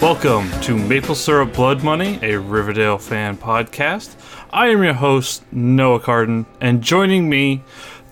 Welcome 0.00 0.50
to 0.62 0.76
Maple 0.76 1.14
Syrup 1.14 1.54
Blood 1.54 1.84
Money, 1.84 2.18
a 2.20 2.36
Riverdale 2.36 2.98
fan 2.98 3.36
podcast. 3.36 4.16
I 4.52 4.70
am 4.70 4.82
your 4.82 4.94
host, 4.94 5.44
Noah 5.52 6.00
Carden, 6.00 6.46
and 6.60 6.82
joining 6.82 7.28
me, 7.28 7.62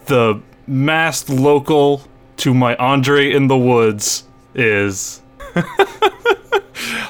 the 0.07 0.41
masked 0.69 1.29
local 1.29 2.03
to 2.37 2.55
my 2.55 2.77
Andre 2.77 3.33
in 3.33 3.49
the 3.49 3.59
Woods, 3.59 4.23
is. 4.55 5.23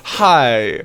Hi, 0.04 0.84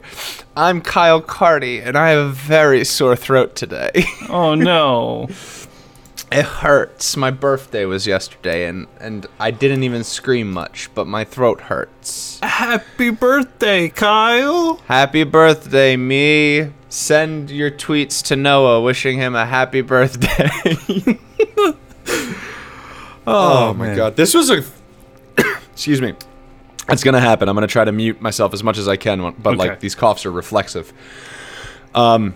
I'm 0.58 0.82
Kyle 0.82 1.22
Carty, 1.22 1.80
and 1.80 1.98
I 1.98 2.10
have 2.10 2.26
a 2.26 2.32
very 2.32 2.84
sore 2.84 3.16
throat 3.16 3.56
today. 3.56 4.04
Oh 4.28 4.54
no. 4.54 5.30
it 6.40 6.46
hurts. 6.46 7.16
My 7.18 7.32
birthday 7.32 7.86
was 7.86 8.06
yesterday, 8.06 8.68
and, 8.68 8.88
and 9.00 9.26
I 9.40 9.52
didn't 9.52 9.84
even 9.84 10.04
scream 10.04 10.52
much, 10.52 10.90
but 10.94 11.08
my 11.08 11.24
throat 11.24 11.62
hurts. 11.62 12.40
Happy 12.44 13.10
birthday, 13.10 13.90
Kyle! 13.90 14.76
Happy 14.88 15.24
birthday, 15.24 15.96
me. 15.96 16.72
Send 16.90 17.50
your 17.52 17.72
tweets 17.72 18.24
to 18.26 18.36
Noah 18.36 18.82
wishing 18.82 19.18
him 19.18 19.36
a 19.36 19.46
happy 19.46 19.82
birthday. 19.82 20.50
oh, 23.28 23.74
my 23.74 23.88
man. 23.88 23.98
god. 23.98 24.16
This 24.16 24.34
was 24.34 24.50
a. 24.50 24.64
Excuse 25.74 26.02
me. 26.02 26.14
It's 26.88 27.04
gonna 27.04 27.20
happen. 27.20 27.50
I'm 27.50 27.56
gonna 27.56 27.68
try 27.68 27.84
to 27.84 27.92
mute 27.92 28.22
myself 28.22 28.54
as 28.54 28.64
much 28.64 28.78
as 28.78 28.88
I 28.88 28.96
can, 28.96 29.20
but 29.40 29.56
Okay. 29.56 29.58
like 29.58 29.80
these 29.80 29.96
coughs 29.96 30.26
are 30.26 30.32
reflexive. 30.32 30.94
Um, 31.96 32.36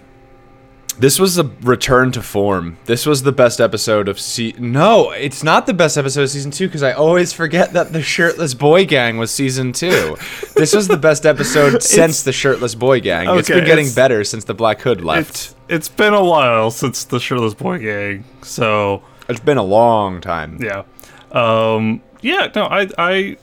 this 1.00 1.18
was 1.20 1.38
a 1.38 1.44
return 1.62 2.12
to 2.12 2.22
form. 2.22 2.78
This 2.86 3.06
was 3.06 3.24
the 3.24 3.32
best 3.32 3.60
episode 3.62 4.08
of 4.08 4.20
se. 4.20 4.54
No, 4.60 5.12
it's 5.12 5.44
not 5.44 5.66
the 5.66 5.74
best 5.74 5.98
episode 5.98 6.24
of 6.24 6.30
season 6.30 6.52
two 6.52 6.68
because 6.68 6.84
I 6.84 6.92
always 6.92 7.32
forget 7.34 7.74
that 7.74 7.94
the 7.94 8.02
shirtless 8.02 8.54
boy 8.54 8.86
gang 8.86 9.18
was 9.18 9.32
season 9.32 9.72
two. 9.74 10.18
this 10.56 10.74
was 10.76 10.88
the 10.88 10.98
best 10.98 11.26
episode 11.26 11.82
since 11.98 12.24
the 12.24 12.32
shirtless 12.34 12.76
boy 12.76 13.00
gang. 13.00 13.28
It's 13.38 13.48
been 13.50 13.66
getting 13.66 13.86
it's- 13.86 13.96
better 13.96 14.24
since 14.24 14.44
the 14.44 14.54
Black 14.54 14.82
Hood 14.82 15.02
left. 15.02 15.30
It's, 15.30 15.56
it's 15.70 15.90
been 15.90 16.14
a 16.14 16.24
while 16.24 16.72
since 16.72 17.04
the 17.06 17.20
Shirtless 17.20 17.54
Boy 17.54 17.78
Gang, 17.78 18.24
so 18.42 19.04
it's 19.30 19.40
been 19.40 19.58
a 19.58 19.64
long 19.64 20.20
time. 20.20 20.58
yeah. 20.62 20.84
Um, 21.32 22.02
yeah, 22.22 22.50
no, 22.56 22.64
I, 22.66 22.88
I 22.98 23.38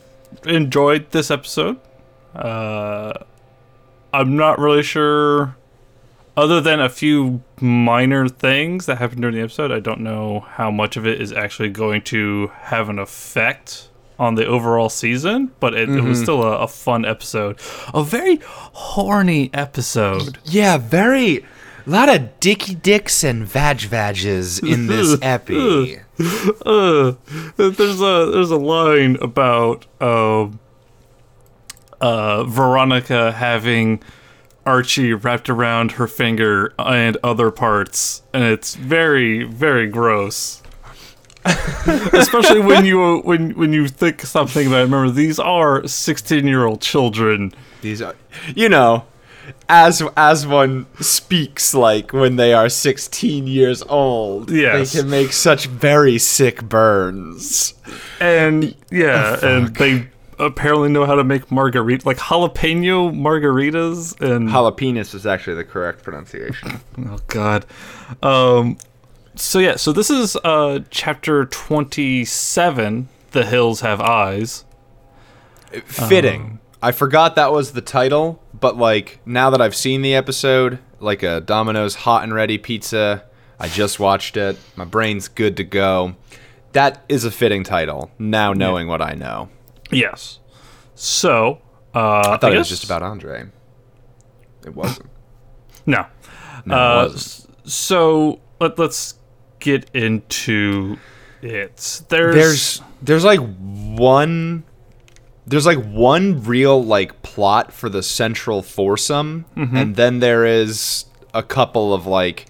enjoyed 0.44 1.10
this 1.12 1.30
episode. 1.30 1.78
Uh, 2.34 3.12
I'm 4.12 4.36
not 4.36 4.58
really 4.58 4.82
sure, 4.82 5.56
other 6.36 6.60
than 6.60 6.80
a 6.80 6.88
few 6.88 7.42
minor 7.60 8.28
things 8.28 8.86
that 8.86 8.98
happened 8.98 9.22
during 9.22 9.36
the 9.36 9.42
episode, 9.42 9.72
I 9.72 9.80
don't 9.80 10.00
know 10.00 10.40
how 10.40 10.70
much 10.70 10.96
of 10.96 11.06
it 11.06 11.20
is 11.20 11.32
actually 11.32 11.70
going 11.70 12.02
to 12.02 12.48
have 12.54 12.88
an 12.88 12.98
effect 12.98 13.88
on 14.18 14.34
the 14.34 14.46
overall 14.46 14.88
season, 14.88 15.52
but 15.60 15.74
it, 15.74 15.88
it 15.90 16.02
was 16.02 16.20
still 16.20 16.42
a, 16.42 16.58
a 16.60 16.68
fun 16.68 17.04
episode. 17.04 17.58
A 17.92 18.02
very 18.02 18.40
horny 18.42 19.50
episode. 19.52 20.38
Yeah, 20.44 20.78
very. 20.78 21.44
A 21.86 21.90
lot 21.90 22.08
of 22.08 22.40
dicky 22.40 22.74
dicks 22.74 23.22
and 23.22 23.46
vag 23.46 23.80
vages 23.80 24.58
in 24.58 24.86
this 24.86 25.18
epi. 25.22 25.98
uh, 26.66 27.12
there's 27.56 28.00
a 28.00 28.30
there's 28.32 28.50
a 28.50 28.56
line 28.56 29.16
about 29.20 29.86
um 30.00 30.58
uh 32.00 32.42
Veronica 32.44 33.32
having 33.32 34.02
Archie 34.66 35.14
wrapped 35.14 35.48
around 35.48 35.92
her 35.92 36.06
finger 36.06 36.74
and 36.78 37.16
other 37.22 37.50
parts, 37.50 38.22
and 38.34 38.42
it's 38.42 38.74
very 38.74 39.44
very 39.44 39.86
gross. 39.86 40.62
Especially 42.12 42.60
when 42.60 42.84
you 42.84 43.20
when 43.20 43.50
when 43.50 43.72
you 43.72 43.86
think 43.86 44.22
something 44.22 44.66
about 44.66 44.80
it. 44.80 44.82
remember 44.82 45.10
these 45.10 45.38
are 45.38 45.86
16 45.86 46.46
year 46.46 46.66
old 46.66 46.80
children. 46.80 47.54
These 47.82 48.02
are, 48.02 48.16
you 48.56 48.68
know, 48.68 49.04
as 49.68 50.02
as 50.16 50.46
one 50.46 50.86
speaks 51.00 51.74
like 51.74 52.12
when 52.12 52.36
they 52.36 52.52
are 52.52 52.68
16 52.68 53.46
years 53.46 53.82
old. 53.84 54.50
Yes. 54.50 54.92
They 54.92 55.00
can 55.00 55.10
make 55.10 55.32
such 55.32 55.66
very 55.66 56.18
sick 56.18 56.64
burns. 56.64 57.74
And 58.20 58.74
yeah, 58.90 59.38
and 59.44 59.74
they 59.76 60.08
apparently 60.38 60.88
know 60.88 61.06
how 61.06 61.14
to 61.14 61.24
make 61.24 61.50
margarita 61.50 62.06
like 62.06 62.18
jalapeno 62.18 63.12
margaritas 63.12 64.20
and 64.20 64.48
Jalapenos 64.48 65.14
is 65.14 65.26
actually 65.26 65.56
the 65.56 65.64
correct 65.64 66.02
pronunciation. 66.02 66.80
Oh 66.98 67.18
God. 67.28 67.66
Um. 68.22 68.78
So 69.34 69.58
yeah. 69.58 69.76
So 69.76 69.92
this 69.92 70.10
is 70.10 70.36
uh 70.44 70.80
chapter 70.90 71.44
twenty-seven. 71.46 73.08
The 73.32 73.44
hills 73.44 73.80
have 73.80 74.00
eyes. 74.00 74.64
Fitting. 75.84 76.58
I 76.82 76.92
forgot 76.92 77.34
that 77.34 77.52
was 77.52 77.72
the 77.72 77.80
title, 77.80 78.42
but 78.58 78.76
like 78.76 79.18
now 79.26 79.50
that 79.50 79.60
I've 79.60 79.74
seen 79.74 80.02
the 80.02 80.14
episode, 80.14 80.78
like 81.00 81.22
a 81.22 81.40
Domino's 81.40 81.96
hot 81.96 82.22
and 82.22 82.32
ready 82.32 82.58
pizza, 82.58 83.24
I 83.58 83.68
just 83.68 83.98
watched 83.98 84.36
it. 84.36 84.56
My 84.76 84.84
brain's 84.84 85.28
good 85.28 85.56
to 85.58 85.64
go. 85.64 86.16
That 86.72 87.04
is 87.08 87.24
a 87.24 87.30
fitting 87.30 87.64
title. 87.64 88.10
Now 88.18 88.52
knowing 88.52 88.88
what 88.88 89.02
I 89.02 89.14
know. 89.14 89.48
Yes. 89.90 90.40
So. 90.94 91.60
Uh, 91.94 92.32
I 92.34 92.36
thought 92.38 92.54
it 92.54 92.58
was 92.58 92.68
just 92.68 92.84
about 92.84 93.02
Andre. 93.02 93.46
It 94.66 94.74
wasn't. 94.74 95.08
no. 95.86 96.06
No, 96.64 96.74
Uh, 96.74 97.04
it 97.04 97.12
wasn't. 97.12 97.68
so 97.70 98.40
let 98.60 98.78
let's 98.78 99.14
get 99.60 99.88
into 99.94 100.98
it. 101.42 102.02
There's, 102.08 102.34
there's 102.34 102.82
there's 103.02 103.24
like 103.24 103.40
one 103.40 104.64
there's 105.46 105.66
like 105.66 105.82
one 105.84 106.42
real 106.42 106.82
like 106.82 107.22
plot 107.22 107.72
for 107.72 107.88
the 107.88 108.02
central 108.02 108.62
foursome 108.62 109.44
Mm-hmm. 109.56 109.76
and 109.76 109.96
then 109.96 110.18
there 110.20 110.44
is 110.44 111.04
a 111.32 111.42
couple 111.42 111.94
of 111.94 112.06
like 112.06 112.46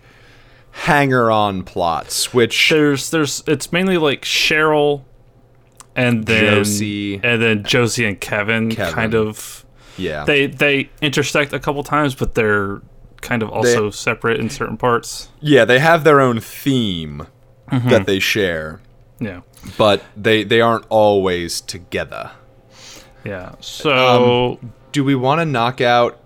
hanger 0.71 1.31
on 1.31 1.63
plots 1.63 2.33
which 2.33 2.71
there's 2.71 3.11
there's 3.11 3.43
it's 3.47 3.71
mainly 3.73 3.99
like 3.99 4.23
Cheryl 4.23 5.05
and 5.97 6.27
then 6.27 6.55
Josie. 6.57 7.15
and 7.23 7.43
then 7.43 7.65
Josie 7.65 8.05
and 8.05 8.21
Kevin, 8.21 8.71
Kevin. 8.71 8.95
kind 8.95 9.15
of 9.15 9.65
yeah 9.97 10.25
they 10.25 10.47
they 10.47 10.91
intersect 11.01 11.53
a 11.53 11.59
couple 11.59 11.83
times, 11.83 12.15
but 12.15 12.35
they're 12.35 12.81
kind 13.23 13.43
of 13.43 13.51
also 13.51 13.91
separate 13.91 14.39
in 14.39 14.49
certain 14.51 14.77
parts. 14.77 15.31
yeah 15.41 15.65
they 15.65 15.79
have 15.81 16.05
their 16.05 16.21
own 16.21 16.39
theme 16.41 17.27
Mm-hmm. 17.73 17.89
that 17.89 18.07
they 18.07 18.21
share 18.21 18.81
Yeah, 19.19 19.41
but 19.77 20.01
they 20.17 20.45
they 20.45 20.61
aren't 20.61 20.85
always 20.89 21.61
together 21.61 22.31
yeah. 23.25 23.57
So 23.59 24.61
do 24.93 25.03
we 25.03 25.17
want 25.17 25.41
to 25.41 25.45
knock 25.45 25.81
out 25.81 26.21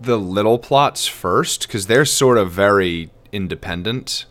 the 0.00 0.16
little 0.18 0.58
plots 0.58 1.06
first 1.06 1.66
because 1.66 1.86
they're 1.86 2.06
sort 2.06 2.38
of 2.38 2.50
very 2.50 3.10
independent 3.32 4.24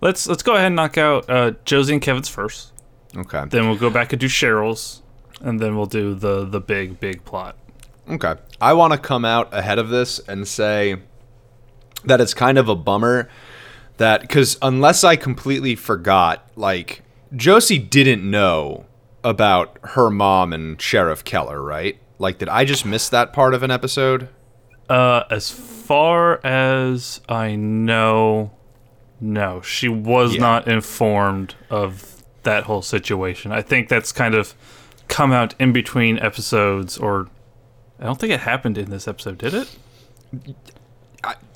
let's 0.00 0.26
let's 0.26 0.42
go 0.42 0.54
ahead 0.54 0.68
and 0.68 0.76
knock 0.76 0.96
out 0.96 1.28
uh, 1.28 1.52
Josie 1.66 1.92
and 1.94 2.02
Kevin's 2.02 2.28
first. 2.30 2.72
Okay 3.16 3.44
Then 3.48 3.68
we'll 3.68 3.78
go 3.78 3.90
back 3.90 4.12
and 4.12 4.20
do 4.20 4.26
Cheryl's, 4.28 5.02
and 5.40 5.60
then 5.60 5.76
we'll 5.76 5.86
do 5.86 6.14
the 6.14 6.44
the 6.44 6.60
big 6.60 7.00
big 7.00 7.24
plot. 7.24 7.56
Okay. 8.08 8.34
I 8.60 8.72
want 8.74 8.92
to 8.92 8.98
come 8.98 9.24
out 9.24 9.52
ahead 9.52 9.78
of 9.78 9.88
this 9.88 10.18
and 10.20 10.46
say 10.46 10.96
that 12.04 12.20
it's 12.20 12.34
kind 12.34 12.58
of 12.58 12.68
a 12.68 12.74
bummer 12.74 13.30
that 13.96 14.20
because 14.20 14.58
unless 14.60 15.04
I 15.04 15.16
completely 15.16 15.74
forgot, 15.74 16.46
like 16.56 17.02
Josie 17.34 17.78
didn't 17.78 18.28
know 18.28 18.84
about 19.22 19.78
her 19.82 20.10
mom 20.10 20.52
and 20.52 20.80
Sheriff 20.80 21.24
Keller, 21.24 21.62
right? 21.62 21.98
Like, 22.18 22.38
did 22.38 22.48
I 22.48 22.64
just 22.64 22.84
miss 22.84 23.08
that 23.08 23.32
part 23.32 23.54
of 23.54 23.62
an 23.62 23.70
episode? 23.70 24.28
Uh, 24.88 25.24
as 25.30 25.50
far 25.50 26.44
as 26.44 27.20
I 27.28 27.56
know, 27.56 28.52
no, 29.20 29.62
she 29.62 29.88
was 29.88 30.34
Yeah. 30.34 30.40
not 30.40 30.68
informed 30.68 31.54
of 31.70 32.13
that 32.44 32.64
whole 32.64 32.82
situation. 32.82 33.52
I 33.52 33.62
think 33.62 33.88
that's 33.88 34.12
kind 34.12 34.34
of 34.34 34.54
come 35.08 35.32
out 35.32 35.54
in 35.58 35.72
between 35.72 36.18
episodes, 36.18 36.96
or 36.96 37.28
I 38.00 38.04
don't 38.04 38.18
think 38.18 38.32
it 38.32 38.40
happened 38.40 38.78
in 38.78 38.90
this 38.90 39.06
episode, 39.08 39.38
did 39.38 39.54
it? 39.54 39.76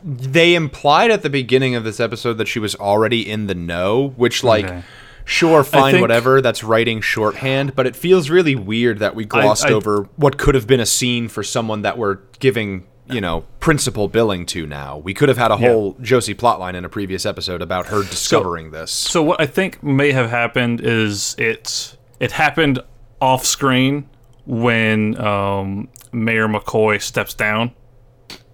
They 0.02 0.54
implied 0.54 1.10
at 1.10 1.22
the 1.22 1.30
beginning 1.30 1.74
of 1.74 1.84
this 1.84 1.98
episode 2.00 2.34
that 2.34 2.48
she 2.48 2.58
was 2.58 2.74
already 2.76 3.28
in 3.28 3.46
the 3.48 3.54
know, 3.54 4.14
which, 4.16 4.44
like, 4.44 4.64
Okay. 4.64 4.82
sure, 5.24 5.64
fine, 5.64 5.92
think- 5.94 6.00
whatever, 6.02 6.40
that's 6.40 6.62
writing 6.62 7.00
shorthand, 7.00 7.74
but 7.74 7.86
it 7.86 7.96
feels 7.96 8.30
really 8.30 8.54
weird 8.54 8.98
that 9.00 9.14
we 9.14 9.24
glossed 9.24 9.66
I- 9.66 9.72
over 9.72 10.08
what 10.16 10.38
could 10.38 10.54
have 10.54 10.66
been 10.66 10.80
a 10.80 10.86
scene 10.86 11.28
for 11.28 11.42
someone 11.42 11.82
that 11.82 11.98
we're 11.98 12.18
giving, 12.38 12.84
you 13.10 13.20
know, 13.20 13.44
principal 13.60 14.08
billing 14.08 14.46
to 14.46 14.66
now. 14.66 14.98
We 14.98 15.14
could 15.14 15.28
have 15.28 15.38
had 15.38 15.50
a 15.50 15.56
whole 15.56 15.96
Josie 16.00 16.34
plotline 16.34 16.74
in 16.74 16.84
a 16.84 16.88
previous 16.88 17.24
episode 17.26 17.62
about 17.62 17.86
her 17.86 18.02
discovering 18.02 18.70
this. 18.70 18.90
So 18.90 19.22
what 19.22 19.40
I 19.40 19.46
think 19.46 19.82
may 19.82 20.12
have 20.12 20.30
happened 20.30 20.80
is 20.80 21.34
it 21.38 21.96
it 22.20 22.32
happened 22.32 22.80
off 23.20 23.44
screen 23.44 24.08
when 24.46 25.20
um, 25.20 25.88
Mayor 26.12 26.48
McCoy 26.48 27.00
steps 27.00 27.34
down. 27.34 27.72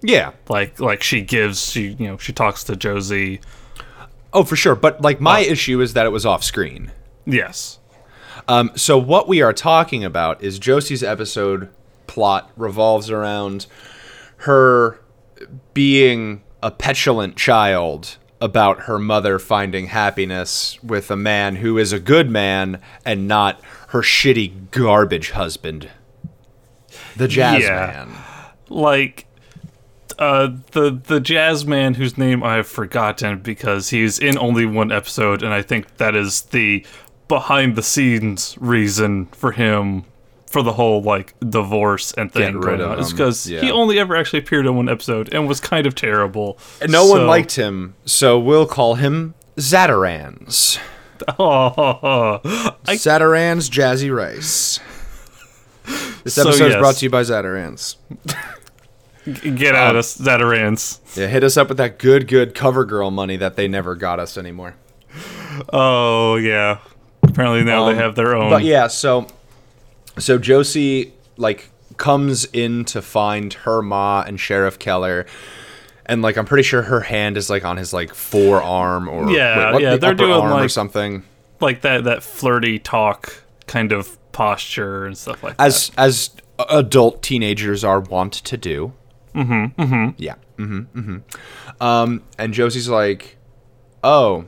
Yeah. 0.02 0.32
Like 0.48 0.80
like 0.80 1.02
she 1.02 1.22
gives 1.22 1.70
she 1.70 1.96
you 1.98 2.08
know 2.08 2.18
she 2.18 2.32
talks 2.32 2.64
to 2.64 2.76
Josie. 2.76 3.40
Oh, 4.34 4.42
for 4.42 4.56
sure. 4.56 4.74
But, 4.74 5.00
like, 5.00 5.20
my 5.20 5.40
issue 5.40 5.80
is 5.80 5.92
that 5.94 6.06
it 6.06 6.08
was 6.08 6.26
off 6.26 6.42
screen. 6.42 6.90
Yes. 7.24 7.78
Um, 8.48 8.72
so 8.74 8.98
what 8.98 9.28
we 9.28 9.40
are 9.42 9.52
talking 9.52 10.02
about 10.02 10.42
is 10.42 10.58
Josie's 10.58 11.04
episode 11.04 11.68
plot 12.08 12.50
revolves 12.56 13.10
around 13.10 13.66
her 14.44 15.00
being 15.74 16.42
a 16.62 16.70
petulant 16.70 17.36
child 17.36 18.16
about 18.40 18.80
her 18.82 18.98
mother 18.98 19.38
finding 19.38 19.86
happiness 19.86 20.78
with 20.82 21.10
a 21.10 21.16
man 21.16 21.56
who 21.56 21.78
is 21.78 21.92
a 21.92 22.00
good 22.00 22.28
man 22.30 22.80
and 23.04 23.26
not 23.28 23.60
her 23.88 24.02
shitty 24.02 24.70
garbage 24.70 25.30
husband, 25.30 25.88
the 27.16 27.28
jazz 27.28 27.62
Yeah. 27.62 28.06
man. 28.06 28.16
like 28.68 29.26
uh 30.18 30.48
the 30.72 30.90
the 31.06 31.20
jazz 31.20 31.64
man 31.66 31.94
whose 31.94 32.16
name 32.18 32.42
I've 32.42 32.66
forgotten 32.68 33.40
because 33.40 33.90
he's 33.90 34.18
in 34.18 34.38
only 34.38 34.64
one 34.66 34.92
episode 34.92 35.42
and 35.42 35.52
I 35.52 35.60
think 35.62 35.96
that 35.96 36.14
is 36.14 36.42
the 36.42 36.84
behind 37.28 37.74
the 37.76 37.82
scenes 37.82 38.56
reason 38.60 39.26
for 39.26 39.52
him 39.52 40.04
for 40.54 40.62
the 40.62 40.72
whole 40.72 41.02
like 41.02 41.34
divorce 41.40 42.12
and 42.12 42.32
thing 42.32 42.54
rid 42.54 42.78
going 42.78 42.80
of 42.80 42.90
on. 42.92 42.98
It's 43.00 43.10
because 43.10 43.50
yeah. 43.50 43.60
he 43.60 43.72
only 43.72 43.98
ever 43.98 44.14
actually 44.14 44.38
appeared 44.38 44.66
in 44.66 44.76
one 44.76 44.88
episode 44.88 45.34
and 45.34 45.48
was 45.48 45.58
kind 45.58 45.84
of 45.84 45.96
terrible. 45.96 46.58
And 46.80 46.92
no 46.92 47.04
one 47.06 47.26
liked 47.26 47.56
him, 47.56 47.96
so 48.06 48.38
we'll 48.38 48.66
call 48.66 48.94
him 48.94 49.34
Zatarans. 49.56 50.78
Oh, 51.40 52.40
I, 52.86 52.94
Zatarans 52.94 53.68
Jazzy 53.68 54.14
Rice. 54.14 54.80
This 56.24 56.36
So, 56.36 56.48
episode 56.48 56.70
is 56.70 56.76
brought 56.76 56.94
to 56.94 57.04
you 57.04 57.10
by 57.10 57.20
Zatarans. 57.20 57.96
get 59.56 59.74
out 59.74 59.96
of 59.96 60.04
Zatarans. 60.04 61.00
Yeah, 61.14 61.26
hit 61.26 61.44
us 61.44 61.58
up 61.58 61.68
with 61.68 61.76
that 61.76 61.98
good, 61.98 62.26
good 62.26 62.54
cover 62.54 62.86
girl 62.86 63.10
money 63.10 63.36
that 63.36 63.56
they 63.56 63.68
never 63.68 63.94
got 63.94 64.18
us 64.18 64.38
anymore. 64.38 64.76
Oh 65.70 66.36
yeah. 66.36 66.78
Apparently 67.22 67.64
now 67.64 67.84
Um, 67.86 67.94
they 67.94 68.02
have 68.02 68.14
their 68.14 68.34
own. 68.34 68.48
But 68.48 68.62
yeah, 68.64 68.86
so 68.86 69.26
so 70.18 70.38
Josie 70.38 71.12
like 71.36 71.70
comes 71.96 72.44
in 72.46 72.84
to 72.86 73.00
find 73.02 73.52
her 73.52 73.82
ma 73.82 74.22
and 74.26 74.38
Sheriff 74.38 74.78
Keller. 74.78 75.26
And 76.06 76.20
like 76.22 76.36
I'm 76.36 76.44
pretty 76.44 76.62
sure 76.64 76.82
her 76.82 77.00
hand 77.00 77.36
is 77.36 77.48
like 77.48 77.64
on 77.64 77.76
his 77.76 77.92
like 77.92 78.12
forearm 78.14 79.08
or 79.08 79.30
Yeah, 79.30 79.72
what, 79.72 79.82
yeah, 79.82 79.90
the 79.92 79.98
they're 79.98 80.14
doing, 80.14 80.30
like- 80.50 80.70
something. 80.70 81.22
like 81.60 81.80
that 81.82 82.04
that 82.04 82.22
flirty 82.22 82.78
talk 82.78 83.42
kind 83.66 83.90
of 83.92 84.18
posture 84.32 85.06
and 85.06 85.16
stuff 85.16 85.42
like 85.42 85.54
As 85.58 85.90
as 85.96 86.30
adult 86.68 87.22
teenagers 87.22 87.82
are 87.84 88.00
wont 88.00 88.32
to 88.34 88.56
do. 88.56 88.92
Mm-hmm, 89.34 89.80
Mm-hmm. 89.82 90.10
Yeah. 90.18 90.34
Mm-hmm. 90.58 90.98
Mm-hmm. 91.00 91.82
Um, 91.82 92.22
and 92.38 92.52
Josie's 92.54 92.88
like, 92.88 93.36
"Oh, 94.04 94.44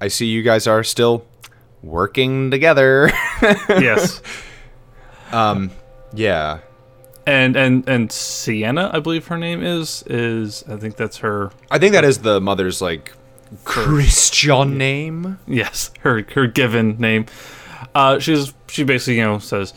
I 0.00 0.08
see 0.08 0.26
you 0.26 0.42
guys 0.42 0.66
are 0.66 0.82
still 0.84 1.26
working 1.82 2.50
together." 2.50 3.10
that. 3.68 4.22
Yes. 5.32 5.70
yeah. 6.12 6.58
and 7.26 7.56
and 7.56 7.88
and 7.88 8.10
Sierra, 8.12 8.90
I 8.92 9.00
believe 9.00 9.26
her 9.28 9.38
name 9.38 9.62
is 9.62 10.02
is 10.06 10.64
I 10.68 10.76
think 10.76 10.96
that's 10.96 11.18
her. 11.18 11.50
I 11.70 11.78
think 11.78 11.92
that 11.92 12.04
is 12.04 12.18
the 12.18 12.40
mother's 12.40 12.80
like 12.82 13.12
Christian 13.64 14.76
name. 14.78 15.38
Yes, 15.46 15.90
her 16.00 16.22
her 16.34 16.46
given 16.46 16.96
name. 16.98 17.26
Uh, 17.94 18.18
she's 18.18 18.52
she 18.68 18.84
basically 18.84 19.16
you 19.18 19.24
know 19.24 19.38
says, 19.38 19.74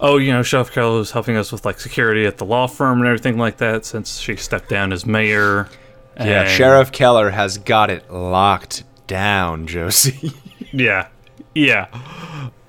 oh 0.00 0.16
you 0.18 0.32
know 0.32 0.42
Sheriff 0.42 0.70
Keller 0.72 1.00
is 1.00 1.10
helping 1.12 1.36
us 1.36 1.50
with 1.52 1.64
like 1.64 1.80
security 1.80 2.26
at 2.26 2.38
the 2.38 2.44
law 2.44 2.66
firm 2.66 2.98
and 2.98 3.06
everything 3.06 3.38
like 3.38 3.56
that 3.58 3.84
since 3.84 4.18
she 4.18 4.36
stepped 4.36 4.68
down 4.68 4.92
as 4.92 5.04
mayor. 5.06 5.68
Yeah, 6.16 6.42
And- 6.42 6.50
Sheriff 6.50 6.90
Keller 6.92 7.30
has 7.30 7.58
got 7.58 7.90
it 7.90 8.10
locked 8.12 8.84
down, 9.06 9.66
Josie. 9.66 10.32
Yeah, 10.70 11.08
yeah. 11.54 11.86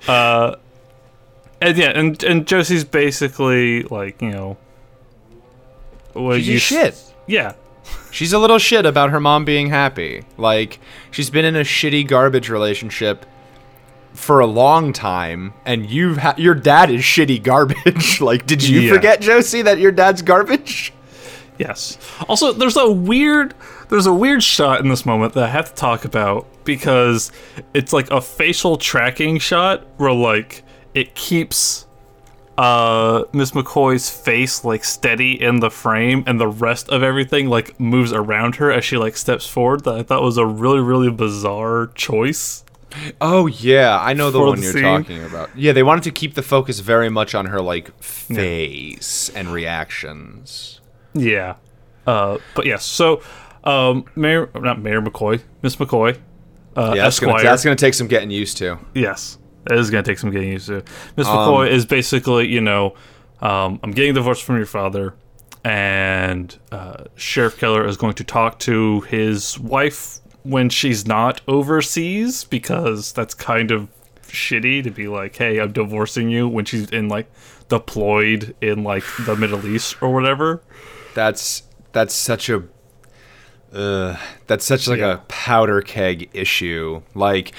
Uh, 0.08 0.56
and 1.60 1.76
yeah, 1.76 1.90
and 1.94 2.22
and 2.24 2.46
Josie's 2.46 2.84
basically 2.84 3.82
like 3.84 4.20
you 4.22 4.30
know. 4.30 4.56
what 6.12 6.38
She's 6.38 6.48
a 6.48 6.52
you 6.52 6.58
shit. 6.58 7.14
Yeah, 7.26 7.52
She's 8.10 8.32
a 8.32 8.38
little 8.38 8.58
shit 8.58 8.84
about 8.86 9.10
her 9.10 9.20
mom 9.20 9.44
being 9.44 9.68
happy. 9.68 10.24
Like, 10.36 10.80
she's 11.10 11.30
been 11.30 11.44
in 11.44 11.54
a 11.56 11.60
shitty 11.60 12.06
garbage 12.08 12.48
relationship 12.48 13.24
for 14.12 14.40
a 14.40 14.46
long 14.46 14.92
time, 14.92 15.54
and 15.64 15.88
you've 15.88 16.16
ha- 16.18 16.34
your 16.36 16.54
dad 16.54 16.90
is 16.90 17.02
shitty 17.02 17.42
garbage. 17.42 18.20
like, 18.20 18.46
did 18.46 18.62
you 18.66 18.80
Yeah. 18.80 18.92
forget, 18.94 19.20
Josie, 19.20 19.62
that 19.62 19.78
your 19.78 19.92
dad's 19.92 20.22
garbage? 20.22 20.92
Yes. 21.58 21.98
Also, 22.28 22.52
there's 22.52 22.76
a 22.76 22.90
weird 22.90 23.54
there's 23.90 24.06
a 24.06 24.14
weird 24.14 24.42
shot 24.42 24.80
in 24.80 24.88
this 24.88 25.04
moment 25.04 25.34
that 25.34 25.44
I 25.44 25.48
have 25.48 25.68
to 25.68 25.74
talk 25.74 26.04
about 26.04 26.46
because 26.64 27.30
it's 27.74 27.92
like 27.92 28.10
a 28.10 28.20
facial 28.20 28.76
tracking 28.76 29.38
shot 29.38 29.86
where 29.98 30.12
like 30.12 30.64
it 30.94 31.14
keeps 31.14 31.86
uh 32.58 33.24
Miss 33.32 33.52
McCoy's 33.52 34.10
face 34.10 34.64
like 34.64 34.84
steady 34.84 35.40
in 35.40 35.60
the 35.60 35.70
frame 35.70 36.24
and 36.26 36.38
the 36.38 36.48
rest 36.48 36.88
of 36.90 37.02
everything 37.02 37.48
like 37.48 37.78
moves 37.80 38.12
around 38.12 38.56
her 38.56 38.70
as 38.70 38.84
she 38.84 38.98
like 38.98 39.16
steps 39.16 39.46
forward 39.46 39.84
that 39.84 39.94
I 39.94 40.02
thought 40.02 40.22
was 40.22 40.36
a 40.36 40.44
really 40.46 40.80
really 40.80 41.10
bizarre 41.10 41.86
choice. 41.94 42.64
Oh 43.20 43.46
yeah, 43.46 43.98
I 44.00 44.14
know 44.14 44.30
the 44.32 44.40
one 44.40 44.56
the 44.58 44.64
you're 44.64 44.72
scene. 44.72 44.82
talking 44.82 45.24
about. 45.24 45.56
Yeah, 45.56 45.72
they 45.72 45.84
wanted 45.84 46.02
to 46.04 46.10
keep 46.10 46.34
the 46.34 46.42
focus 46.42 46.80
very 46.80 47.08
much 47.08 47.34
on 47.34 47.46
her 47.46 47.60
like 47.60 47.96
face 48.02 49.30
and 49.34 49.48
reactions. 49.52 50.80
Yeah. 51.14 51.54
Uh 52.06 52.38
but 52.54 52.66
yes, 52.66 52.84
so 52.84 53.22
um 53.64 54.04
Mayor 54.16 54.50
not 54.54 54.80
Mayor 54.80 55.00
McCoy, 55.00 55.40
Miss 55.62 55.76
McCoy 55.76 56.18
uh 56.76 56.92
Yeah, 56.96 57.04
that's 57.04 57.20
gonna, 57.20 57.42
that's 57.42 57.62
gonna 57.64 57.76
take 57.76 57.94
some 57.94 58.08
getting 58.08 58.30
used 58.30 58.56
to. 58.58 58.78
Yes, 58.94 59.38
it 59.70 59.78
is 59.78 59.90
going 59.90 60.02
to 60.04 60.10
take 60.10 60.18
some 60.18 60.30
getting 60.30 60.50
used 60.52 60.66
to. 60.66 60.82
Miss 61.16 61.26
Um, 61.26 61.36
McCoy 61.38 61.70
is 61.70 61.86
basically, 61.86 62.48
you 62.48 62.60
know, 62.60 62.94
um, 63.40 63.80
I'm 63.82 63.92
getting 63.92 64.14
divorced 64.14 64.42
from 64.42 64.56
your 64.56 64.66
father, 64.66 65.14
and 65.64 66.56
uh, 66.72 67.04
Sheriff 67.16 67.58
Keller 67.58 67.86
is 67.86 67.96
going 67.96 68.14
to 68.14 68.24
talk 68.24 68.58
to 68.60 69.00
his 69.02 69.58
wife 69.58 70.18
when 70.42 70.68
she's 70.70 71.06
not 71.06 71.40
overseas 71.46 72.44
because 72.44 73.12
that's 73.12 73.34
kind 73.34 73.70
of 73.70 73.88
shitty 74.22 74.82
to 74.84 74.90
be 74.90 75.06
like, 75.08 75.36
hey, 75.36 75.60
I'm 75.60 75.72
divorcing 75.72 76.30
you 76.30 76.48
when 76.48 76.64
she's 76.64 76.88
in 76.90 77.08
like 77.08 77.30
deployed 77.68 78.54
in 78.60 78.84
like 78.84 79.04
the 79.26 79.36
Middle 79.36 79.66
East 79.66 79.96
or 80.02 80.12
whatever. 80.12 80.62
That's 81.14 81.62
that's 81.92 82.14
such 82.14 82.48
a 82.48 82.62
uh, 83.72 84.16
that's 84.46 84.64
such 84.64 84.88
like 84.88 84.98
Yeah. 85.00 85.14
a 85.14 85.18
powder 85.28 85.80
keg 85.82 86.30
issue. 86.32 87.02
Like 87.14 87.52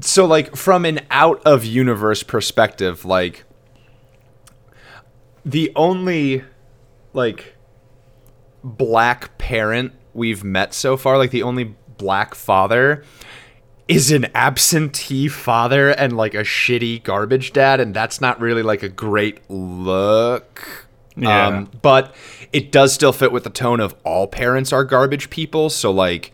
so 0.00 0.24
like 0.24 0.56
from 0.56 0.84
an 0.84 1.00
out 1.10 1.42
of 1.44 1.64
universe 1.64 2.22
perspective, 2.22 3.04
like 3.04 3.44
the 5.44 5.72
only 5.76 6.44
like 7.12 7.56
black 8.64 9.36
parent 9.38 9.92
we've 10.14 10.44
met 10.44 10.72
so 10.74 10.96
far, 10.96 11.18
like 11.18 11.30
the 11.30 11.42
only 11.42 11.74
black 11.98 12.34
father 12.34 13.04
is 13.88 14.10
an 14.10 14.26
absentee 14.34 15.28
father 15.28 15.90
and 15.90 16.16
like 16.16 16.34
a 16.34 16.42
shitty 16.42 17.02
garbage 17.02 17.52
dad 17.52 17.80
and 17.80 17.92
that's 17.94 18.20
not 18.20 18.40
really 18.40 18.62
like 18.62 18.82
a 18.82 18.88
great 18.88 19.38
look. 19.50 20.88
Yeah. 21.16 21.48
Um, 21.48 21.70
but 21.82 22.14
it 22.52 22.72
does 22.72 22.94
still 22.94 23.12
fit 23.12 23.32
with 23.32 23.44
the 23.44 23.50
tone 23.50 23.80
of 23.80 23.94
all 24.04 24.26
parents 24.26 24.72
are 24.72 24.84
garbage 24.84 25.28
people, 25.28 25.68
so 25.68 25.90
like 25.90 26.32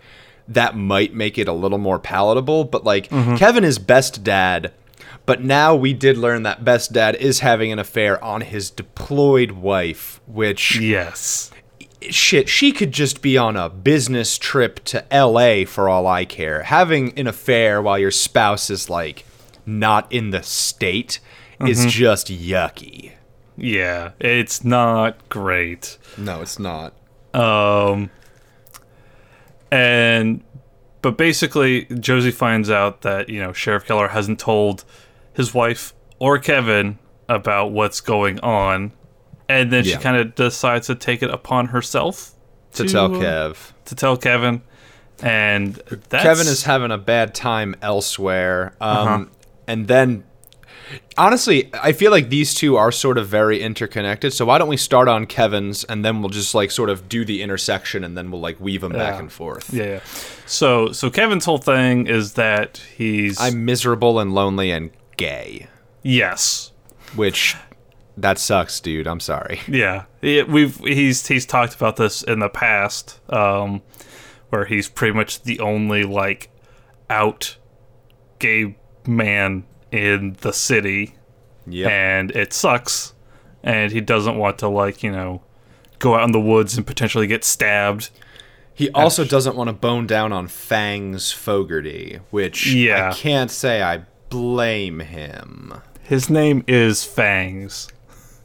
that 0.49 0.77
might 0.77 1.15
make 1.15 1.39
it 1.39 1.47
a 1.49 1.53
little 1.53 1.79
more 1.79 1.99
palatable. 1.99 2.65
But 2.65 2.85
like 2.85 3.09
Kevin 3.11 3.65
is 3.65 3.79
best 3.79 4.25
dad, 4.25 4.73
but 5.27 5.43
now 5.43 5.75
we 5.75 5.93
did 5.93 6.17
learn 6.17 6.43
that 6.45 6.65
best 6.65 6.93
dad 6.93 7.15
is 7.17 7.41
having 7.41 7.71
an 7.73 7.79
affair 7.79 8.23
on 8.25 8.41
his 8.41 8.71
deployed 8.71 9.53
wife, 9.53 10.21
which 10.27 10.79
Yes. 10.81 11.51
shit, 12.01 12.49
she 12.49 12.73
could 12.73 12.93
just 12.93 13.21
be 13.23 13.37
on 13.37 13.57
a 13.57 13.69
business 13.69 14.39
trip 14.39 14.83
to 14.85 15.05
LA 15.13 15.65
for 15.67 15.89
all 15.89 16.07
I 16.07 16.25
care. 16.25 16.63
Having 16.63 17.19
an 17.19 17.27
affair 17.27 17.83
while 17.83 17.99
your 17.99 18.11
spouse 18.11 18.71
is 18.71 18.89
like 18.89 19.25
not 19.67 20.11
in 20.11 20.31
the 20.31 20.43
state 20.43 21.21
is 21.67 21.85
just 21.87 22.29
yucky. 22.29 23.13
Yeah, 23.57 24.13
it's 24.21 24.65
not 24.65 25.29
great. 25.29 25.99
No, 26.17 26.41
it's 26.41 26.59
not. 26.61 26.95
Um, 27.35 28.11
and 29.71 30.43
but 31.03 31.17
basically, 31.17 31.85
Josie 32.01 32.31
finds 32.31 32.71
out 32.71 33.03
that 33.03 33.29
you 33.29 33.41
know 33.41 33.53
Sheriff 33.53 33.85
Keller 33.87 34.09
hasn't 34.09 34.39
told 34.41 34.85
his 35.33 35.55
wife 35.55 35.95
or 36.19 36.39
Kevin 36.39 36.99
about 37.29 37.71
what's 37.73 38.01
going 38.01 38.41
on, 38.41 38.93
and 39.49 39.71
then 39.73 39.85
Yeah. 39.85 39.97
she 39.97 40.03
kind 40.03 40.17
of 40.17 40.35
decides 40.35 40.87
to 40.89 40.95
take 40.95 41.23
it 41.23 41.31
upon 41.31 41.67
herself 41.67 42.33
To 42.75 42.85
tell 42.85 43.15
uh, 43.15 43.19
Kev. 43.21 43.73
to 43.85 43.95
tell 43.95 44.17
Kevin, 44.17 44.63
and 45.23 45.75
that's, 46.09 46.25
Kevin 46.25 46.47
is 46.47 46.65
having 46.65 46.91
a 46.91 46.99
bad 46.99 47.35
time 47.35 47.75
elsewhere. 47.83 48.75
Um, 48.81 49.31
And 49.69 49.87
then 49.87 50.25
Honestly, 51.17 51.71
I 51.75 51.93
feel 51.93 52.11
like 52.11 52.29
these 52.29 52.55
two 52.55 52.77
are 52.77 52.93
sort 52.93 53.19
of 53.19 53.29
very 53.29 53.61
interconnected. 53.61 54.33
So 54.33 54.47
why 54.47 54.59
don't 54.59 54.69
we 54.69 54.77
start 54.77 55.09
on 55.09 55.27
Kevin's 55.27 55.85
and 55.85 56.05
then 56.05 56.21
we'll 56.21 56.31
just 56.31 56.55
like 56.55 56.71
sort 56.71 56.91
of 56.91 57.09
do 57.09 57.25
the 57.25 57.43
intersection 57.43 58.05
and 58.05 58.17
then 58.17 58.31
we'll 58.31 58.41
like 58.41 58.61
weave 58.61 58.81
them 58.81 58.93
back 58.93 59.19
and 59.19 59.31
forth. 59.31 59.73
Yeah, 59.73 59.85
yeah. 59.85 60.01
So 60.47 60.93
so 60.93 61.11
Kevin's 61.11 61.45
whole 61.45 61.59
thing 61.59 62.07
is 62.07 62.35
that 62.35 62.79
he's 62.97 63.41
I'm 63.41 63.65
miserable 63.65 64.19
and 64.19 64.35
lonely 64.35 64.71
and 64.71 64.91
gay, 65.17 65.67
yes. 66.03 66.73
which 67.15 67.57
that 68.17 68.39
sucks, 68.39 68.81
dude. 68.81 69.07
I'm 69.07 69.21
sorry. 69.21 69.61
Yeah, 69.69 70.05
we've 70.21 70.77
he's 70.79 71.27
he's 71.27 71.47
talked 71.47 71.75
about 71.75 71.97
this 71.97 72.23
in 72.23 72.41
the 72.41 72.49
past, 72.49 73.21
um, 73.33 73.83
where 74.51 74.65
he's 74.65 74.89
pretty 74.89 75.15
much 75.15 75.43
the 75.43 75.61
only 75.61 76.03
like 76.05 76.51
out 77.09 77.57
gay 78.39 78.77
man 79.07 79.65
in 79.93 80.37
the 80.41 80.53
city, 80.53 81.15
Yeah. 81.67 81.89
and 81.89 82.31
it 82.33 82.53
sucks. 82.53 83.15
And 83.63 83.91
he 83.93 84.01
doesn't 84.01 84.37
want 84.37 84.59
to 84.59 84.69
like 84.69 85.03
you 85.03 85.11
know 85.11 85.43
go 85.99 86.15
out 86.15 86.25
in 86.25 86.33
the 86.33 86.41
woods 86.41 86.77
and 86.77 86.87
potentially 86.87 87.27
get 87.27 87.45
stabbed. 87.45 88.11
He 88.73 88.89
also 88.93 89.25
doesn't 89.25 89.57
want 89.57 89.67
to 89.69 89.73
bone 89.73 90.07
down 90.07 90.33
on 90.33 90.47
Fangs 90.47 91.33
Fogarty, 91.33 92.21
which 92.31 92.73
Yeah. 92.73 93.11
I 93.11 93.15
can't 93.15 93.51
say 93.51 93.83
I 93.83 94.03
blame 94.31 95.01
him. 95.01 95.75
His 96.03 96.31
name 96.31 96.63
is 96.69 97.03
Fangs. 97.05 97.89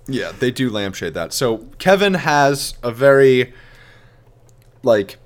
Yeah, 0.07 0.31
they 0.38 0.50
do 0.50 0.69
lampshade 0.71 1.13
that. 1.13 1.31
So 1.33 1.59
Kevin 1.77 2.15
has 2.15 2.73
a 2.81 2.91
very 2.91 3.53
like 4.81 5.17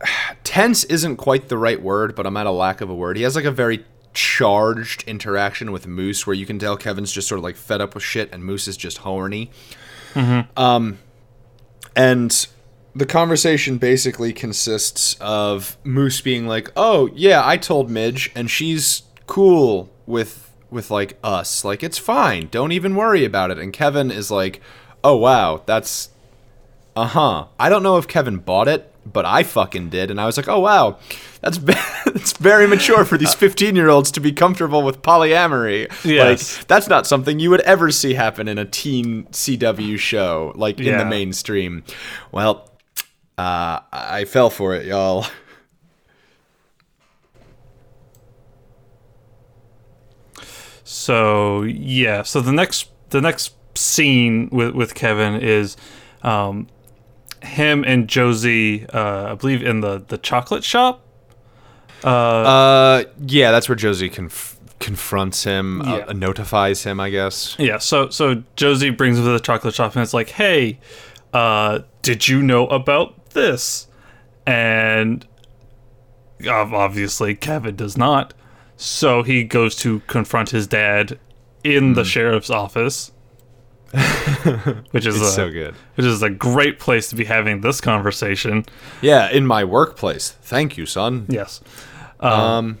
tense 0.44 0.84
isn't 0.84 1.16
quite 1.16 1.48
the 1.48 1.58
right 1.58 1.80
word, 1.80 2.14
but 2.16 2.26
I'm 2.26 2.36
at 2.36 2.46
a 2.46 2.50
lack 2.50 2.80
of 2.80 2.88
a 2.90 2.94
word. 2.94 3.16
He 3.16 3.22
has 3.22 3.36
like 3.36 3.44
a 3.44 3.50
very 3.52 3.84
charged 4.14 5.04
interaction 5.06 5.72
with 5.72 5.86
Moose 5.86 6.26
where 6.26 6.34
you 6.34 6.46
can 6.46 6.58
tell 6.58 6.76
Kevin's 6.76 7.12
just 7.12 7.28
sort 7.28 7.38
of 7.38 7.44
like 7.44 7.56
fed 7.56 7.80
up 7.80 7.94
with 7.94 8.02
shit 8.02 8.32
and 8.32 8.44
Moose 8.44 8.68
is 8.68 8.76
just 8.76 8.98
horny. 8.98 9.50
Um 10.56 10.98
and 11.96 12.46
the 12.94 13.06
conversation 13.06 13.78
basically 13.78 14.32
consists 14.32 15.16
of 15.20 15.78
Moose 15.82 16.20
being 16.20 16.46
like, 16.46 16.70
"Oh, 16.76 17.08
yeah, 17.14 17.40
I 17.44 17.56
told 17.56 17.90
Midge 17.90 18.30
and 18.34 18.50
she's 18.50 19.02
cool 19.26 19.90
with 20.06 20.50
with 20.70 20.90
like 20.90 21.18
us. 21.24 21.64
Like 21.64 21.82
it's 21.82 21.98
fine. 21.98 22.48
Don't 22.50 22.72
even 22.72 22.94
worry 22.94 23.24
about 23.24 23.50
it." 23.50 23.58
And 23.58 23.72
Kevin 23.72 24.10
is 24.10 24.30
like, 24.30 24.60
"Oh, 25.02 25.16
wow. 25.16 25.62
That's 25.64 26.10
uh-huh. 26.94 27.46
I 27.58 27.68
don't 27.68 27.82
know 27.82 27.96
if 27.96 28.06
Kevin 28.06 28.38
bought 28.38 28.68
it, 28.68 28.91
but 29.04 29.24
I 29.24 29.42
fucking 29.42 29.88
did." 29.90 30.10
And 30.10 30.20
I 30.20 30.26
was 30.26 30.36
like, 30.36 30.48
"Oh, 30.48 30.60
wow. 30.60 30.98
That's 31.40 31.56
ve- 31.56 31.72
that's 32.06 32.36
very 32.38 32.66
mature 32.66 33.04
for 33.04 33.18
these 33.18 33.34
15-year-olds 33.34 34.10
to 34.12 34.20
be 34.20 34.32
comfortable 34.32 34.82
with 34.82 35.02
polyamory." 35.02 35.90
Yes. 36.04 36.58
Like 36.58 36.66
that's 36.68 36.88
not 36.88 37.06
something 37.06 37.38
you 37.38 37.50
would 37.50 37.60
ever 37.62 37.90
see 37.90 38.14
happen 38.14 38.48
in 38.48 38.58
a 38.58 38.64
teen 38.64 39.24
CW 39.26 39.98
show 39.98 40.52
like 40.56 40.78
in 40.78 40.98
the 40.98 41.04
mainstream. 41.04 41.84
Well, 42.30 42.70
uh, 43.38 43.80
I 43.92 44.24
fell 44.24 44.50
for 44.50 44.74
it, 44.74 44.86
y'all. 44.86 45.26
So 50.84 51.62
yeah, 51.62 52.22
so 52.22 52.40
the 52.40 52.52
next 52.52 52.88
the 53.10 53.20
next 53.20 53.54
scene 53.76 54.48
with 54.52 54.74
with 54.74 54.94
Kevin 54.94 55.40
is 55.40 55.76
um, 56.22 56.66
him 57.42 57.84
and 57.86 58.08
Josie, 58.08 58.86
uh, 58.88 59.32
I 59.32 59.34
believe, 59.34 59.62
in 59.62 59.80
the 59.80 60.02
the 60.06 60.18
chocolate 60.18 60.64
shop. 60.64 61.04
Uh, 62.04 62.08
uh 62.08 63.04
yeah, 63.26 63.50
that's 63.52 63.68
where 63.68 63.76
Josie 63.76 64.08
conf- 64.08 64.58
confronts 64.80 65.44
him, 65.44 65.82
Yeah. 65.84 66.04
uh, 66.08 66.12
notifies 66.12 66.82
him, 66.82 66.98
I 67.00 67.10
guess. 67.10 67.54
Yeah, 67.58 67.78
so 67.78 68.08
so 68.10 68.42
Josie 68.56 68.90
brings 68.90 69.18
him 69.18 69.24
to 69.24 69.30
the 69.30 69.40
chocolate 69.40 69.74
shop 69.74 69.94
and 69.94 70.02
it's 70.02 70.14
like, 70.14 70.30
"Hey, 70.30 70.78
uh, 71.32 71.80
did 72.02 72.26
you 72.28 72.42
know 72.42 72.66
about 72.68 73.30
this?" 73.30 73.86
And 74.46 75.24
obviously 76.48 77.34
Kevin 77.34 77.76
does 77.76 77.96
not. 77.96 78.34
So 78.76 79.22
he 79.22 79.44
goes 79.44 79.76
to 79.76 80.00
confront 80.08 80.50
his 80.50 80.66
dad 80.66 81.18
in 81.62 81.88
Hmm. 81.90 81.92
the 81.94 82.04
sheriff's 82.04 82.50
office. 82.50 83.12
Which 84.90 85.06
is 85.06 85.20
a, 85.20 85.30
so 85.30 85.50
good. 85.50 85.74
which 85.96 86.06
is 86.06 86.22
a 86.22 86.30
great 86.30 86.78
place 86.78 87.08
to 87.10 87.16
be 87.16 87.24
having 87.24 87.60
this 87.60 87.80
conversation. 87.80 88.64
Yeah, 89.00 89.30
in 89.30 89.46
my 89.46 89.64
workplace. 89.64 90.30
Thank 90.42 90.76
you, 90.78 90.86
son. 90.86 91.26
Yes. 91.28 91.60
Um, 92.20 92.78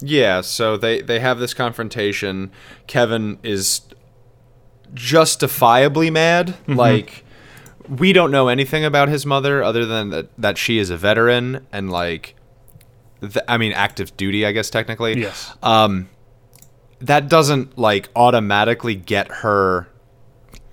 yeah, 0.00 0.40
so 0.40 0.76
they 0.76 1.02
they 1.02 1.20
have 1.20 1.38
this 1.38 1.52
confrontation. 1.54 2.50
Kevin 2.86 3.38
is 3.42 3.82
justifiably 4.94 6.10
mad. 6.10 6.56
Like 6.66 7.24
we 7.88 8.12
don't 8.12 8.30
know 8.30 8.48
anything 8.48 8.84
about 8.84 9.08
his 9.08 9.26
mother 9.26 9.62
other 9.62 9.84
than 9.84 10.10
that 10.10 10.30
that 10.38 10.58
she 10.58 10.78
is 10.78 10.90
a 10.90 10.96
veteran 10.96 11.66
and 11.72 11.90
like 11.90 12.34
th- 13.20 13.36
I 13.46 13.58
mean 13.58 13.72
active 13.72 14.16
duty, 14.16 14.46
I 14.46 14.52
guess 14.52 14.70
technically. 14.70 15.20
Yes. 15.20 15.54
Um 15.62 16.08
that 17.00 17.28
doesn't 17.28 17.78
like 17.78 18.08
automatically 18.16 18.94
get 18.94 19.28
her 19.28 19.88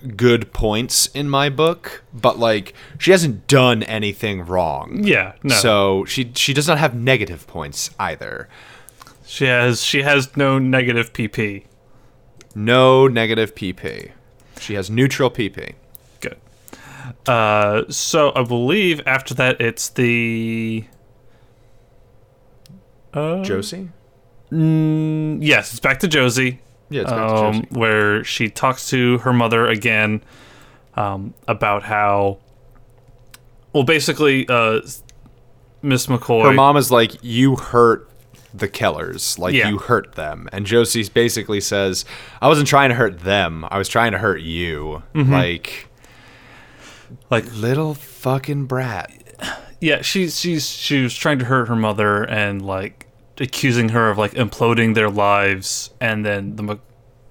good 0.05 0.53
points 0.53 1.07
in 1.07 1.29
my 1.29 1.49
book, 1.49 2.03
but 2.13 2.37
like 2.39 2.73
she 2.97 3.11
hasn't 3.11 3.47
done 3.47 3.83
anything 3.83 4.45
wrong. 4.45 5.03
yeah. 5.03 5.33
No. 5.43 5.55
So 5.55 6.05
she 6.05 6.31
she 6.35 6.53
does 6.53 6.67
not 6.67 6.77
have 6.77 6.93
negative 6.95 7.47
points 7.47 7.89
either. 7.99 8.47
she 9.25 9.45
has 9.45 9.83
she 9.83 10.01
has 10.03 10.35
no 10.37 10.59
negative 10.59 11.13
PP. 11.13 11.65
No 12.53 13.07
negative 13.07 13.53
PP. 13.55 14.11
She 14.59 14.75
has 14.75 14.89
neutral 14.89 15.29
PP. 15.29 15.73
Good. 16.21 16.37
Uh, 17.27 17.83
so 17.89 18.31
I 18.35 18.43
believe 18.43 19.01
after 19.05 19.33
that 19.33 19.59
it's 19.59 19.89
the. 19.89 20.85
Uh, 23.13 23.43
Josie? 23.43 23.89
mm, 24.51 25.37
yes, 25.41 25.71
it's 25.71 25.79
back 25.79 25.99
to 26.01 26.07
Josie. 26.07 26.59
Yeah, 26.89 27.01
it's 27.01 27.11
back 27.11 27.27
to 27.29 27.35
um, 27.35 27.53
Josie. 27.53 27.67
where 27.71 28.23
she 28.23 28.49
talks 28.49 28.89
to 28.89 29.17
her 29.19 29.33
mother 29.33 29.67
again 29.67 30.21
um, 30.95 31.33
about 31.47 31.83
how. 31.83 32.39
Well, 33.73 33.83
basically, 33.83 34.47
uh, 34.47 34.81
Miss 35.81 36.07
McCoy. 36.07 36.43
Her 36.45 36.53
mom 36.53 36.77
is 36.77 36.91
like, 36.91 37.11
"You 37.21 37.55
hurt 37.55 38.09
the 38.53 38.67
Kellers. 38.67 39.37
Like 39.37 39.53
Yeah. 39.53 39.69
you 39.69 39.79
hurt 39.79 40.13
them." 40.13 40.47
And 40.53 40.65
Josie 40.65 41.07
basically 41.13 41.59
says, 41.59 42.05
"I 42.41 42.47
wasn't 42.47 42.67
trying 42.67 42.89
to 42.89 42.95
hurt 42.95 43.19
them. 43.21 43.65
I 43.69 43.77
was 43.77 43.89
trying 43.89 44.11
to 44.13 44.17
hurt 44.17 44.41
you." 44.41 45.03
Mm-hmm. 45.13 45.33
Like 45.33 45.87
like 47.29 47.45
little 47.55 47.93
fucking 47.93 48.65
brat. 48.65 49.11
yeah 49.81 50.01
she's 50.01 50.39
she's 50.39 50.69
she 50.69 51.03
was 51.03 51.13
trying 51.15 51.37
to 51.39 51.45
hurt 51.45 51.67
her 51.67 51.75
mother 51.75 52.23
and 52.23 52.61
like 52.65 53.04
accusing 53.39 53.89
her 53.89 54.09
of 54.09 54.17
like 54.17 54.31
imploding 54.33 54.95
their 54.95 55.09
lives 55.09 55.91
and 55.99 56.25
then 56.25 56.55
the 56.55 56.79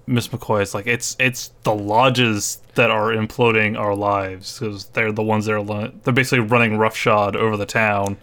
miss 0.07 0.29
mccoy 0.29 0.61
is 0.61 0.75
like 0.75 0.87
it's 0.87 1.17
it's 1.19 1.53
the 1.63 1.75
lodges 1.75 2.61
that 2.75 2.91
are 2.91 3.09
imploding 3.09 3.79
our 3.79 3.95
lives 3.95 4.59
because 4.59 4.85
they're 4.87 5.13
the 5.13 5.23
ones 5.23 5.47
that 5.47 5.55
are 5.55 5.91
they're 6.03 6.13
basically 6.13 6.41
running 6.41 6.77
roughshod 6.77 7.35
over 7.35 7.57
the 7.57 7.65
town 7.67 8.17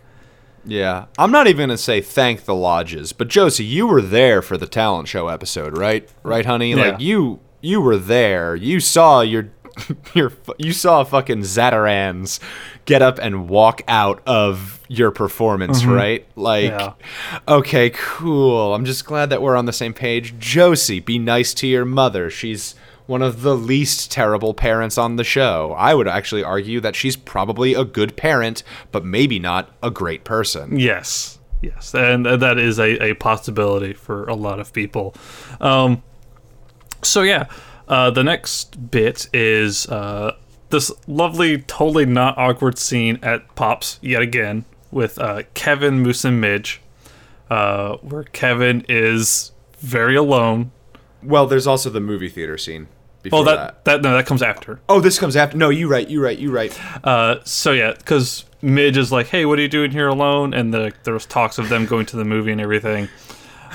Yeah, 0.63 1.05
I'm 1.17 1.31
not 1.31 1.47
even 1.47 1.69
gonna 1.69 1.77
say 1.77 2.01
thank 2.01 2.45
the 2.45 2.53
lodges, 2.53 3.13
but 3.13 3.29
Josie, 3.29 3.65
you 3.65 3.87
were 3.87 4.01
there 4.01 4.43
for 4.43 4.57
the 4.57 4.67
talent 4.67 5.07
show 5.07 5.27
episode, 5.27 5.75
right? 5.75 6.07
Right, 6.21 6.45
honey? 6.45 6.71
Yeah. 6.75 6.91
Like 6.91 6.99
you, 6.99 7.39
you 7.61 7.81
were 7.81 7.97
there. 7.97 8.55
You 8.55 8.79
saw 8.79 9.21
your, 9.21 9.49
your, 10.13 10.31
you 10.57 10.73
saw 10.73 11.03
fucking 11.03 11.39
Zatarans 11.41 12.39
get 12.85 13.01
up 13.01 13.19
and 13.21 13.47
walk 13.49 13.81
out 13.87 14.21
of 14.25 14.79
your 14.87 15.11
performance, 15.11 15.85
right? 15.85 16.25
Like, 16.35 16.71
Yeah. 16.71 16.93
okay, 17.47 17.91
cool. 17.91 18.73
I'm 18.73 18.85
just 18.85 19.05
glad 19.05 19.29
that 19.29 19.41
we're 19.41 19.55
on 19.55 19.65
the 19.65 19.73
same 19.73 19.93
page. 19.93 20.37
Josie, 20.39 20.99
be 20.99 21.17
nice 21.19 21.53
to 21.55 21.67
your 21.67 21.85
mother. 21.85 22.29
She's 22.29 22.75
one 23.07 23.21
of 23.21 23.41
the 23.41 23.55
least 23.55 24.11
terrible 24.11 24.53
parents 24.53 24.97
on 24.97 25.15
the 25.17 25.23
show. 25.23 25.73
I 25.77 25.93
would 25.93 26.07
actually 26.07 26.43
argue 26.43 26.79
that 26.81 26.95
she's 26.95 27.15
probably 27.15 27.73
a 27.73 27.83
good 27.83 28.15
parent, 28.15 28.63
but 28.91 29.03
maybe 29.03 29.37
not 29.39 29.69
a 29.83 29.91
great 29.91 30.23
person. 30.23 30.77
yes 30.79 31.37
yes 31.63 31.93
and 31.93 32.25
that 32.25 32.57
is 32.57 32.79
a, 32.79 32.97
a 33.11 33.13
possibility 33.13 33.93
for 33.93 34.25
a 34.25 34.33
lot 34.33 34.59
of 34.59 34.73
people 34.73 35.13
um 35.59 36.01
so 37.03 37.21
yeah 37.21 37.45
uh 37.91 38.09
the 38.09 38.23
next 38.23 38.89
bit 38.89 39.27
is 39.33 39.87
uh 39.89 40.35
this 40.69 40.91
lovely 41.07 41.59
totally 41.61 42.05
not 42.07 42.35
awkward 42.39 42.77
scene 42.79 43.19
at 43.21 43.53
pops 43.55 43.99
yet 44.01 44.21
again 44.23 44.65
with 44.91 45.19
uh 45.19 45.43
kevin 45.53 45.99
moose 46.01 46.25
and 46.25 46.41
midge 46.41 46.81
uh 47.51 47.97
where 47.97 48.23
kevin 48.23 48.83
is 48.89 49.51
very 49.77 50.15
alone 50.15 50.71
Well, 51.21 51.45
there's 51.45 51.67
also 51.67 51.89
the 51.89 51.99
movie 51.99 52.29
theater 52.29 52.57
scene 52.57 52.87
before 53.23 53.39
oh 53.39 53.43
that, 53.43 53.83
that 53.85 54.01
no 54.01 54.13
that 54.13 54.25
comes 54.25 54.41
after 54.41 54.79
Oh, 54.89 54.99
this 54.99 55.19
comes 55.19 55.35
after. 55.35 55.55
No, 55.57 55.69
you 55.69 55.87
right. 55.87 56.07
You 56.07 56.23
right. 56.23 56.37
You 56.39 56.51
right. 56.51 56.73
Uh, 57.05 57.35
so 57.43 57.71
yeah, 57.71 57.93
because 57.97 58.45
Midge 58.63 58.97
is 58.97 59.11
like, 59.11 59.27
"Hey, 59.27 59.45
what 59.45 59.59
are 59.59 59.61
you 59.61 59.67
doing 59.67 59.91
here 59.91 60.07
alone?" 60.07 60.53
And 60.55 60.73
the, 60.73 60.91
there 61.03 61.13
was 61.13 61.25
talks 61.27 61.57
of 61.59 61.69
them 61.69 61.85
going 61.85 62.05
to 62.07 62.17
the 62.17 62.25
movie 62.25 62.51
and 62.51 62.59
everything. 62.59 63.09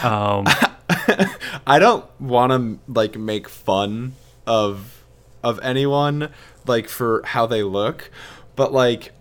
Um, 0.02 0.46
I 1.66 1.78
don't 1.78 2.04
want 2.20 2.52
to 2.52 2.92
like 2.92 3.16
make 3.16 3.48
fun 3.48 4.14
of 4.46 5.04
of 5.42 5.58
anyone 5.62 6.30
like 6.66 6.88
for 6.88 7.22
how 7.24 7.46
they 7.46 7.62
look, 7.62 8.10
but 8.54 8.72
like 8.72 9.12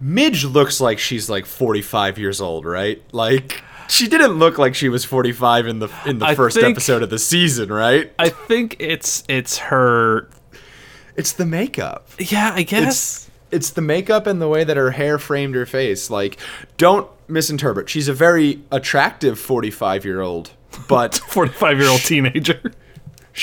Midge 0.00 0.44
looks 0.44 0.80
like 0.80 0.98
she's 0.98 1.28
like 1.28 1.44
45 1.46 2.18
years 2.18 2.40
old, 2.40 2.64
right? 2.64 3.02
Like 3.12 3.62
she 3.88 4.06
didn't 4.08 4.32
look 4.34 4.58
like 4.58 4.74
she 4.74 4.88
was 4.88 5.04
45 5.04 5.66
in 5.66 5.78
the 5.80 5.88
in 6.06 6.18
the 6.18 6.26
I 6.26 6.34
first 6.34 6.56
think- 6.56 6.68
episode 6.76 7.02
of 7.02 7.10
the 7.10 7.18
season, 7.18 7.72
right? 7.72 8.12
I 8.18 8.28
think 8.28 8.76
it's 8.78 9.24
it's 9.28 9.58
her. 9.58 10.28
It's 11.16 11.32
the 11.32 11.46
makeup. 11.46 12.08
Yeah, 12.18 12.52
I 12.54 12.62
guess. 12.62 13.26
It's 13.26 13.27
it's 13.50 13.70
the 13.70 13.80
makeup 13.80 14.26
and 14.26 14.40
the 14.40 14.48
way 14.48 14.64
that 14.64 14.76
her 14.76 14.92
hair 14.92 15.18
framed 15.18 15.54
her 15.54 15.66
face. 15.66 16.10
Like, 16.10 16.38
don't 16.76 17.08
misinterpret. 17.28 17.88
She's 17.88 18.08
a 18.08 18.12
very 18.12 18.62
attractive 18.70 19.38
45 19.38 20.04
year 20.04 20.20
old, 20.20 20.52
but 20.88 21.14
45 21.28 21.78
year 21.78 21.88
old 21.88 22.00
teenager. 22.00 22.72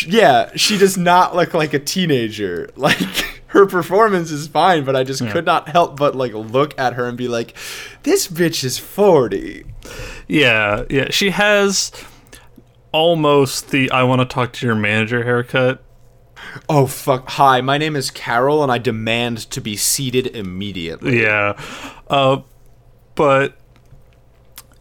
yeah, 0.06 0.52
she 0.56 0.78
does 0.78 0.98
not 0.98 1.36
look 1.36 1.54
like 1.54 1.74
a 1.74 1.80
teenager. 1.80 2.70
Like, 2.78 3.42
her 3.48 3.66
performance 3.66 4.32
is 4.32 4.48
fine, 4.48 4.84
but 4.84 4.98
I 4.98 5.06
just 5.06 5.26
could 5.30 5.46
not 5.46 5.70
help 5.70 5.96
but 5.98 6.14
like 6.14 6.34
look 6.34 6.78
at 6.78 6.94
her 6.94 7.08
and 7.08 7.18
be 7.18 7.30
like, 7.30 7.56
this 8.04 8.28
bitch 8.28 8.66
is 8.66 8.78
40. 8.78 9.64
Yeah, 10.28 10.84
yeah. 10.90 11.10
She 11.10 11.30
has 11.30 11.94
almost 12.92 13.70
the 13.70 13.90
I 13.92 14.04
want 14.04 14.20
to 14.20 14.26
talk 14.26 14.52
to 14.54 14.66
your 14.66 14.76
manager 14.76 15.24
haircut. 15.24 15.82
Oh 16.70 16.88
fuck! 16.88 17.30
Hi, 17.32 17.62
my 17.62 17.78
name 17.78 17.96
is 17.96 18.10
Carol, 18.12 18.64
and 18.64 18.72
I 18.72 18.78
demand 18.78 19.38
to 19.52 19.62
be 19.62 19.76
seated 19.76 20.28
immediately. 20.28 21.22
Yeah. 21.22 21.60
Uh, 22.10 22.42
but 23.16 23.56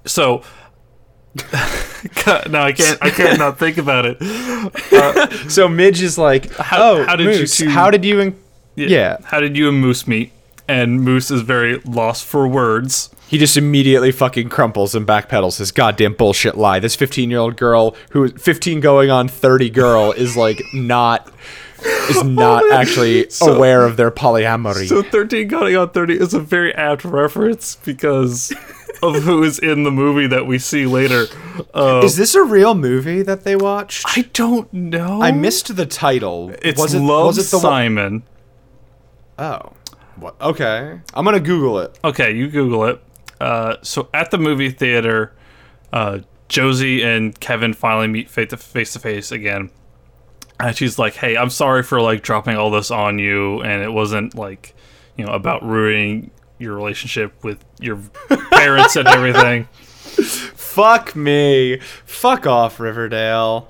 so 0.06 0.42
no, 2.49 2.61
I 2.61 2.73
can't. 2.73 2.99
I 3.02 3.11
can't 3.11 3.38
not 3.38 3.59
think 3.59 3.78
about 3.78 4.06
it. 4.06 4.18
So 5.50 5.68
Midge 5.68 6.00
is 6.02 6.16
like, 6.16 6.50
How- 6.56 6.92
"Oh, 6.92 7.04
how 7.04 7.16
did 7.16 7.38
you 7.40 7.47
two- 7.47 7.68
how 7.68 7.90
did 7.90 8.04
you?" 8.04 8.21
In- 8.21 8.37
yeah, 8.76 9.18
How 9.25 9.40
did 9.40 9.56
you 9.56 9.68
and 9.68 9.80
Moose 9.80 10.06
meet? 10.06 10.33
And 10.66 11.02
Moose 11.02 11.30
is 11.30 11.42
very 11.42 11.78
lost 11.85 12.25
for 12.25 12.49
words. 12.49 13.11
He 13.28 13.37
just 13.37 13.56
immediately 13.56 14.11
fucking 14.12 14.49
crumples 14.49 14.94
and 14.94 15.06
backpedals 15.06 15.59
his 15.59 15.71
goddamn 15.73 16.14
bullshit 16.14 16.56
lie. 16.56 16.78
This 16.78 16.97
15 16.97 17.30
year 17.30 17.40
old 17.40 17.56
girl 17.56 17.94
who 18.11 18.28
15 18.28 18.80
going 18.80 19.11
on 19.11 19.28
30 19.28 19.68
girl 19.71 20.12
is 20.12 20.37
like 20.37 20.62
not 20.73 21.30
is 22.09 22.23
not 22.25 22.71
actually 22.73 23.28
So- 23.28 23.54
aware 23.54 23.85
of 23.85 23.97
their 23.99 24.11
polyamory. 24.11 24.88
So 24.88 25.02
13 25.02 25.49
going 25.49 25.76
on 25.76 25.90
30 25.90 26.14
is 26.14 26.33
a 26.33 26.40
very 26.40 26.75
apt 26.75 27.04
reference 27.04 27.76
because 27.76 28.50
of 29.02 29.16
who 29.25 29.42
is 29.42 29.59
in 29.59 29.83
the 29.83 29.90
movie 29.90 30.26
that 30.28 30.47
we 30.47 30.59
see 30.59 30.87
later. 30.87 31.26
Uh, 31.75 32.00
is 32.02 32.16
this 32.16 32.35
a 32.35 32.42
real 32.42 32.75
movie 32.75 33.21
that 33.21 33.44
they 33.44 33.56
watched? 33.56 34.06
I 34.16 34.23
don't 34.33 34.73
know. 34.73 35.21
I 35.21 35.30
missed 35.30 35.76
the 35.76 35.85
title. 35.85 36.54
It's 36.62 36.80
was 36.80 36.94
it, 36.94 37.00
Love 37.00 37.26
was 37.37 37.38
it 37.38 37.50
the 37.50 37.59
one- 37.59 37.62
Simon. 37.62 38.23
Oh. 39.38 39.73
What? 40.16 40.40
Okay. 40.40 41.00
I'm 41.14 41.25
going 41.25 41.35
to 41.35 41.40
Google 41.40 41.78
it. 41.78 41.99
Okay, 42.04 42.35
you 42.35 42.49
Google 42.49 42.85
it. 42.85 43.02
Uh, 43.40 43.76
so 43.83 44.09
at 44.14 44.30
the 44.30 44.38
movie 44.38 44.71
theater, 44.71 45.33
uh, 45.92 46.21
Josie 46.49 47.02
and 47.02 47.38
Kevin 47.38 47.73
finally 47.75 48.06
meet 48.06 48.30
face 48.30 48.50
to 48.50 48.56
face 48.56 48.92
to 48.92 48.99
face 48.99 49.33
again. 49.33 49.71
And 50.61 50.76
she's 50.76 50.99
like, 50.99 51.14
"Hey, 51.14 51.37
I'm 51.37 51.50
sorry 51.50 51.83
for 51.83 52.00
like 52.00 52.23
dropping 52.23 52.56
all 52.56 52.71
this 52.71 52.90
on 52.90 53.18
you, 53.18 53.61
and 53.62 53.83
it 53.83 53.92
wasn't 53.92 54.35
like, 54.37 54.75
you 55.16 55.25
know, 55.25 55.33
about 55.33 55.64
ruining 55.64 56.30
your 56.59 56.76
relationship 56.76 57.33
with 57.42 57.64
your 57.80 57.97
parents 58.50 58.97
and 58.97 59.09
everything." 59.09 59.64
Fuck 60.14 61.14
me. 61.16 61.78
Fuck 62.04 62.47
off, 62.47 62.78
Riverdale. 62.80 63.68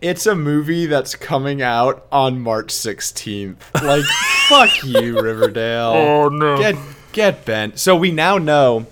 It's 0.00 0.26
a 0.26 0.34
movie 0.34 0.86
that's 0.86 1.14
coming 1.14 1.62
out 1.62 2.06
on 2.12 2.40
March 2.40 2.68
16th. 2.68 3.56
Like, 3.82 4.04
fuck 4.48 4.84
you, 4.84 5.20
Riverdale. 5.20 5.92
Oh 5.94 6.28
no! 6.28 6.56
Get 6.58 6.76
get 7.12 7.44
bent. 7.44 7.78
So 7.78 7.96
we 7.96 8.10
now 8.10 8.38
know 8.38 8.86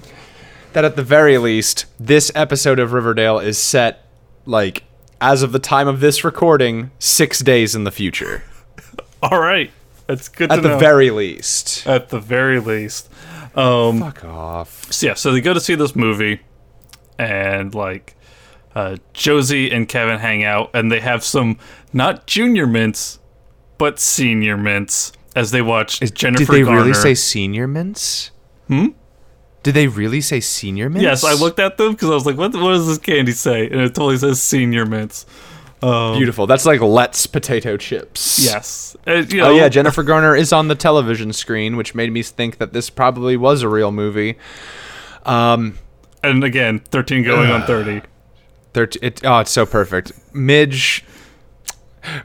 that 0.73 0.85
at 0.85 0.97
the 0.97 1.03
very 1.03 1.37
least, 1.39 1.85
this 2.01 2.33
episode 2.35 2.79
of 2.79 2.93
Riverdale 2.93 3.39
is 3.39 3.59
set 3.59 4.07
like 4.47 4.85
as 5.21 5.43
of 5.43 5.53
the 5.53 5.59
time 5.59 5.87
of 5.89 6.01
this 6.01 6.25
recording, 6.25 6.91
six 6.99 7.41
days 7.41 7.75
in 7.75 7.85
the 7.85 7.91
future. 7.91 8.43
all 9.23 9.39
right, 9.41 9.71
that's 10.07 10.29
good 10.29 10.51
At 10.51 10.63
the 10.63 10.69
know. 10.71 10.79
very 10.79 11.11
least. 11.11 11.87
at 11.87 12.09
the 12.09 12.21
very 12.21 12.59
least. 12.61 13.09
Um, 13.55 14.01
Fuck 14.01 14.25
off. 14.25 14.91
so 14.91 15.07
yeah, 15.09 15.15
so 15.15 15.31
they 15.33 15.41
go 15.43 15.53
to 15.53 15.61
see 15.61 15.75
this 15.75 15.95
movie, 15.95 16.41
and 17.19 17.75
like 17.75 18.17
uh, 18.75 18.97
Josie 19.13 19.71
and 19.71 19.89
Kevin 19.89 20.19
hang 20.19 20.45
out, 20.45 20.71
and 20.75 20.91
they 20.91 21.01
have 21.01 21.23
some 21.25 21.59
not 21.93 22.27
junior 22.27 22.67
mints, 22.67 23.19
but 23.79 23.99
senior 23.99 24.57
mints 24.57 25.13
as 25.35 25.51
they 25.51 25.63
watch 25.63 26.01
Is, 26.03 26.11
Jennifer 26.11 26.45
Did 26.45 26.49
they 26.49 26.63
Garner. 26.63 26.81
really 26.83 26.95
say 26.95 27.15
senior 27.15 27.67
mints? 27.67 28.31
Hmm? 28.69 28.89
Did 29.63 29.75
they 29.75 29.87
really 29.87 30.21
say 30.21 30.41
senior 30.41 30.91
mints? 30.91 31.03
Yes, 31.05 31.25
I 31.25 31.35
looked 31.35 31.59
at 31.61 31.77
them 31.77 31.93
because 31.93 32.11
I 32.11 32.15
was 32.15 32.27
like, 32.27 32.37
"What? 32.37 32.53
What 32.55 32.73
does 32.73 32.87
this 32.89 32.99
candy 32.99 33.33
say?" 33.33 33.67
And 33.67 33.81
it 33.81 33.95
totally 33.95 34.17
says 34.17 34.43
senior 34.43 34.85
mints. 34.87 35.25
Um, 35.83 36.17
Beautiful. 36.17 36.47
That's 36.47 36.65
like 36.67 36.81
Let's 36.81 37.27
potato 37.27 37.77
chips. 37.77 38.39
Yes. 38.45 38.97
Uh, 39.07 39.23
you 39.29 39.43
Oh 39.43 39.51
yeah, 39.51 39.69
Jennifer 39.69 40.03
Garner 40.05 40.35
is 40.37 40.53
on 40.53 40.69
the 40.69 40.75
television 40.77 41.33
screen, 41.33 41.77
which 41.77 41.95
made 41.95 42.13
me 42.13 42.23
think 42.23 42.59
that 42.59 42.73
this 42.73 42.89
probably 42.91 43.37
was 43.37 43.63
a 43.63 43.69
real 43.69 43.91
movie. 43.93 44.37
Um, 45.25 45.79
And 46.23 46.45
again, 46.45 46.81
thirteen 46.91 47.25
going 47.25 47.51
on 47.51 47.63
thirty. 47.67 48.03
Thirt- 48.75 48.97
it, 49.03 49.21
oh, 49.25 49.39
it's 49.41 49.51
so 49.51 49.67
perfect. 49.67 50.13
Midge. 50.35 51.05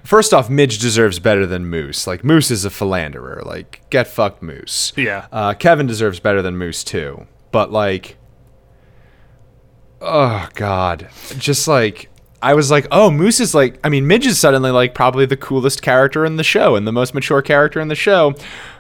First 0.04 0.34
off, 0.34 0.50
Midge 0.50 0.80
deserves 0.80 1.20
better 1.20 1.46
than 1.46 1.66
Moose. 1.68 2.08
Like 2.08 2.24
Moose 2.24 2.50
is 2.50 2.66
a 2.66 2.70
philanderer. 2.70 3.44
Like 3.46 3.82
get 3.90 4.08
fucked, 4.08 4.42
Moose. 4.42 4.92
Yeah. 4.96 5.28
Uh, 5.32 5.54
Kevin 5.54 5.86
deserves 5.86 6.20
better 6.20 6.42
than 6.42 6.58
Moose 6.58 6.84
too. 6.84 7.28
But 7.52 7.72
like, 7.72 8.18
oh 10.02 10.48
god, 10.56 11.10
just 11.38 11.68
like 11.68 12.10
I 12.42 12.54
was 12.54 12.70
like, 12.72 12.88
oh, 12.92 13.10
Moose 13.12 13.40
is 13.40 13.54
like. 13.56 13.80
I 13.84 13.90
mean, 13.90 14.08
Midge 14.08 14.26
is 14.28 14.40
suddenly 14.40 14.72
like 14.72 14.94
probably 14.94 15.26
the 15.26 15.38
coolest 15.38 15.82
character 15.82 16.24
in 16.26 16.38
the 16.38 16.44
show 16.44 16.76
and 16.76 16.88
the 16.88 16.92
most 16.92 17.14
mature 17.14 17.42
character 17.42 17.80
in 17.80 17.88
the 17.88 17.96
show. 17.96 18.36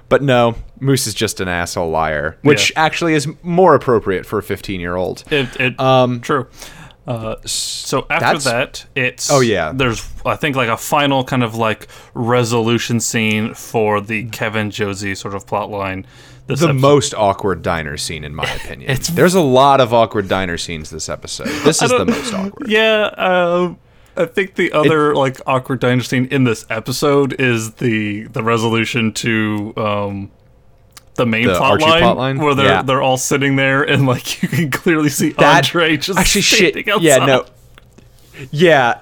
But 0.09 0.21
no, 0.23 0.55
Moose 0.79 1.05
is 1.05 1.13
just 1.13 1.41
an 1.41 1.47
asshole 1.49 1.89
liar, 1.89 2.37
which 2.41 2.69
Yeah. 2.71 2.83
actually 2.85 3.13
is 3.13 3.27
more 3.43 3.75
appropriate 3.75 4.25
for 4.25 4.39
a 4.39 4.43
15 4.43 4.79
year 4.79 4.95
old. 4.95 5.23
It, 5.31 5.49
it 5.59 5.79
Um, 5.79 6.21
true. 6.21 6.47
Uh, 7.07 7.35
so 7.45 8.05
after 8.09 8.37
that's- 8.37 8.43
that, 8.43 8.85
it's 8.95 9.31
Oh, 9.31 9.39
yeah. 9.39 9.71
There's 9.73 10.05
I 10.25 10.35
think 10.35 10.55
like 10.57 10.67
a 10.69 10.75
final 10.77 11.23
kind 11.23 11.43
of 11.43 11.55
like 11.55 11.87
resolution 12.13 12.99
scene 12.99 13.53
for 13.53 14.01
the 14.01 14.25
Kevin 14.25 14.71
Josie 14.71 15.15
sort 15.15 15.33
of 15.33 15.47
plot 15.47 15.69
line. 15.69 16.05
The 16.47 16.53
episode- 16.53 16.75
most 16.75 17.13
awkward 17.13 17.61
diner 17.61 17.97
scene 17.97 18.23
in 18.23 18.35
my 18.35 18.43
opinion. 18.55 18.91
It's- 18.91 19.07
There's 19.07 19.35
a 19.35 19.41
lot 19.41 19.79
of 19.81 19.93
awkward 19.93 20.27
diner 20.27 20.57
scenes 20.57 20.89
this 20.89 21.07
episode. 21.09 21.47
This 21.63 21.81
is 21.81 21.89
the 21.91 22.05
most 22.05 22.33
awkward. 22.33 22.69
Yeah, 22.69 23.03
um, 23.17 23.77
I 24.17 24.25
think 24.25 24.55
the 24.55 24.71
other 24.73 25.15
like 25.15 25.39
awkward 25.45 25.79
diner 25.79 26.01
scene 26.01 26.25
in 26.31 26.43
this 26.43 26.65
episode 26.69 27.39
is 27.39 27.73
the 27.75 28.23
the 28.23 28.43
resolution 28.43 29.13
to 29.13 29.73
um 29.77 30.31
the 31.17 31.25
main 31.25 31.47
The 31.47 31.55
plot 31.55 31.71
Archie 31.73 31.85
line, 31.85 32.01
plot 32.01 32.17
line? 32.17 32.37
where 32.39 32.55
they're 32.55 32.65
Yeah. 32.65 32.81
they're 32.81 33.01
all 33.01 33.17
sitting 33.17 33.55
there 33.57 33.83
and 33.83 34.05
like 34.07 34.41
you 34.41 34.47
can 34.47 34.71
clearly 34.71 35.09
see 35.09 35.29
That- 35.33 35.65
Andre 35.65 35.97
just 35.97 36.17
actually 36.17 36.41
shit. 36.41 36.87
outside. 36.87 37.01
Yeah, 37.03 37.25
no. 37.25 37.45
Yeah, 38.51 39.01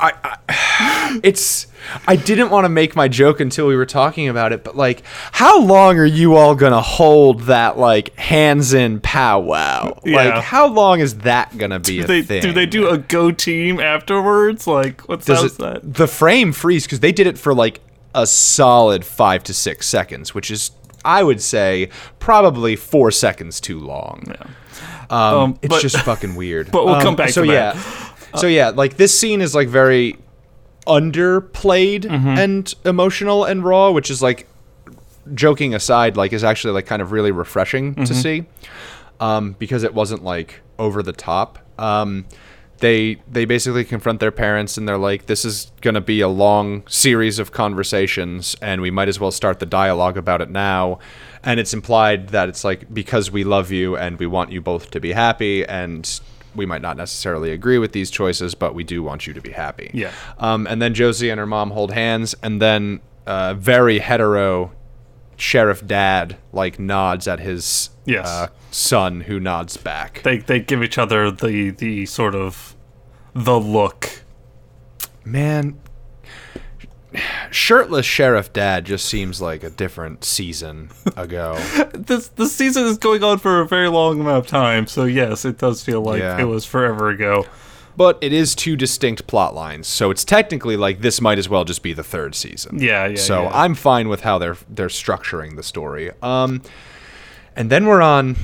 I, 0.00 0.12
I 0.48 1.20
it's 1.22 1.68
I 2.08 2.16
didn't 2.16 2.50
want 2.50 2.64
to 2.64 2.68
make 2.68 2.96
my 2.96 3.06
joke 3.06 3.38
until 3.38 3.68
we 3.68 3.76
were 3.76 3.86
talking 3.86 4.28
about 4.28 4.52
it, 4.52 4.64
but 4.64 4.76
like 4.76 5.02
how 5.30 5.60
long 5.60 5.98
are 5.98 6.04
you 6.04 6.34
all 6.34 6.54
going 6.56 6.72
to 6.72 6.80
hold 6.80 7.42
that 7.42 7.78
like 7.78 8.16
hands 8.18 8.74
in 8.74 8.98
powwow? 9.00 9.96
Yeah. 10.04 10.16
Like 10.16 10.42
how 10.42 10.66
long 10.66 10.98
is 11.00 11.18
that 11.18 11.56
going 11.56 11.70
to 11.70 11.78
be 11.78 11.98
Do 11.98 12.04
a 12.04 12.06
they 12.06 12.22
thing? 12.22 12.42
do 12.42 12.52
they 12.52 12.66
do 12.66 12.88
a 12.88 12.98
go 12.98 13.30
team 13.30 13.78
afterwards? 13.78 14.66
Like 14.66 15.02
what's 15.08 15.28
it, 15.28 15.58
that? 15.58 15.80
the 15.84 16.08
frame 16.08 16.52
freeze 16.52 16.84
because 16.84 16.98
they 17.00 17.12
did 17.12 17.28
it 17.28 17.38
for 17.38 17.54
like 17.54 17.80
a 18.14 18.26
solid 18.26 19.04
five 19.04 19.44
to 19.44 19.54
six 19.54 19.86
seconds, 19.86 20.34
which 20.34 20.50
is 20.50 20.72
I 21.04 21.22
would 21.22 21.40
say 21.42 21.88
probably 22.18 22.76
four 22.76 23.10
seconds 23.10 23.60
too 23.60 23.78
long. 23.80 24.24
Um, 25.10 25.20
Um, 25.20 25.58
it's 25.62 25.74
but- 25.74 25.82
just 25.82 25.98
fucking 25.98 26.34
weird. 26.36 26.70
but 26.72 26.84
we'll 26.86 26.94
Um, 26.96 27.02
come 27.02 27.16
back 27.16 27.30
so 27.30 27.42
to 27.44 27.52
yeah, 27.52 27.72
that. 27.72 28.38
so 28.38 28.46
yeah, 28.46 28.70
like 28.70 28.96
this 28.96 29.18
scene 29.18 29.40
is 29.40 29.54
like 29.54 29.68
very 29.68 30.16
underplayed 30.86 32.02
Mm-hmm. 32.04 32.28
and 32.38 32.74
emotional 32.84 33.44
and 33.44 33.64
raw, 33.64 33.90
which 33.90 34.10
is 34.10 34.22
like 34.22 34.46
joking 35.34 35.74
aside, 35.74 36.16
like 36.16 36.32
is 36.32 36.44
actually 36.44 36.74
like 36.74 36.86
kind 36.86 37.00
of 37.02 37.12
really 37.12 37.30
refreshing 37.32 37.94
Mm-hmm. 37.94 38.04
to 38.04 38.14
see, 38.14 38.44
um, 39.20 39.56
because 39.58 39.82
it 39.84 39.94
wasn't 39.94 40.24
like 40.24 40.60
over 40.78 41.02
the 41.02 41.12
top. 41.12 41.58
Um, 41.78 42.26
they 42.78 43.22
they 43.30 43.44
basically 43.44 43.84
confront 43.84 44.20
their 44.20 44.32
parents 44.32 44.76
and 44.76 44.88
they're 44.88 44.98
like, 44.98 45.26
this 45.26 45.44
is 45.44 45.70
gonna 45.80 46.00
be 46.00 46.20
a 46.20 46.28
long 46.28 46.86
series 46.88 47.38
of 47.38 47.52
conversations, 47.52 48.56
and 48.60 48.80
we 48.80 48.90
might 48.90 49.08
as 49.08 49.18
well 49.20 49.30
start 49.30 49.58
the 49.58 49.66
dialogue 49.66 50.16
about 50.16 50.40
it 50.40 50.50
now. 50.50 50.98
And 51.42 51.60
it's 51.60 51.74
implied 51.74 52.28
that 52.28 52.48
it's 52.48 52.64
like 52.64 52.92
because 52.92 53.30
we 53.30 53.44
love 53.44 53.70
you 53.70 53.96
and 53.96 54.18
we 54.18 54.26
want 54.26 54.50
you 54.50 54.60
both 54.60 54.90
to 54.92 55.00
be 55.00 55.12
happy 55.12 55.64
and 55.66 56.20
we 56.54 56.66
might 56.66 56.82
not 56.82 56.96
necessarily 56.96 57.50
agree 57.50 57.78
with 57.78 57.92
these 57.92 58.10
choices, 58.10 58.54
but 58.54 58.74
we 58.74 58.84
do 58.84 59.02
want 59.02 59.26
you 59.26 59.34
to 59.34 59.40
be 59.40 59.50
happy. 59.50 59.90
Yeah. 59.92 60.12
Um, 60.38 60.66
and 60.66 60.80
then 60.80 60.94
Josie 60.94 61.28
and 61.28 61.38
her 61.38 61.46
mom 61.46 61.70
hold 61.70 61.92
hands, 61.92 62.34
and 62.42 62.62
then 62.62 63.00
uh, 63.26 63.54
very 63.54 63.98
hetero 63.98 64.72
sheriff 65.36 65.86
dad 65.86 66.36
like 66.52 66.78
nods 66.78 67.26
at 67.28 67.40
his 67.40 67.90
Yes. 68.04 68.26
uh, 68.28 68.48
son, 68.70 69.22
who 69.22 69.40
nods 69.40 69.76
back. 69.76 70.22
They 70.22 70.38
they 70.38 70.60
give 70.60 70.82
each 70.82 70.98
other 70.98 71.30
the 71.30 71.70
the 71.70 72.06
sort 72.06 72.34
of 72.34 72.74
the 73.34 73.58
look. 73.58 74.22
Man, 75.24 75.78
shirtless 77.50 78.04
sheriff 78.06 78.52
dad 78.52 78.84
just 78.84 79.04
seems 79.06 79.40
like 79.40 79.62
a 79.62 79.70
different 79.70 80.24
season 80.24 80.90
ago. 81.16 81.58
This 81.94 82.28
the 82.28 82.46
season 82.48 82.84
is 82.84 82.98
going 82.98 83.22
on 83.24 83.38
for 83.38 83.60
a 83.60 83.66
very 83.66 83.88
long 83.88 84.20
amount 84.20 84.44
of 84.44 84.46
time, 84.46 84.86
so 84.86 85.04
yes, 85.04 85.44
it 85.46 85.56
does 85.58 85.82
feel 85.82 86.02
like 86.02 86.20
Yeah. 86.20 86.38
it 86.40 86.44
was 86.44 86.64
forever 86.66 87.08
ago. 87.08 87.46
But 87.96 88.18
it 88.20 88.32
is 88.32 88.54
two 88.54 88.76
distinct 88.76 89.26
plot 89.26 89.54
lines, 89.54 89.86
so 89.86 90.10
it's 90.10 90.24
technically 90.24 90.76
like 90.76 91.00
this 91.00 91.20
might 91.20 91.38
as 91.38 91.48
well 91.48 91.64
just 91.64 91.82
be 91.82 91.92
the 91.92 92.04
third 92.04 92.34
season. 92.34 92.78
Yeah, 92.80 93.06
yeah. 93.06 93.16
so 93.16 93.42
yeah. 93.42 93.50
I'm 93.52 93.74
fine 93.74 94.08
with 94.08 94.22
how 94.22 94.38
they're 94.38 94.56
they're 94.68 94.88
structuring 94.88 95.56
the 95.56 95.62
story. 95.62 96.10
Um, 96.22 96.62
and 97.56 97.70
then 97.70 97.86
we're 97.86 98.02
on 98.02 98.36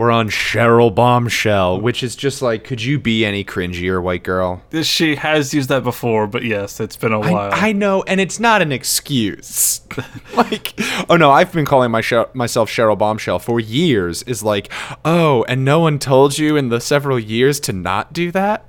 we're 0.00 0.10
on 0.10 0.30
Cheryl 0.30 0.94
Bombshell, 0.94 1.78
which 1.78 2.02
is 2.02 2.16
just 2.16 2.40
like, 2.40 2.64
could 2.64 2.82
you 2.82 2.98
be 2.98 3.22
any 3.22 3.44
cringier, 3.44 4.02
white 4.02 4.22
girl? 4.22 4.62
she 4.80 5.16
has 5.16 5.52
used 5.52 5.68
that 5.68 5.84
before, 5.84 6.26
but 6.26 6.42
yes, 6.42 6.80
it's 6.80 6.96
been 6.96 7.12
a 7.12 7.20
while. 7.20 7.52
I, 7.52 7.68
I 7.68 7.72
know, 7.72 8.02
and 8.04 8.18
it's 8.18 8.40
not 8.40 8.62
an 8.62 8.72
excuse. 8.72 9.82
like, 10.34 10.72
oh 11.10 11.18
no, 11.18 11.30
I've 11.30 11.52
been 11.52 11.66
calling 11.66 11.90
my 11.90 12.00
Sher- 12.00 12.30
myself 12.32 12.70
Cheryl 12.70 12.96
Bombshell 12.96 13.40
for 13.40 13.60
years. 13.60 14.22
Is 14.22 14.42
like, 14.42 14.72
oh, 15.04 15.44
and 15.50 15.66
no 15.66 15.80
one 15.80 15.98
told 15.98 16.38
you 16.38 16.56
in 16.56 16.70
the 16.70 16.80
several 16.80 17.18
years 17.18 17.60
to 17.60 17.74
not 17.74 18.14
do 18.14 18.30
that. 18.30 18.64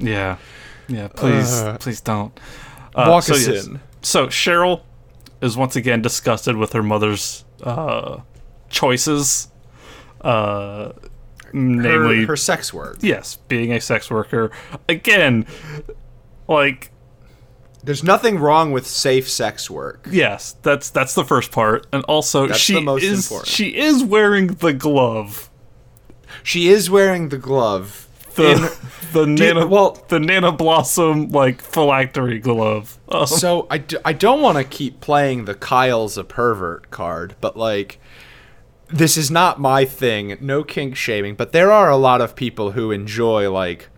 yeah, 0.00 0.38
yeah. 0.88 1.06
Please, 1.06 1.52
Uh, 1.52 1.78
please 1.78 2.00
don't. 2.00 2.36
Uh, 2.96 3.06
walk 3.10 3.22
so 3.22 3.34
us 3.34 3.46
yes. 3.46 3.66
in. 3.68 3.80
So 4.02 4.26
Cheryl 4.26 4.82
is 5.40 5.56
once 5.56 5.76
again 5.76 6.02
disgusted 6.02 6.56
with 6.56 6.72
her 6.72 6.82
mother's 6.82 7.44
uh, 7.62 8.22
choices, 8.70 9.46
uh, 10.24 10.92
namely 11.52 12.22
her, 12.22 12.28
her 12.28 12.36
sex 12.36 12.72
work. 12.74 12.98
yes, 13.00 13.36
being 13.48 13.72
a 13.72 13.80
sex 13.80 14.10
worker. 14.10 14.50
Again, 14.88 15.46
like 16.48 16.90
There's 17.82 18.02
nothing 18.02 18.38
wrong 18.38 18.72
with 18.72 18.86
safe 18.86 19.28
sex 19.28 19.70
work. 19.70 20.08
yes, 20.10 20.56
that's 20.62 20.90
that's 20.90 21.14
the 21.14 21.24
first 21.24 21.52
part, 21.52 21.86
and 21.92 22.02
also 22.04 22.46
That's 22.48 22.58
she 22.58 22.74
the 22.74 22.80
most 22.80 23.02
is 23.04 23.26
important. 23.26 23.48
she 23.54 23.76
is 23.76 24.02
wearing 24.02 24.48
the 24.48 24.72
glove. 24.72 25.50
She 26.42 26.68
is 26.68 26.90
wearing 26.90 27.28
the 27.28 27.38
glove. 27.38 28.08
The 28.34 28.50
in- 28.50 28.68
the 29.12 29.34
Do 29.36 29.44
you- 29.60 29.66
well- 29.68 30.04
the 30.08 30.18
nana 30.18 30.50
blossom 30.50 31.28
like 31.30 31.62
phylactery 31.62 32.40
glove. 32.40 32.98
Um, 33.08 33.26
so 33.26 33.66
I, 33.70 33.78
d- 33.78 33.96
I 34.04 34.12
don't 34.12 34.40
want 34.42 34.58
to 34.58 34.64
keep 34.64 35.00
playing 35.00 35.44
the 35.44 35.54
Kyle's 35.54 36.18
a 36.18 36.24
pervert 36.24 36.90
card, 36.90 37.36
but 37.40 37.56
like 37.56 38.00
this 38.94 39.16
is 39.16 39.28
not 39.30 39.60
my 39.60 39.84
thing. 39.84 40.38
No 40.40 40.62
kink 40.62 40.96
shaming, 40.96 41.34
but 41.34 41.50
there 41.50 41.72
are 41.72 41.90
a 41.90 41.96
lot 41.96 42.20
of 42.20 42.36
people 42.36 42.70
who 42.72 42.92
enjoy 42.92 43.50
like 43.50 43.88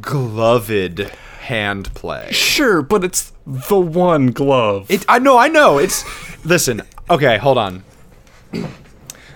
gloved 0.00 0.98
hand 1.40 1.94
play. 1.94 2.28
sure, 2.32 2.82
but 2.82 3.04
it's 3.04 3.32
the 3.46 3.78
one 3.78 4.32
glove. 4.32 4.90
It 4.90 5.04
I 5.08 5.20
know, 5.20 5.38
I 5.38 5.48
know. 5.48 5.78
It's 5.78 6.04
listen. 6.44 6.82
Okay, 7.08 7.38
hold 7.38 7.58
on. 7.58 7.84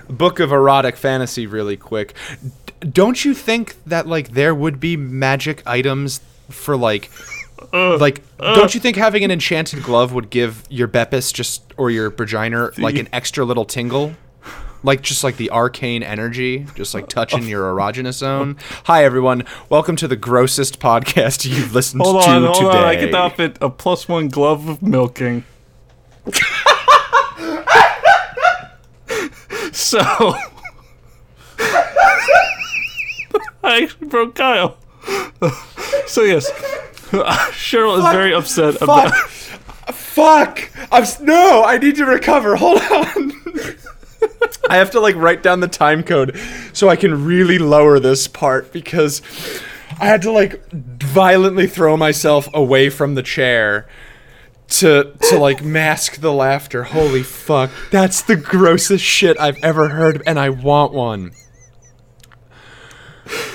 Book 0.08 0.40
of 0.40 0.52
erotic 0.52 0.96
fantasy 0.96 1.46
really 1.46 1.76
quick. 1.76 2.14
D- 2.42 2.88
don't 2.90 3.24
you 3.24 3.34
think 3.34 3.76
that 3.86 4.08
like 4.08 4.30
there 4.30 4.54
would 4.54 4.80
be 4.80 4.96
magic 4.96 5.62
items 5.64 6.20
for 6.50 6.76
like 6.76 7.08
uh, 7.72 7.96
like 7.98 8.20
uh. 8.40 8.56
don't 8.56 8.74
you 8.74 8.80
think 8.80 8.96
having 8.96 9.22
an 9.22 9.30
enchanted 9.30 9.82
glove 9.84 10.12
would 10.12 10.28
give 10.28 10.64
your 10.68 10.88
Beppis 10.88 11.32
just 11.32 11.72
or 11.76 11.90
your 11.90 12.10
vagina 12.10 12.70
like 12.78 12.96
an 12.96 13.08
extra 13.12 13.44
little 13.44 13.64
tingle? 13.64 14.14
Like 14.84 15.02
just 15.02 15.22
like 15.22 15.36
the 15.36 15.50
arcane 15.50 16.02
energy, 16.02 16.66
just 16.74 16.92
like 16.92 17.08
touching 17.08 17.44
your 17.46 17.72
erogenous 17.72 18.14
zone. 18.14 18.56
Hi 18.84 19.04
everyone, 19.04 19.44
welcome 19.68 19.94
to 19.96 20.08
the 20.08 20.16
grossest 20.16 20.80
podcast 20.80 21.44
you've 21.44 21.72
listened 21.72 22.02
hold 22.02 22.24
to 22.24 22.28
on, 22.28 22.42
hold 22.42 22.56
today. 22.56 22.66
on. 22.66 22.84
I 22.84 22.96
get 22.96 23.14
off. 23.14 23.38
A 23.38 23.70
plus 23.70 24.08
one 24.08 24.26
glove 24.26 24.68
of 24.68 24.82
milking. 24.82 25.44
so 29.72 30.00
I 33.62 33.82
actually 33.82 34.08
broke 34.08 34.34
Kyle. 34.34 34.78
so 36.06 36.22
yes, 36.22 36.50
Cheryl 37.52 37.98
is 37.98 38.12
very 38.12 38.34
upset 38.34 38.82
about. 38.82 39.14
Fuck! 39.92 40.68
I'm 40.90 41.04
no. 41.22 41.62
I 41.64 41.78
need 41.78 41.94
to 41.96 42.04
recover. 42.04 42.56
Hold 42.56 42.80
on. 42.82 43.32
I 44.68 44.76
have 44.76 44.90
to 44.92 45.00
like 45.00 45.14
write 45.16 45.42
down 45.42 45.60
the 45.60 45.68
time 45.68 46.02
code 46.02 46.38
so 46.72 46.88
I 46.88 46.96
can 46.96 47.24
really 47.24 47.58
lower 47.58 47.98
this 48.00 48.26
part 48.28 48.72
because 48.72 49.20
I 50.00 50.06
had 50.06 50.22
to 50.22 50.30
like 50.32 50.62
violently 50.70 51.66
throw 51.66 51.96
myself 51.96 52.48
away 52.54 52.88
from 52.90 53.14
the 53.14 53.22
chair 53.22 53.88
to 54.68 55.12
to 55.30 55.38
like 55.38 55.62
mask 55.62 56.20
the 56.20 56.32
laughter. 56.32 56.84
Holy 56.84 57.22
fuck! 57.22 57.70
That's 57.90 58.22
the 58.22 58.36
grossest 58.36 59.04
shit 59.04 59.38
I've 59.38 59.62
ever 59.62 59.90
heard, 59.90 60.22
and 60.26 60.38
I 60.38 60.48
want 60.48 60.92
one. 60.92 61.32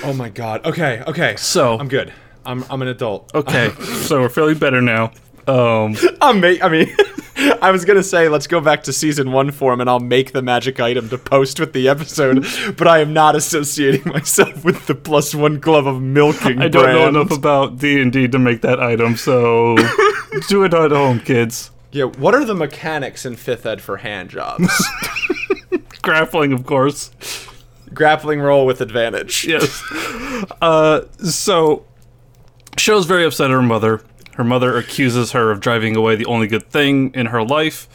Oh 0.04 0.12
my 0.12 0.28
god. 0.28 0.64
Okay. 0.64 1.02
Okay. 1.06 1.34
So- 1.36 1.78
I'm 1.78 1.88
good. 1.88 2.12
I'm 2.46 2.64
I'm 2.70 2.80
an 2.82 2.88
adult. 2.88 3.30
Okay, 3.34 3.70
so 4.06 4.20
we're 4.22 4.28
feeling 4.30 4.56
better 4.56 4.80
now. 4.80 5.12
Um, 5.48 5.92
make. 6.40 6.62
I 6.62 6.68
mean, 6.68 6.94
I 7.62 7.70
was 7.70 7.84
gonna 7.84 8.02
say 8.02 8.28
let's 8.28 8.46
go 8.46 8.60
back 8.60 8.82
to 8.84 8.92
season 8.92 9.32
one 9.32 9.50
form, 9.50 9.80
and 9.80 9.88
I'll 9.88 10.00
make 10.00 10.32
the 10.32 10.42
magic 10.42 10.78
item 10.80 11.08
to 11.08 11.18
post 11.18 11.58
with 11.58 11.72
the 11.72 11.88
episode. 11.88 12.46
but 12.76 12.86
I 12.86 12.98
am 12.98 13.12
not 13.12 13.34
associating 13.34 14.02
myself 14.12 14.64
with 14.64 14.86
the 14.86 14.94
plus 14.94 15.34
one 15.34 15.58
glove 15.58 15.86
of 15.86 16.02
milking. 16.02 16.60
I 16.60 16.68
don't 16.68 16.92
know 16.92 17.08
enough 17.08 17.30
about 17.30 17.78
D 17.78 18.00
and 18.00 18.12
D 18.12 18.28
to 18.28 18.38
make 18.38 18.60
that 18.62 18.80
item, 18.80 19.16
so 19.16 19.76
do 20.48 20.64
it 20.64 20.74
at 20.74 20.90
home, 20.90 21.20
kids. 21.20 21.70
Yeah. 21.90 22.04
What 22.04 22.34
are 22.34 22.44
the 22.44 22.54
mechanics 22.54 23.24
in 23.24 23.36
fifth 23.36 23.64
ed 23.64 23.80
for 23.80 23.96
hand 23.96 24.28
jobs? 24.30 24.70
Grappling, 26.02 26.52
of 26.52 26.66
course. 26.66 27.10
Grappling 27.94 28.40
roll 28.40 28.66
with 28.66 28.80
advantage. 28.80 29.46
Yes. 29.46 29.82
Uh, 30.60 31.02
so, 31.24 31.84
Cheryl's 32.76 33.06
very 33.06 33.24
upset 33.24 33.46
at 33.46 33.54
her 33.54 33.62
mother. 33.62 34.02
Her 34.38 34.44
mother 34.44 34.76
accuses 34.78 35.32
her 35.32 35.50
of 35.50 35.60
driving 35.60 35.96
away 35.96 36.14
the 36.16 36.24
only 36.26 36.46
good 36.46 36.70
thing 36.70 37.10
in 37.12 37.26
her 37.26 37.42
life, 37.42 37.88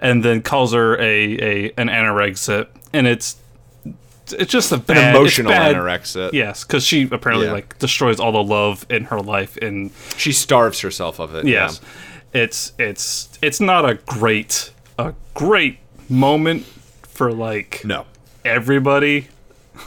and 0.00 0.24
then 0.24 0.40
calls 0.42 0.72
her 0.72 0.98
a, 0.98 1.02
a 1.38 1.72
an 1.76 1.88
anorexia. 1.88 2.66
And 2.92 3.06
it's 3.06 3.36
it's 4.32 4.50
just 4.50 4.72
a 4.72 4.78
bad, 4.78 4.96
An 4.96 5.16
emotional 5.16 5.52
anorexia. 5.52 6.32
Yes, 6.32 6.64
because 6.64 6.84
she 6.86 7.02
apparently 7.10 7.46
Yeah. 7.46 7.52
like 7.52 7.78
destroys 7.78 8.18
all 8.18 8.32
the 8.32 8.42
love 8.42 8.86
in 8.88 9.04
her 9.04 9.20
life, 9.20 9.56
and 9.58 9.90
She 10.16 10.32
starves 10.32 10.80
herself 10.80 11.18
of 11.20 11.34
it. 11.34 11.46
Yes. 11.46 11.80
It's 12.32 12.72
it's 12.78 13.28
it's 13.42 13.60
not 13.60 13.88
a 13.88 13.94
great 14.06 14.72
a 14.98 15.12
great 15.34 15.78
moment 16.08 16.64
for 17.02 17.30
like 17.32 17.82
No. 17.84 18.06
everybody. 18.44 19.28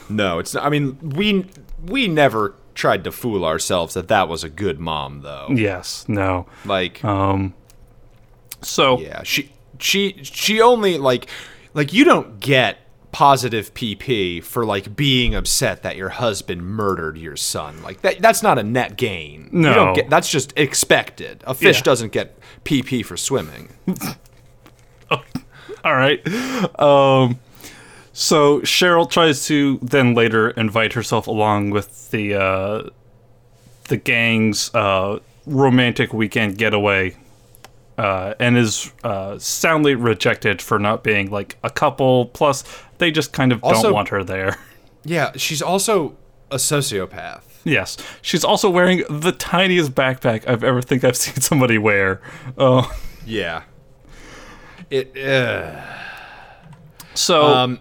No. 0.09 0.39
It's. 0.39 0.53
Not, 0.53 0.63
I 0.63 0.69
mean, 0.69 0.97
we 1.01 1.45
we 1.85 2.07
never 2.07 2.53
tried 2.75 3.03
to 3.05 3.11
fool 3.11 3.45
ourselves 3.45 3.93
that 3.93 4.07
that 4.07 4.27
was 4.27 4.43
a 4.43 4.49
good 4.49 4.79
mom, 4.79 5.21
though. 5.21 5.47
Yes, 5.49 6.05
no. 6.07 6.45
Like. 6.65 7.03
Um 7.03 7.53
so 8.61 8.99
Yeah, 8.99 9.23
she 9.23 9.51
she 9.79 10.19
she 10.23 10.61
only 10.61 10.97
like 10.97 11.27
like 11.73 11.91
you 11.93 12.03
don't 12.05 12.39
get 12.39 12.77
positive 13.11 13.71
PP 13.75 14.43
for 14.43 14.65
like 14.65 14.95
being 14.95 15.35
upset 15.35 15.83
that 15.83 15.95
your 15.97 16.09
husband 16.09 16.63
murdered 16.65 17.15
your 17.17 17.35
son. 17.35 17.81
Like 17.83 18.01
that 18.01 18.19
that's 18.21 18.41
not 18.41 18.57
a 18.57 18.63
net 18.63 18.95
gain. 18.97 19.49
You 19.51 19.59
No. 19.59 19.73
don't 19.73 19.93
get 19.93 20.09
that's 20.09 20.29
just 20.29 20.53
expected. 20.57 21.43
A 21.45 21.53
fish 21.53 21.77
Yeah. 21.77 21.83
doesn't 21.83 22.11
get 22.11 22.39
PP 22.63 23.05
for 23.05 23.17
swimming. 23.17 23.69
all 25.11 25.95
right. 25.95 26.21
Um 26.79 27.39
so 28.13 28.61
Cheryl 28.61 29.09
tries 29.09 29.45
to 29.47 29.79
then 29.81 30.13
later 30.13 30.51
invite 30.51 30.93
herself 30.93 31.27
along 31.27 31.71
with 31.71 32.11
the 32.11 32.35
uh 32.35 32.89
the 33.89 33.97
gang's 33.97 34.73
uh 34.73 35.19
romantic 35.45 36.13
weekend 36.13 36.57
getaway 36.57 37.17
uh, 37.97 38.33
and 38.39 38.57
is 38.57 38.91
uh, 39.03 39.37
soundly 39.37 39.93
rejected 39.93 40.61
for 40.61 40.79
not 40.79 41.03
being 41.03 41.29
like 41.29 41.57
a 41.63 41.69
couple. 41.69 42.25
Plus, 42.27 42.63
they 42.97 43.11
just 43.11 43.31
kind 43.33 43.51
of 43.51 43.63
Also- 43.63 43.83
don't 43.83 43.93
want 43.93 44.09
her 44.09 44.23
there. 44.23 44.57
Yeah, 45.05 45.33
she's 45.35 45.61
also 45.61 46.15
a 46.49 46.55
sociopath. 46.55 47.41
Yes, 47.65 47.97
she's 48.21 48.43
also 48.43 48.69
wearing 48.69 49.03
the 49.09 49.31
tiniest 49.33 49.93
backpack 49.93 50.47
I've 50.47 50.63
ever 50.63 50.81
think 50.81 51.03
I've 51.03 51.17
seen 51.17 51.35
somebody 51.35 51.77
wear. 51.77 52.21
Oh, 52.57 52.89
Yeah. 53.27 53.63
It 54.89 55.15
uh, 55.17 55.81
so 57.13 57.43
um 57.45 57.79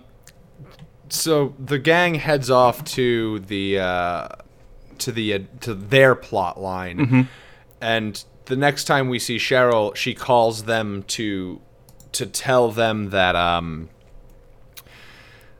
so 1.13 1.55
the 1.59 1.79
gang 1.79 2.15
heads 2.15 2.51
off 2.51 2.83
to 2.85 3.41
the 3.41 3.79
uh, 3.79 4.29
to 4.99 5.13
the 5.13 5.35
uh, 5.35 5.39
to 5.61 5.75
their 5.75 6.15
plot 6.15 6.59
line, 6.59 7.29
and 7.81 8.25
the 8.47 8.57
next 8.57 8.85
time 8.85 9.09
we 9.09 9.19
see 9.19 9.37
Cheryl, 9.37 9.95
she 9.95 10.15
calls 10.15 10.65
them 10.65 11.03
to 11.09 11.61
to 12.13 12.27
tell 12.27 12.71
them 12.71 13.11
that 13.11 13.37
um. 13.37 13.91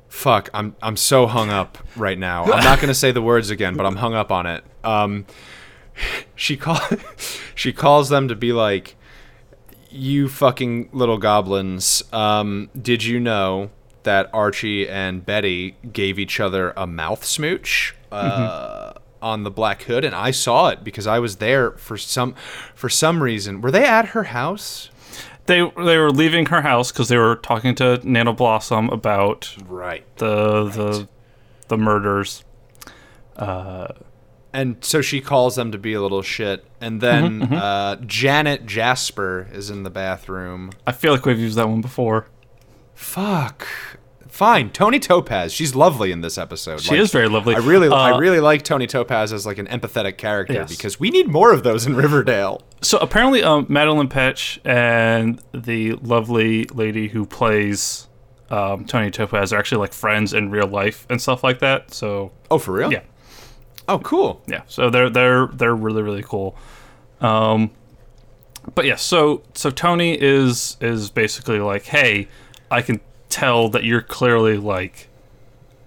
Fuck, 0.09 0.51
I'm 0.53 0.77
I'm 0.83 0.97
so 0.97 1.27
hung 1.27 1.49
up 1.49 1.79
right 1.97 2.19
now. 2.19 2.45
I'm 2.45 2.65
not 2.65 2.81
gonna 2.81 2.93
say 2.95 3.13
the 3.13 3.23
words 3.23 3.49
again, 3.49 3.77
but 3.77 3.87
I'm 3.87 3.97
hung 3.97 4.15
up 4.15 4.31
on 4.31 4.47
it. 4.47 4.63
Um, 4.85 5.27
she 6.35 6.57
call 6.57 6.79
she 7.55 7.73
calls 7.73 8.09
them 8.11 8.29
to 8.29 8.35
be 8.35 8.53
like, 8.53 8.97
you 9.91 10.29
fucking 10.29 10.91
little 10.93 11.17
goblins. 11.17 12.03
Um, 12.13 12.69
did 12.79 13.05
you 13.05 13.21
know 13.21 13.71
that 14.05 14.31
Archie 14.33 14.89
and 14.89 15.25
Betty 15.25 15.77
gave 15.93 16.19
each 16.19 16.41
other 16.41 16.73
a 16.77 16.87
mouth 16.87 17.25
smooch 17.25 17.95
uh, 18.11 18.93
on 19.21 19.43
the 19.45 19.51
Black 19.51 19.83
Hood? 19.83 20.05
And 20.05 20.15
I 20.15 20.31
saw 20.31 20.69
it 20.69 20.83
because 20.85 21.07
I 21.07 21.19
was 21.19 21.37
there 21.37 21.73
for 21.73 21.97
some 21.97 22.35
for 22.75 22.89
some 22.89 23.23
reason. 23.23 23.61
Were 23.61 23.71
they 23.71 23.85
at 23.85 24.07
her 24.09 24.25
house? 24.25 24.91
They 25.47 25.59
they 25.61 25.99
were 25.99 26.11
leaving 26.11 26.47
her 26.47 26.63
house 26.63 26.93
because 26.93 27.09
they 27.09 27.17
were 27.19 27.37
talking 27.37 27.75
to 27.77 28.01
Nana 28.09 28.33
Blossom 28.33 28.89
about 28.91 29.55
Right. 29.67 30.05
the 30.19 30.65
the 30.69 31.09
the 31.69 31.77
murders. 31.79 32.45
Uh, 33.37 33.89
And 34.55 34.77
so 34.85 35.01
she 35.01 35.21
calls 35.23 35.57
them 35.57 35.73
to 35.73 35.79
be 35.79 35.95
a 35.95 36.03
little 36.03 36.21
shit. 36.23 36.65
And 36.81 37.01
then 37.01 37.43
Uh, 37.55 37.97
Janet 38.07 38.67
Jasper 38.67 39.49
is 39.53 39.71
in 39.71 39.83
the 39.83 39.91
bathroom. 39.91 40.71
I 40.87 40.93
feel 40.93 41.13
like 41.13 41.25
we've 41.25 41.39
used 41.39 41.57
that 41.57 41.69
one 41.69 41.81
before. 41.81 42.27
Fuck. 42.95 43.67
Fine, 44.29 44.71
Toni 44.71 44.99
Topaz. 44.99 45.53
She's 45.53 45.75
lovely 45.75 46.11
in 46.11 46.23
this 46.23 46.39
episode. 46.39 46.81
She 46.81 46.97
is 46.97 47.13
very 47.13 47.29
lovely. 47.29 47.55
I 47.55 47.59
really, 47.59 47.89
I 47.89 48.13
Uh, 48.13 48.19
really 48.19 48.41
like 48.41 48.63
Toni 48.63 48.87
Topaz 48.87 49.31
as 49.31 49.45
like 49.45 49.59
an 49.59 49.67
empathetic 49.67 50.17
character 50.17 50.55
Yes. 50.55 50.71
because 50.75 50.99
we 50.99 51.11
need 51.11 51.29
more 51.29 51.53
of 51.53 51.63
those 51.65 51.85
in 51.87 51.95
Riverdale. 51.95 52.63
So 52.81 52.97
apparently, 52.99 53.43
um, 53.43 53.67
Madelaine 53.67 54.09
Petsch 54.09 54.59
and 54.65 55.39
the 55.53 55.93
lovely 56.03 56.65
lady 56.73 57.09
who 57.09 57.27
plays 57.27 58.09
um, 58.51 58.85
Toni 58.87 59.11
Topaz 59.11 59.53
are 59.53 59.59
actually 59.59 59.81
like 59.81 59.93
friends 59.93 60.33
in 60.33 60.51
real 60.51 60.67
life 60.67 61.07
and 61.11 61.21
stuff 61.21 61.45
like 61.45 61.59
that. 61.61 61.93
So 61.93 62.33
Oh, 62.51 62.59
for 62.59 62.73
real? 62.73 62.91
yeah, 62.93 63.01
Oh, 63.89 63.99
cool. 63.99 64.43
yeah. 64.47 64.63
So 64.67 64.89
they're 64.89 65.11
they're 65.11 65.47
they're 65.49 65.75
really 65.77 66.03
really 66.03 66.23
cool. 66.23 66.57
Um, 67.21 67.71
but 68.75 68.85
yeah, 68.87 68.97
so 68.97 69.43
so 69.55 69.71
Toni 69.71 70.15
is 70.21 70.77
is 70.81 71.11
basically 71.11 71.59
like, 71.61 71.85
hey, 71.85 72.29
I 72.73 72.83
can 72.83 73.01
tell 73.29 73.69
that 73.71 73.85
you're 73.85 74.03
clearly 74.03 74.57
like 74.57 75.09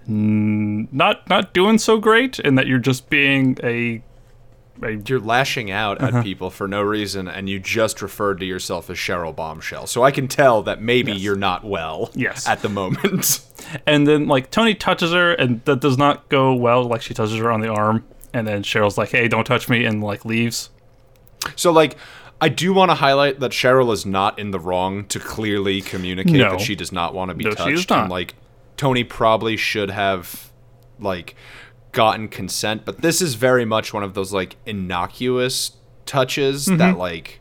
n- 0.07 0.87
not 0.91 1.27
not 1.29 1.53
doing 1.53 1.77
so 1.77 1.97
great, 1.97 2.39
and 2.39 2.57
that 2.57 2.67
you're 2.67 2.79
just 2.79 3.09
being 3.09 3.57
a 3.63 4.01
You're 5.07 5.21
lashing 5.21 5.71
out 5.71 6.01
Uh-huh. 6.01 6.17
at 6.17 6.23
people 6.23 6.49
for 6.49 6.67
no 6.67 6.81
reason, 6.81 7.29
and 7.29 7.47
you 7.49 7.59
just 7.59 8.01
referred 8.01 8.39
to 8.41 8.45
yourself 8.45 8.89
as 8.89 8.97
Cheryl 8.97 9.33
Bombshell. 9.33 9.87
So 9.87 10.03
I 10.03 10.11
can 10.11 10.27
tell 10.27 10.61
that 10.63 10.81
maybe 10.81 11.13
Yes. 11.13 11.21
you're 11.21 11.37
not 11.37 11.63
well. 11.63 12.09
Yes. 12.13 12.45
At 12.47 12.61
the 12.61 12.69
moment. 12.69 13.39
And 13.87 14.05
then 14.05 14.27
like 14.27 14.51
Toni 14.51 14.75
touches 14.75 15.11
her, 15.11 15.31
and 15.33 15.59
that 15.65 15.79
does 15.79 15.97
not 15.97 16.29
go 16.29 16.53
well. 16.53 16.83
Like 16.83 17.01
she 17.01 17.13
touches 17.15 17.37
her 17.37 17.49
on 17.51 17.61
the 17.61 17.69
arm, 17.69 18.03
and 18.33 18.45
then 18.45 18.61
Cheryl's 18.63 18.97
like, 18.97 19.09
"Hey, 19.09 19.27
don't 19.27 19.43
touch 19.45 19.67
me," 19.69 19.85
and 19.85 20.03
like 20.03 20.23
leaves. 20.25 20.69
so 21.55 21.71
like. 21.71 21.97
I 22.41 22.49
do 22.49 22.73
want 22.73 22.91
to 22.91 22.95
highlight 22.95 23.39
that 23.39 23.51
Cheryl 23.51 23.93
is 23.93 24.05
not 24.05 24.37
in 24.37 24.51
the 24.51 24.59
wrong 24.59 25.05
to 25.05 25.19
clearly 25.19 25.81
communicate 25.81 26.33
No. 26.35 26.51
that 26.51 26.61
she 26.61 26.75
does 26.75 26.91
not 26.91 27.13
want 27.13 27.29
to 27.29 27.35
be 27.35 27.45
No, 27.45 27.51
touched. 27.51 27.91
And 27.91 28.09
like 28.09 28.35
Toni 28.77 29.03
probably 29.03 29.55
should 29.57 29.89
have 29.89 30.51
like 30.99 31.35
gotten 31.93 32.27
consent, 32.27 32.83
but 32.85 33.01
this 33.01 33.21
is 33.21 33.35
very 33.35 33.63
much 33.65 33.93
one 33.93 34.03
of 34.03 34.13
those 34.15 34.33
like 34.33 34.57
innocuous 34.65 35.71
touches 36.05 36.65
Mm-hmm. 36.67 36.77
that 36.77 36.97
like 36.97 37.39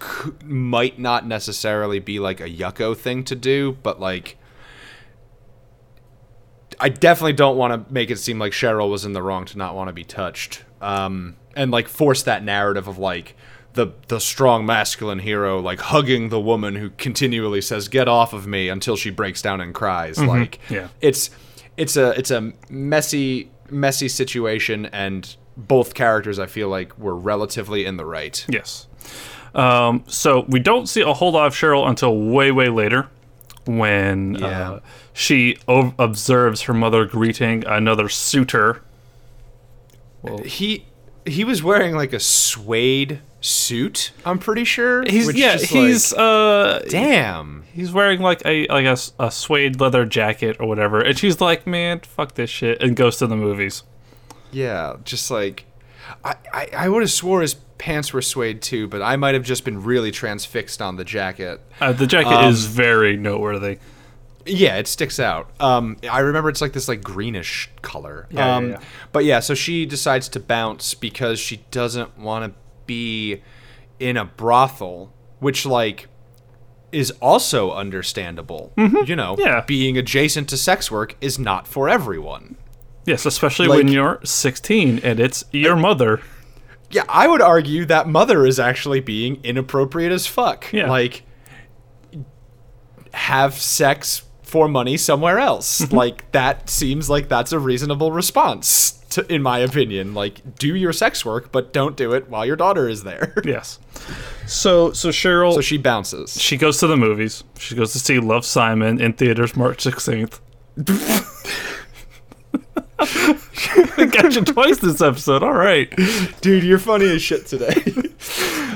c- 0.00 0.30
might 0.44 0.98
not 0.98 1.26
necessarily 1.26 1.98
be 2.00 2.18
like 2.18 2.40
a 2.40 2.48
yucko 2.48 2.96
thing 2.96 3.24
to 3.24 3.34
do, 3.36 3.76
but 3.82 4.00
like 4.00 4.38
I 6.80 6.88
definitely 6.88 7.34
don't 7.34 7.56
want 7.56 7.86
to 7.86 7.92
make 7.92 8.10
it 8.10 8.18
seem 8.18 8.38
like 8.38 8.52
Cheryl 8.52 8.90
was 8.90 9.04
in 9.04 9.12
the 9.12 9.22
wrong 9.22 9.44
to 9.44 9.58
not 9.58 9.74
want 9.76 9.88
to 9.88 9.92
be 9.92 10.04
touched. 10.04 10.64
Um, 10.80 11.36
and 11.54 11.70
like 11.70 11.86
force 11.86 12.22
that 12.24 12.42
narrative 12.42 12.88
of 12.88 12.98
like 12.98 13.36
the 13.74 13.92
the 14.08 14.18
strong 14.20 14.66
masculine 14.66 15.18
hero 15.20 15.58
like 15.60 15.80
hugging 15.80 16.28
the 16.28 16.40
woman 16.40 16.74
who 16.76 16.90
continually 16.90 17.60
says 17.60 17.88
get 17.88 18.06
off 18.08 18.32
of 18.32 18.46
me 18.46 18.68
until 18.68 18.96
she 18.96 19.10
breaks 19.10 19.40
down 19.42 19.60
and 19.60 19.74
cries. 19.74 20.18
Like 20.18 20.58
Yeah. 20.70 20.88
it's 21.00 21.30
it's 21.76 21.96
a 21.96 22.10
it's 22.18 22.30
a 22.30 22.52
messy 22.68 23.50
messy 23.70 24.08
situation 24.08 24.86
and 24.86 25.36
both 25.56 25.94
characters 25.94 26.38
I 26.38 26.46
feel 26.46 26.68
like 26.68 26.98
were 26.98 27.16
relatively 27.16 27.84
in 27.86 27.96
the 27.96 28.04
right. 28.04 28.44
Yes. 28.48 28.86
Um, 29.54 30.04
so 30.06 30.44
we 30.48 30.60
don't 30.60 30.86
see 30.88 31.02
a 31.02 31.12
whole 31.12 31.32
lot 31.32 31.46
of 31.46 31.54
Cheryl 31.54 31.86
until 31.86 32.16
way, 32.16 32.50
way 32.50 32.68
later, 32.70 33.08
when 33.66 34.34
Yeah. 34.36 34.70
uh, 34.70 34.80
she 35.12 35.58
o- 35.68 35.92
observes 35.98 36.62
her 36.62 36.72
mother 36.74 37.04
greeting 37.04 37.62
another 37.66 38.08
suitor. 38.08 38.80
Well, 40.22 40.38
He 40.38 40.86
he 41.26 41.44
was 41.44 41.62
wearing 41.62 41.94
like 41.94 42.12
a 42.12 42.20
suede 42.20 43.20
suit, 43.42 44.12
I'm 44.24 44.38
pretty 44.38 44.64
sure. 44.64 45.04
He's 45.06 45.26
which 45.26 45.36
yeah, 45.36 45.56
just, 45.56 45.66
he's 45.66 46.12
like, 46.12 46.20
uh, 46.20 46.78
damn. 46.88 47.64
he's 47.72 47.92
wearing 47.92 48.20
like 48.20 48.40
a 48.46 48.66
like 48.68 48.86
a 49.18 49.30
suede 49.30 49.80
leather 49.80 50.06
jacket 50.06 50.56
or 50.58 50.66
whatever, 50.66 51.00
and 51.00 51.18
she's 51.18 51.40
like, 51.40 51.66
"Man, 51.66 52.00
fuck 52.00 52.34
this 52.34 52.48
shit," 52.48 52.80
and 52.80 52.96
goes 52.96 53.18
to 53.18 53.26
the 53.26 53.36
movies. 53.36 53.82
Yeah, 54.50 54.96
just 55.04 55.30
like 55.30 55.66
I, 56.24 56.36
I, 56.52 56.68
I 56.76 56.88
would 56.88 57.02
have 57.02 57.10
swore 57.10 57.42
his 57.42 57.54
pants 57.78 58.12
were 58.12 58.22
suede 58.22 58.62
too, 58.62 58.86
but 58.86 59.02
I 59.02 59.16
might 59.16 59.34
have 59.34 59.44
just 59.44 59.64
been 59.64 59.82
really 59.82 60.10
transfixed 60.10 60.80
on 60.80 60.96
the 60.96 61.04
jacket. 61.04 61.60
Uh, 61.80 61.92
the 61.92 62.06
jacket 62.06 62.32
Um, 62.32 62.50
is 62.50 62.66
very 62.66 63.16
noteworthy. 63.16 63.78
Yeah, 64.44 64.76
it 64.76 64.88
sticks 64.88 65.20
out. 65.20 65.50
Um, 65.60 65.96
I 66.10 66.20
remember 66.20 66.48
it's 66.48 66.60
like 66.60 66.72
this 66.72 66.88
like 66.88 67.02
greenish 67.02 67.70
color. 67.80 68.26
Yeah, 68.30 68.46
yeah, 68.46 68.56
um, 68.56 68.70
yeah. 68.70 68.80
But 69.12 69.24
yeah, 69.24 69.40
so 69.40 69.54
she 69.54 69.86
decides 69.86 70.28
to 70.30 70.40
bounce 70.40 70.94
because 70.94 71.38
she 71.38 71.58
doesn't 71.70 72.18
want 72.18 72.52
to 72.52 72.60
be 72.86 73.42
in 73.98 74.16
a 74.16 74.24
brothel, 74.24 75.12
which 75.40 75.64
like 75.66 76.08
is 76.90 77.10
also 77.22 77.72
understandable. 77.72 78.72
You 78.76 79.16
know, 79.16 79.34
Mm-hmm. 79.36 79.40
Yeah. 79.40 79.64
being 79.66 79.96
adjacent 79.96 80.48
to 80.50 80.56
sex 80.56 80.90
work 80.90 81.16
is 81.20 81.38
not 81.38 81.66
for 81.66 81.88
everyone. 81.88 82.56
Yes, 83.06 83.24
especially 83.26 83.66
like- 83.68 83.78
when 83.78 83.88
you're 83.88 84.20
16 84.24 85.00
and 85.02 85.18
it's 85.18 85.44
your 85.52 85.74
mother. 85.76 86.20
Yeah, 86.90 87.04
I 87.08 87.26
would 87.26 87.40
argue 87.40 87.86
that 87.86 88.06
mother 88.08 88.44
is 88.44 88.60
actually 88.60 89.00
being 89.00 89.40
inappropriate 89.42 90.12
as 90.12 90.26
fuck. 90.26 90.70
Yeah. 90.72 90.90
Like 90.90 91.22
have 93.14 93.54
sex 93.54 94.22
for 94.42 94.68
money 94.68 94.96
somewhere 94.96 95.38
else. 95.38 95.80
Mm-hmm. 95.80 95.96
like 95.96 96.30
that 96.32 96.68
seems 96.68 97.08
like 97.08 97.28
that's 97.28 97.52
a 97.52 97.58
reasonable 97.58 98.12
response 98.12 99.01
to, 99.12 99.32
in 99.32 99.42
my 99.42 99.58
opinion. 99.58 100.14
Like 100.14 100.58
do 100.58 100.74
your 100.74 100.92
sex 100.92 101.24
work 101.24 101.52
but 101.52 101.72
don't 101.72 101.96
do 101.96 102.12
it 102.12 102.28
while 102.28 102.44
your 102.44 102.56
daughter 102.56 102.88
is 102.88 103.04
there. 103.04 103.34
Yes. 103.44 103.78
So 104.46 104.92
so 104.92 105.08
Cheryl 105.10 105.54
so 105.54 105.60
she 105.60 105.76
bounces. 105.76 106.40
she 106.40 106.56
goes 106.56 106.78
to 106.78 106.86
the 106.86 106.96
movies. 106.96 107.44
She 107.58 107.74
goes 107.74 107.92
to 107.92 107.98
see 107.98 108.18
Love 108.18 108.44
Simon 108.44 109.00
in 109.00 109.12
theaters 109.12 109.56
March 109.56 109.84
16th. 109.84 110.40
I 112.98 114.06
got 114.06 114.34
you 114.34 114.42
twice 114.44 114.78
this 114.78 115.00
episode. 115.00 115.42
All 115.42 115.52
right. 115.52 115.90
Dude, 116.40 116.64
you're 116.64 116.78
funny 116.78 117.06
as 117.06 117.22
shit 117.22 117.46
today. 117.46 117.74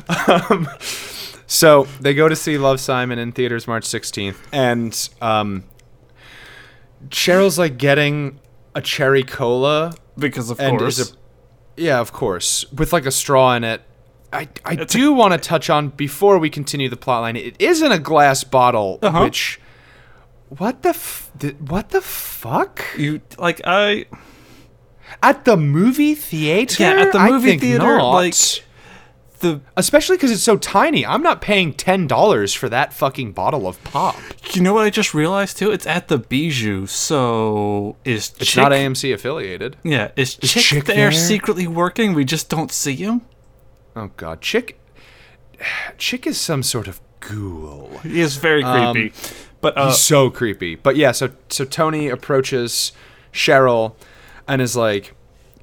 um, 0.29 0.69
so 1.47 1.85
they 2.01 2.15
go 2.15 2.29
to 2.29 2.37
see 2.37 2.59
Love 2.59 2.81
Simon 2.81 3.19
in 3.19 3.33
theaters 3.33 3.67
March 3.67 3.85
16th, 3.85 4.37
and 4.53 5.09
um, 5.23 5.65
Cheryl's 7.09 7.59
like 7.59 7.79
getting 7.79 8.41
a 8.77 8.81
cherry 8.83 9.23
cola, 9.25 9.93
Because 10.19 10.51
of 10.51 10.61
and 10.61 10.79
course. 10.79 10.99
is 10.99 11.13
a 11.13 11.15
yeah, 11.79 12.01
of 12.01 12.13
course, 12.13 12.65
with 12.73 12.93
like 12.93 13.07
a 13.07 13.11
straw 13.11 13.55
in 13.57 13.65
it. 13.65 13.83
I, 14.33 14.49
I 14.65 14.75
do 14.77 15.13
want 15.13 15.33
to 15.35 15.39
touch 15.39 15.69
on 15.71 15.89
before 15.91 16.39
we 16.39 16.51
continue 16.51 16.89
the 16.89 16.97
plotline. 16.97 17.37
It 17.37 17.55
is 17.59 17.81
in 17.83 17.93
a 17.93 17.99
glass 17.99 18.45
bottle, 18.45 18.99
Uh-huh. 19.03 19.23
which 19.25 19.61
what 20.49 20.83
the 20.83 20.91
f- 20.91 21.31
what 21.61 21.91
the 21.91 22.01
fuck 22.01 22.83
you 22.97 23.21
like 23.39 23.61
I 23.65 24.07
at 25.23 25.45
the 25.45 25.57
movie 25.57 26.15
theater? 26.15 26.83
Yeah, 26.83 27.03
at 27.03 27.13
the 27.13 27.21
movie 27.21 27.59
theater, 27.59 27.99
not. 27.99 28.13
like, 28.15 28.35
the 29.41 29.61
Especially 29.77 30.17
because 30.17 30.31
it's 30.31 30.43
so 30.43 30.57
tiny. 30.57 31.05
I'm 31.07 31.23
not 31.23 31.41
paying 31.41 31.73
ten 31.75 32.07
dollars 32.07 32.53
for 32.55 32.69
that 32.69 32.93
fucking 32.93 33.33
bottle 33.33 33.67
of 33.67 33.83
pop. 33.85 34.17
you 34.53 34.63
know 34.63 34.75
what 34.75 34.85
I 34.85 34.91
just 34.91 35.15
realized 35.15 35.57
too? 35.59 35.71
It's 35.71 35.87
at 35.87 36.09
the 36.09 36.19
Bijou. 36.19 36.87
So 36.87 37.97
is 38.05 38.33
It's 38.39 38.51
Chick, 38.51 38.63
not 38.63 38.73
AMC 38.73 39.13
affiliated. 39.15 39.77
Yeah, 39.83 40.11
is 40.17 40.39
Chic, 40.43 40.63
Chic 40.63 40.85
there, 40.85 40.97
there? 40.97 41.13
secretly 41.13 41.67
working? 41.67 42.15
We 42.15 42.25
just 42.25 42.49
don't 42.49 42.71
see 42.73 42.97
him. 42.97 43.23
Oh 43.95 44.11
god, 44.17 44.45
Chic. 44.45 44.79
Chic 45.99 46.27
is 46.27 46.39
some 46.39 46.63
sort 46.63 46.89
of 46.89 47.01
ghoul. 47.21 47.99
He 48.03 48.21
is 48.21 48.37
very 48.37 48.63
Um, 48.63 48.93
creepy. 48.95 49.15
But 49.61 49.77
uh, 49.77 49.89
He's 49.89 49.99
so 49.99 50.31
creepy. 50.31 50.77
But 50.77 50.97
yeah, 50.97 51.13
so 51.13 51.31
so 51.49 51.65
Toni 51.65 52.09
approaches 52.09 52.93
Cheryl 53.33 53.95
and 54.47 54.63
is 54.63 54.77
like, 54.77 55.15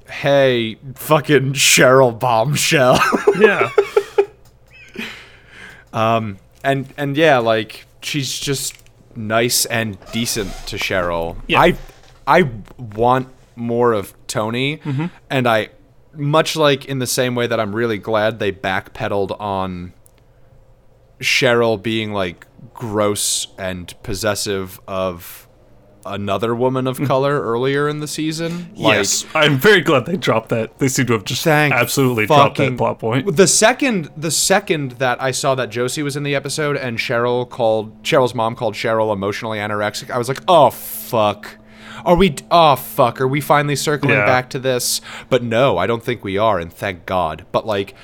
"Hey, 0.08 0.76
fucking 0.94 1.52
Cheryl 1.54 2.18
bombshell." 2.18 2.98
yeah, 3.40 3.70
Um, 5.92 6.38
and 6.62 6.92
and 6.96 7.16
yeah, 7.16 7.38
like 7.38 7.86
she's 8.02 8.38
just 8.38 8.74
nice 9.14 9.64
and 9.66 9.96
decent 10.12 10.52
to 10.66 10.76
Cheryl. 10.76 11.36
Yeah. 11.46 11.60
I 11.60 11.76
I 12.26 12.50
want 12.78 13.28
more 13.56 13.92
of 13.92 14.12
Toni, 14.26 14.78
Mm-hmm. 14.78 15.06
and 15.30 15.46
I 15.46 15.68
much 16.16 16.56
like 16.56 16.84
in 16.84 16.98
the 17.00 17.06
same 17.06 17.34
way 17.34 17.46
that 17.46 17.58
I'm 17.60 17.74
really 17.74 17.98
glad 17.98 18.38
they 18.38 18.52
backpedaled 18.52 19.38
on 19.40 19.92
Cheryl 21.20 21.80
being 21.80 22.12
like 22.12 22.46
gross 22.72 23.48
and 23.58 23.94
possessive 24.02 24.80
of 24.88 25.46
another 26.06 26.54
woman 26.54 26.86
of 26.86 27.00
color 27.02 27.40
earlier 27.40 27.88
in 27.88 28.00
the 28.00 28.08
season. 28.08 28.52
Like, 28.52 28.64
Mm-hmm. 28.74 28.82
yes, 28.82 29.24
I'm 29.34 29.56
very 29.58 29.80
glad 29.80 30.06
they 30.06 30.16
dropped 30.16 30.48
that. 30.50 30.78
They 30.78 30.88
seem 30.88 31.06
to 31.06 31.12
have 31.14 31.24
just 31.24 31.46
absolutely 31.46 32.26
dropped 32.26 32.58
that 32.58 32.76
plot 32.76 32.98
point. 32.98 33.36
The 33.36 33.46
second 33.46 34.10
the 34.16 34.30
second 34.30 34.92
that 34.92 35.22
I 35.22 35.30
saw 35.30 35.54
that 35.54 35.70
Josie 35.70 36.02
was 36.02 36.16
in 36.16 36.22
the 36.22 36.34
episode 36.34 36.76
and 36.76 36.98
Cheryl 36.98 37.48
called 37.48 38.02
Cheryl's 38.02 38.34
mom 38.34 38.54
called 38.56 38.74
Cheryl 38.74 39.12
emotionally 39.12 39.58
anorexic, 39.58 40.10
I 40.10 40.18
was 40.18 40.28
like, 40.28 40.40
"Oh 40.48 40.70
fuck." 40.70 41.58
Are 42.04 42.16
we 42.16 42.34
oh 42.50 42.76
fuck, 42.76 43.20
are 43.20 43.28
we 43.28 43.40
finally 43.40 43.76
circling 43.76 44.14
Yeah. 44.14 44.26
back 44.26 44.50
to 44.50 44.58
this? 44.58 45.00
But 45.30 45.42
no, 45.42 45.78
I 45.78 45.86
don't 45.86 46.02
think 46.02 46.22
we 46.22 46.36
are 46.36 46.58
and 46.58 46.70
thank 46.72 47.06
God. 47.06 47.46
But 47.52 47.66
like 47.66 47.94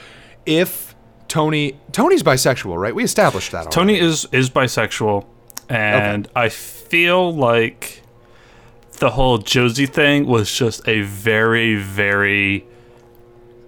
if 0.46 0.94
Toni 1.28 1.78
Toni's 1.92 2.22
bisexual, 2.22 2.76
right? 2.78 2.94
We 2.94 3.04
established 3.04 3.52
that. 3.52 3.70
Toni 3.70 3.98
is 3.98 4.26
is 4.32 4.48
bisexual, 4.48 5.26
and 5.68 6.28
I 6.34 6.48
feel 6.90 7.34
like 7.34 8.02
the 8.98 9.10
whole 9.10 9.38
Josie 9.38 9.86
thing 9.86 10.26
was 10.26 10.52
just 10.52 10.86
a 10.86 11.02
very 11.02 11.76
very 11.76 12.66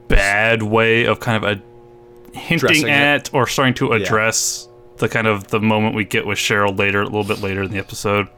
bad 0.09 0.63
way 0.63 1.05
of 1.07 1.21
kind 1.21 1.43
of 1.43 1.51
a 1.51 2.37
hinting 2.37 2.59
Dressing 2.59 2.89
it. 2.89 2.91
at 2.91 3.35
or 3.35 3.47
starting 3.47 3.75
to 3.75 3.93
address 3.93 4.69
the 4.99 5.09
kind 5.09 5.27
of 5.27 5.49
the 5.49 5.61
moment 5.61 5.95
we 5.95 6.05
get 6.05 6.27
with 6.27 6.39
Cheryl 6.39 6.79
later, 6.79 7.01
a 7.01 7.05
little 7.05 7.25
bit 7.25 7.41
later 7.41 7.63
in 7.63 7.71
the 7.71 7.79
episode. 7.79 8.29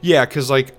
Yeah, 0.00 0.24
because 0.24 0.50
like 0.50 0.74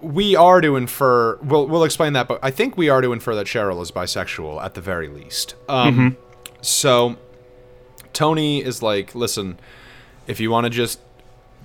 we 0.00 0.36
are 0.36 0.60
to 0.60 0.76
infer. 0.76 1.36
We'll 1.38 1.66
we'll 1.66 1.84
explain 1.84 2.12
that, 2.12 2.28
but 2.28 2.38
I 2.42 2.50
think 2.50 2.76
we 2.76 2.88
are 2.88 3.00
to 3.00 3.12
infer 3.12 3.34
that 3.34 3.46
Cheryl 3.46 3.82
is 3.82 3.90
bisexual 3.90 4.62
at 4.62 4.74
the 4.74 4.80
very 4.80 5.08
least. 5.08 5.54
Um, 5.68 6.16
so 6.60 7.16
Toni 8.12 8.62
is 8.62 8.82
like, 8.82 9.14
listen, 9.14 9.58
if 10.26 10.38
you 10.40 10.50
want 10.50 10.64
to 10.64 10.70
just 10.70 11.00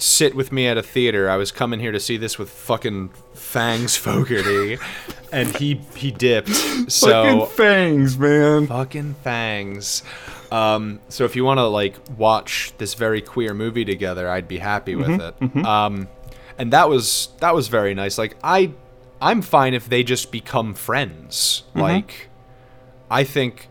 sit 0.02 0.34
with 0.36 0.52
me 0.52 0.68
at 0.68 0.78
a 0.78 0.84
theater, 0.84 1.30
I 1.30 1.38
was 1.38 1.52
coming 1.52 1.80
here 1.80 1.92
to 1.92 2.00
see 2.00 2.18
this 2.18 2.38
with 2.40 2.50
fucking 2.50 3.10
Fangs 3.34 3.96
Fogarty, 3.96 4.78
and 5.32 5.56
he 5.58 5.82
he 5.96 6.12
dipped. 6.12 6.50
So 6.92 7.46
fangs, 7.46 8.18
man. 8.18 8.68
fucking 8.68 9.14
fangs. 9.24 10.04
Um, 10.52 11.00
so 11.08 11.24
if 11.24 11.36
you 11.36 11.46
want 11.46 11.60
to 11.60 11.68
like 11.68 11.96
watch 12.18 12.74
this 12.78 12.96
very 12.96 13.22
queer 13.22 13.54
movie 13.54 13.86
together, 13.86 14.28
I'd 14.30 14.48
be 14.48 14.58
happy 14.58 14.96
with 14.96 15.08
Mm-hmm, 15.08 15.60
it. 15.60 15.66
Um, 15.66 16.08
and 16.58 16.74
that 16.74 16.90
was 16.90 17.30
that 17.40 17.54
was 17.56 17.68
very 17.70 17.94
nice. 17.94 18.18
Like 18.18 18.36
I, 18.44 18.74
I'm 19.22 19.42
fine 19.42 19.74
if 19.74 19.88
they 19.88 20.04
just 20.04 20.32
become 20.32 20.74
friends. 20.74 21.64
Mm-hmm. 21.70 21.80
Like, 21.82 22.30
I 23.10 23.24
think. 23.24 23.70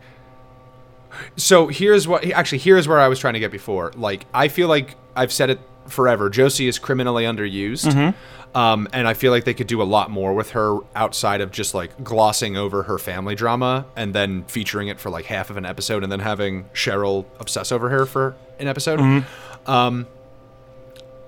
So 1.35 1.67
here's 1.67 2.07
what 2.07 2.25
actually 2.31 2.59
here's 2.59 2.87
where 2.87 2.99
I 2.99 3.07
was 3.09 3.19
trying 3.19 3.33
to 3.33 3.39
get 3.39 3.51
before. 3.51 3.91
Like 3.95 4.25
I 4.33 4.47
feel 4.47 4.67
like 4.69 4.95
I've 5.15 5.31
said 5.31 5.49
it 5.51 5.59
forever. 5.91 6.29
Josie 6.29 6.67
is 6.67 6.79
criminally 6.79 7.23
underused. 7.23 7.91
Mm-hmm. 7.91 8.57
Um, 8.57 8.89
and 8.91 9.07
I 9.07 9.13
feel 9.13 9.31
like 9.31 9.45
they 9.45 9.53
could 9.53 9.67
do 9.67 9.81
a 9.81 9.83
lot 9.83 10.11
more 10.11 10.33
with 10.33 10.51
her 10.51 10.79
outside 10.93 11.39
of 11.39 11.51
just 11.51 11.73
like 11.73 12.03
glossing 12.03 12.57
over 12.57 12.83
her 12.83 12.97
family 12.97 13.33
drama 13.33 13.85
and 13.95 14.13
then 14.13 14.43
featuring 14.43 14.89
it 14.89 14.99
for 14.99 15.09
like 15.09 15.25
half 15.25 15.49
of 15.49 15.55
an 15.55 15.65
episode 15.65 16.03
and 16.03 16.11
then 16.11 16.19
having 16.19 16.65
Cheryl 16.73 17.25
obsess 17.39 17.71
over 17.71 17.87
her 17.89 18.05
for 18.05 18.35
an 18.59 18.67
episode. 18.67 18.99
Um, 19.65 20.05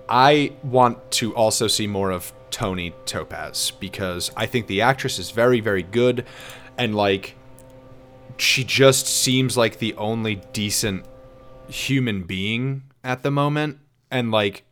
I 0.10 0.52
want 0.63 1.12
to 1.12 1.34
also 1.34 1.67
see 1.67 1.88
more 1.88 2.12
of 2.12 2.34
Toni 2.52 2.93
Topaz 3.06 3.71
because 3.80 4.30
I 4.36 4.45
think 4.45 4.67
the 4.67 4.82
actress 4.82 5.17
is 5.17 5.32
very, 5.32 5.62
very 5.62 5.84
good 5.84 6.26
and 6.78 6.93
like 6.93 7.36
she 8.38 8.63
just 8.63 9.08
seems 9.08 9.56
like 9.56 9.80
the 9.80 9.93
only 9.95 10.41
decent 10.52 11.06
human 11.67 12.23
being 12.23 12.84
at 13.04 13.23
the 13.23 13.32
moment 13.32 13.80
and 14.13 14.32
like 14.32 14.63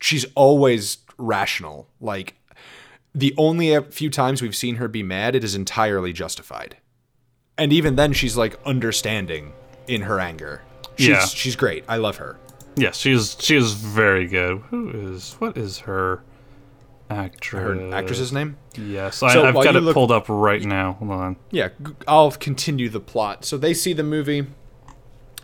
she's 0.00 0.26
always 0.34 0.98
rational 1.16 1.88
like 2.00 2.34
the 3.14 3.32
only 3.38 3.78
few 3.90 4.10
times 4.10 4.42
we've 4.42 4.56
seen 4.56 4.74
her 4.76 4.88
be 4.88 5.02
mad 5.02 5.34
it 5.36 5.44
is 5.44 5.54
entirely 5.54 6.12
justified 6.12 6.76
and 7.56 7.72
even 7.72 7.96
then 7.96 8.12
she's 8.12 8.36
like 8.36 8.58
understanding 8.66 9.52
in 9.86 10.02
her 10.02 10.18
anger 10.20 10.60
she's 10.96 11.08
Yeah. 11.08 11.24
she's 11.26 11.56
great 11.56 11.84
i 11.88 11.96
love 11.96 12.16
her 12.18 12.36
Yes, 12.74 12.96
she 12.96 13.12
is. 13.12 13.36
She 13.38 13.54
is 13.54 13.74
very 13.74 14.26
good. 14.26 14.62
Who 14.70 14.88
is? 14.88 15.34
What 15.34 15.58
is 15.58 15.80
her 15.80 16.22
actress? 17.10 17.62
her 17.78 17.94
actress's 17.94 18.32
name 18.32 18.56
Yes, 18.78 19.16
So 19.18 19.26
I, 19.26 19.48
I've 19.48 19.52
got 19.54 19.76
it 19.76 19.82
look- 19.82 19.92
pulled 19.92 20.10
up 20.10 20.24
right 20.30 20.62
now. 20.64 20.94
Hold 20.94 21.10
on. 21.10 21.36
yeah 21.50 21.68
I'll 22.08 22.30
continue 22.30 22.88
the 22.88 22.98
plot 22.98 23.44
so 23.44 23.58
they 23.58 23.74
see 23.74 23.92
the 23.92 24.02
movie 24.02 24.46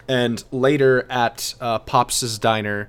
and 0.08 0.42
later 0.50 1.06
at 1.10 1.54
uh, 1.60 1.80
pops's 1.80 2.38
diner 2.38 2.88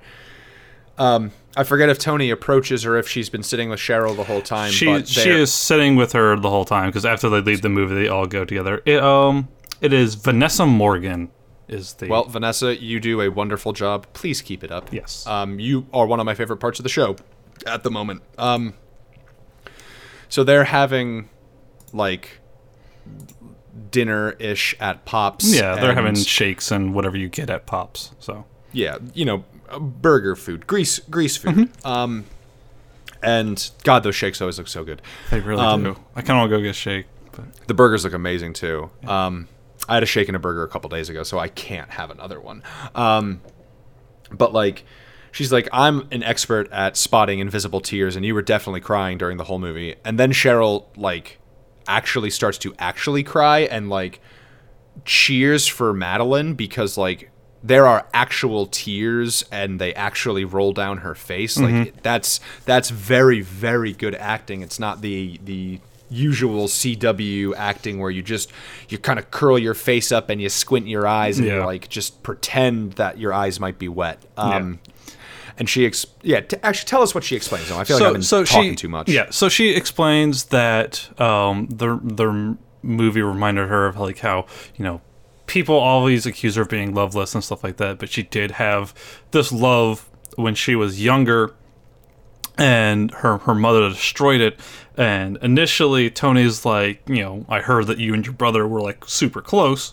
um, 1.00 1.32
i 1.56 1.64
forget 1.64 1.88
if 1.88 1.98
toni 1.98 2.30
approaches 2.30 2.86
or 2.86 2.96
if 2.96 3.08
she's 3.08 3.28
been 3.28 3.42
sitting 3.42 3.68
with 3.68 3.80
cheryl 3.80 4.14
the 4.14 4.22
whole 4.24 4.42
time 4.42 4.70
She 4.70 4.86
but 4.86 5.08
she 5.08 5.30
is 5.30 5.52
sitting 5.52 5.96
with 5.96 6.12
her 6.12 6.36
the 6.36 6.50
whole 6.50 6.64
time 6.64 6.90
because 6.90 7.04
after 7.04 7.28
they 7.28 7.40
leave 7.40 7.62
the 7.62 7.68
movie, 7.68 7.94
they 7.94 8.06
all 8.08 8.26
go 8.26 8.44
together. 8.44 8.80
It, 8.86 9.02
um, 9.02 9.48
it 9.80 9.92
is 9.92 10.14
Vanessa 10.14 10.64
Morgan 10.66 11.30
is 11.66 11.94
the 11.94 12.06
Well, 12.08 12.24
Vanessa, 12.24 12.80
you 12.80 13.00
do 13.00 13.20
a 13.22 13.28
wonderful 13.30 13.72
job. 13.72 14.06
Please 14.12 14.42
keep 14.42 14.62
it 14.62 14.70
up. 14.70 14.92
Yes. 14.92 15.26
Um, 15.26 15.58
you 15.58 15.86
are 15.92 16.06
one 16.06 16.20
of 16.20 16.26
my 16.26 16.34
favorite 16.34 16.58
parts 16.58 16.78
of 16.78 16.82
the 16.84 16.88
show 16.88 17.16
at 17.66 17.82
the 17.82 17.90
moment. 17.90 18.22
Um, 18.38 18.74
so 20.28 20.44
they're 20.44 20.64
having 20.64 21.28
like 21.92 22.40
dinner 23.90 24.32
ish 24.38 24.74
at 24.78 25.04
Pops. 25.04 25.52
yeah 25.54 25.74
they're 25.76 25.94
having 25.94 26.14
shakes 26.14 26.70
and 26.70 26.94
whatever 26.94 27.16
you 27.16 27.28
get 27.28 27.50
at 27.50 27.66
Pops. 27.66 28.12
So 28.18 28.44
yeah, 28.72 28.98
you 29.14 29.24
know, 29.24 29.44
burger 29.78 30.34
food, 30.36 30.66
grease 30.66 30.98
grease 31.00 31.36
food. 31.36 31.54
Mm-hmm. 31.54 31.86
Um, 31.86 32.24
and 33.22 33.70
God, 33.84 34.02
those 34.02 34.14
shakes 34.16 34.40
always 34.40 34.56
look 34.58 34.68
so 34.68 34.82
good. 34.84 35.02
they 35.30 35.40
really 35.40 35.62
Um, 35.62 35.82
do. 35.84 35.96
I 36.16 36.22
kind 36.22 36.30
of 36.30 36.36
want 36.38 36.50
to 36.50 36.56
go 36.56 36.62
get 36.62 36.70
a 36.70 36.72
shake, 36.72 37.06
but 37.32 37.44
The 37.66 37.74
burgers 37.74 38.04
look 38.04 38.14
amazing 38.14 38.54
too. 38.54 38.90
Um, 39.06 39.46
I 39.88 39.94
had 39.94 40.02
a 40.02 40.06
shake 40.06 40.28
and 40.28 40.36
a 40.36 40.38
burger 40.40 40.62
a 40.62 40.68
couple 40.68 40.88
days 40.88 41.08
ago, 41.08 41.22
so 41.22 41.38
I 41.38 41.48
can't 41.48 41.90
have 41.90 42.10
another 42.10 42.40
one. 42.40 42.62
Um, 42.94 43.40
but 44.30 44.52
like, 44.52 44.84
she's 45.32 45.52
like, 45.52 45.68
I'm 45.72 46.06
an 46.12 46.22
expert 46.22 46.70
at 46.72 46.96
spotting 46.96 47.40
invisible 47.40 47.80
tears, 47.80 48.16
and 48.16 48.24
you 48.24 48.34
were 48.34 48.42
definitely 48.42 48.80
crying 48.80 49.18
during 49.18 49.36
the 49.36 49.44
whole 49.44 49.58
movie. 49.58 49.96
And 50.04 50.18
then 50.18 50.32
Cheryl 50.32 50.86
like 50.96 51.38
actually 51.88 52.30
starts 52.30 52.56
to 52.58 52.74
actually 52.78 53.22
cry 53.22 53.60
and 53.60 53.90
like 53.90 54.20
cheers 55.04 55.66
for 55.66 55.92
Madelaine 55.92 56.56
because 56.56 56.96
like 56.96 57.30
there 57.62 57.86
are 57.86 58.06
actual 58.14 58.66
tears 58.66 59.44
and 59.52 59.80
they 59.80 59.92
actually 59.94 60.44
roll 60.44 60.72
down 60.72 60.98
her 60.98 61.14
face. 61.14 61.58
Like 61.58 62.02
that's 62.02 62.40
that's 62.64 62.90
very 62.90 63.40
very 63.42 63.92
good 63.92 64.14
acting. 64.14 64.62
It's 64.62 64.78
not 64.80 65.00
the 65.02 65.38
the 65.44 65.80
usual 66.08 66.66
CW 66.66 67.54
acting 67.56 67.98
where 68.00 68.10
you 68.10 68.22
just 68.22 68.50
you 68.88 68.98
kind 68.98 69.18
of 69.18 69.30
curl 69.30 69.58
your 69.58 69.74
face 69.74 70.10
up 70.10 70.28
and 70.30 70.40
you 70.42 70.48
squint 70.48 70.88
your 70.88 71.06
eyes 71.06 71.38
and 71.38 71.46
Yeah. 71.46 71.64
like 71.64 71.88
just 71.88 72.22
pretend 72.22 72.94
that 72.94 73.18
your 73.18 73.32
eyes 73.32 73.60
might 73.60 73.78
be 73.78 73.88
wet. 73.88 74.18
Um 74.36 74.80
and 75.58 75.68
she 75.68 75.84
ex- 75.86 76.06
yeah 76.22 76.40
t- 76.40 76.56
actually 76.62 76.88
tell 76.88 77.02
us 77.02 77.14
what 77.14 77.22
she 77.22 77.36
explains 77.36 77.70
I 77.70 77.84
feel 77.84 77.98
like 77.98 78.06
I've 78.06 78.12
been 78.14 78.22
talking 78.22 78.70
she, 78.70 78.76
too 78.76 78.88
much. 78.88 79.08
Yeah, 79.10 79.26
so 79.30 79.48
she 79.50 79.70
explains 79.70 80.44
that 80.46 81.08
um, 81.20 81.66
the 81.68 82.00
the 82.02 82.56
movie 82.82 83.20
reminded 83.20 83.68
her 83.68 83.86
of 83.86 83.98
like 83.98 84.18
how 84.20 84.46
you 84.76 84.84
know 84.84 85.00
people 85.50 85.74
always 85.74 86.26
accuse 86.26 86.54
her 86.54 86.62
of 86.62 86.68
being 86.68 86.94
loveless 86.94 87.34
and 87.34 87.42
stuff 87.42 87.64
like 87.64 87.76
that, 87.78 87.98
but 87.98 88.08
she 88.08 88.22
did 88.22 88.52
have 88.52 88.94
this 89.32 89.50
love 89.50 90.08
when 90.36 90.54
she 90.54 90.76
was 90.76 91.02
younger, 91.04 91.54
and 92.56 93.10
her 93.10 93.38
her 93.38 93.54
mother 93.54 93.88
destroyed 93.88 94.40
it. 94.40 94.60
And 94.96 95.38
initially, 95.42 96.08
Toni's 96.08 96.64
like, 96.64 97.02
you 97.08 97.22
know, 97.22 97.44
I 97.48 97.60
heard 97.60 97.88
that 97.88 97.98
you 97.98 98.14
and 98.14 98.24
your 98.24 98.34
brother 98.34 98.66
were 98.68 98.80
like 98.80 99.04
super 99.06 99.40
close. 99.42 99.92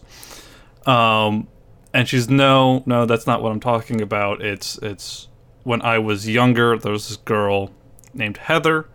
Um, 0.86 1.48
and 1.92 2.08
she's 2.08 2.30
no, 2.30 2.84
no, 2.86 3.08
that's 3.08 3.26
not 3.26 3.42
what 3.42 3.52
I'm 3.52 3.60
talking 3.60 4.00
about. 4.00 4.42
It's 4.42 4.78
it's 4.84 5.28
when 5.64 5.82
I 5.82 5.98
was 5.98 6.30
younger, 6.30 6.78
there 6.78 6.92
was 6.92 7.08
this 7.08 7.18
girl 7.18 7.72
named 8.14 8.38
Heather 8.38 8.88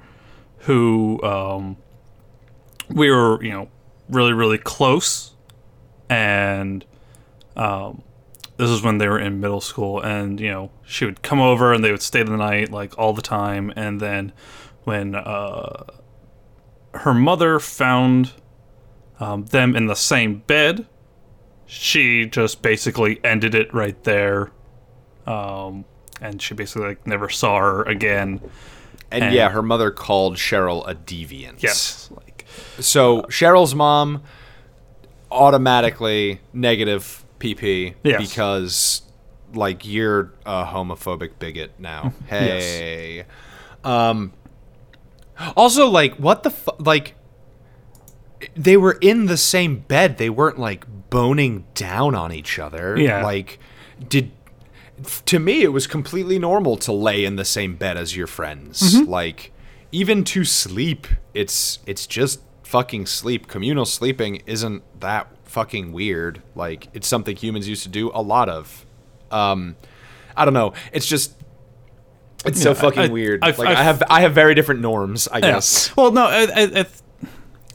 who 0.58 1.20
um, 1.24 1.76
we 2.88 3.10
were, 3.10 3.42
you 3.42 3.50
know, 3.50 3.68
really 4.08 4.32
really 4.32 4.58
close, 4.58 5.31
and 6.12 6.84
um, 7.56 8.02
this 8.58 8.68
is 8.68 8.82
when 8.82 8.98
they 8.98 9.08
were 9.08 9.18
in 9.18 9.40
middle 9.40 9.60
school, 9.62 10.00
and 10.00 10.38
you 10.38 10.48
know 10.50 10.70
she 10.84 11.04
would 11.06 11.22
come 11.22 11.40
over 11.40 11.72
and 11.72 11.82
they 11.82 11.90
would 11.90 12.02
stay 12.02 12.22
the 12.22 12.36
night 12.36 12.70
like 12.70 12.98
all 12.98 13.12
the 13.14 13.22
time, 13.22 13.72
and 13.76 13.98
then 13.98 14.32
when 14.84 15.14
uh, 15.14 15.84
her 16.94 17.14
mother 17.14 17.58
found 17.58 18.32
um, 19.20 19.46
them 19.46 19.74
in 19.74 19.86
the 19.86 19.94
same 19.96 20.40
bed, 20.46 20.86
she 21.66 22.26
just 22.26 22.60
basically 22.60 23.18
ended 23.24 23.54
it 23.54 23.72
right 23.72 24.02
there, 24.04 24.50
um, 25.26 25.84
and 26.20 26.42
she 26.42 26.52
basically 26.54 26.88
like 26.88 27.06
never 27.06 27.28
saw 27.30 27.58
her 27.58 27.82
again. 27.84 28.40
And, 29.10 29.24
And- 29.24 29.34
yeah, 29.34 29.48
her 29.50 29.62
mother 29.62 29.90
called 29.90 30.36
Cheryl 30.36 30.86
a 30.88 30.94
deviant. 30.94 31.62
Yes, 31.62 32.10
like 32.16 32.46
So 32.80 33.22
Cheryl's 33.22 33.74
mom 33.74 34.22
automatically 35.32 36.40
negative 36.52 37.24
PP 37.38 37.94
Yes. 38.04 38.20
because 38.30 39.02
like 39.54 39.86
you're 39.86 40.32
a 40.46 40.64
homophobic 40.64 41.38
bigot 41.38 41.72
now. 41.78 42.12
Hey. 42.28 43.24
Um 43.84 44.32
also 45.56 45.88
like 45.88 46.14
what 46.16 46.42
the 46.42 46.50
fu- 46.50 46.70
like 46.78 47.14
they 48.56 48.76
were 48.76 48.98
in 49.00 49.26
the 49.26 49.36
same 49.36 49.76
bed. 49.80 50.18
They 50.18 50.30
weren't 50.30 50.58
like 50.58 50.84
boning 51.10 51.64
down 51.74 52.14
on 52.14 52.32
each 52.32 52.58
other. 52.58 52.96
Yeah. 52.98 53.22
Like 53.24 53.58
did 54.08 54.30
to 55.26 55.38
me 55.38 55.62
it 55.62 55.72
was 55.72 55.86
completely 55.86 56.38
normal 56.38 56.76
to 56.76 56.92
lay 56.92 57.24
in 57.24 57.36
the 57.36 57.44
same 57.44 57.74
bed 57.76 57.96
as 57.96 58.16
your 58.16 58.26
friends. 58.26 59.00
Like 59.02 59.52
even 59.90 60.24
to 60.24 60.44
sleep, 60.44 61.06
it's 61.34 61.80
it's 61.86 62.06
just 62.06 62.40
fucking 62.72 63.04
sleep. 63.04 63.48
Communal 63.48 63.84
sleeping 63.84 64.36
isn't 64.46 64.82
that 65.00 65.28
fucking 65.44 65.92
weird. 65.92 66.42
Like 66.54 66.88
it's 66.94 67.06
something 67.06 67.36
humans 67.36 67.68
used 67.68 67.82
to 67.82 67.90
do 67.90 68.10
a 68.14 68.22
lot 68.22 68.48
of. 68.48 68.86
Um 69.30 69.76
I 70.34 70.46
don't 70.46 70.54
know. 70.54 70.72
It's 70.92 71.06
just 71.06 71.34
it's 72.46 72.60
so 72.60 72.74
fucking 72.74 73.02
I- 73.02 73.08
weird. 73.08 73.44
I've- 73.44 73.58
like 73.58 73.68
I've- 73.68 73.78
I 73.80 73.82
have 73.84 74.02
I 74.08 74.20
have 74.22 74.32
very 74.34 74.54
different 74.54 74.80
norms, 74.80 75.28
I 75.28 75.38
Yeah. 75.38 75.52
guess. 75.52 75.94
Well, 75.96 76.10
no, 76.12 76.24
I, 76.26 76.46
I, 76.54 76.86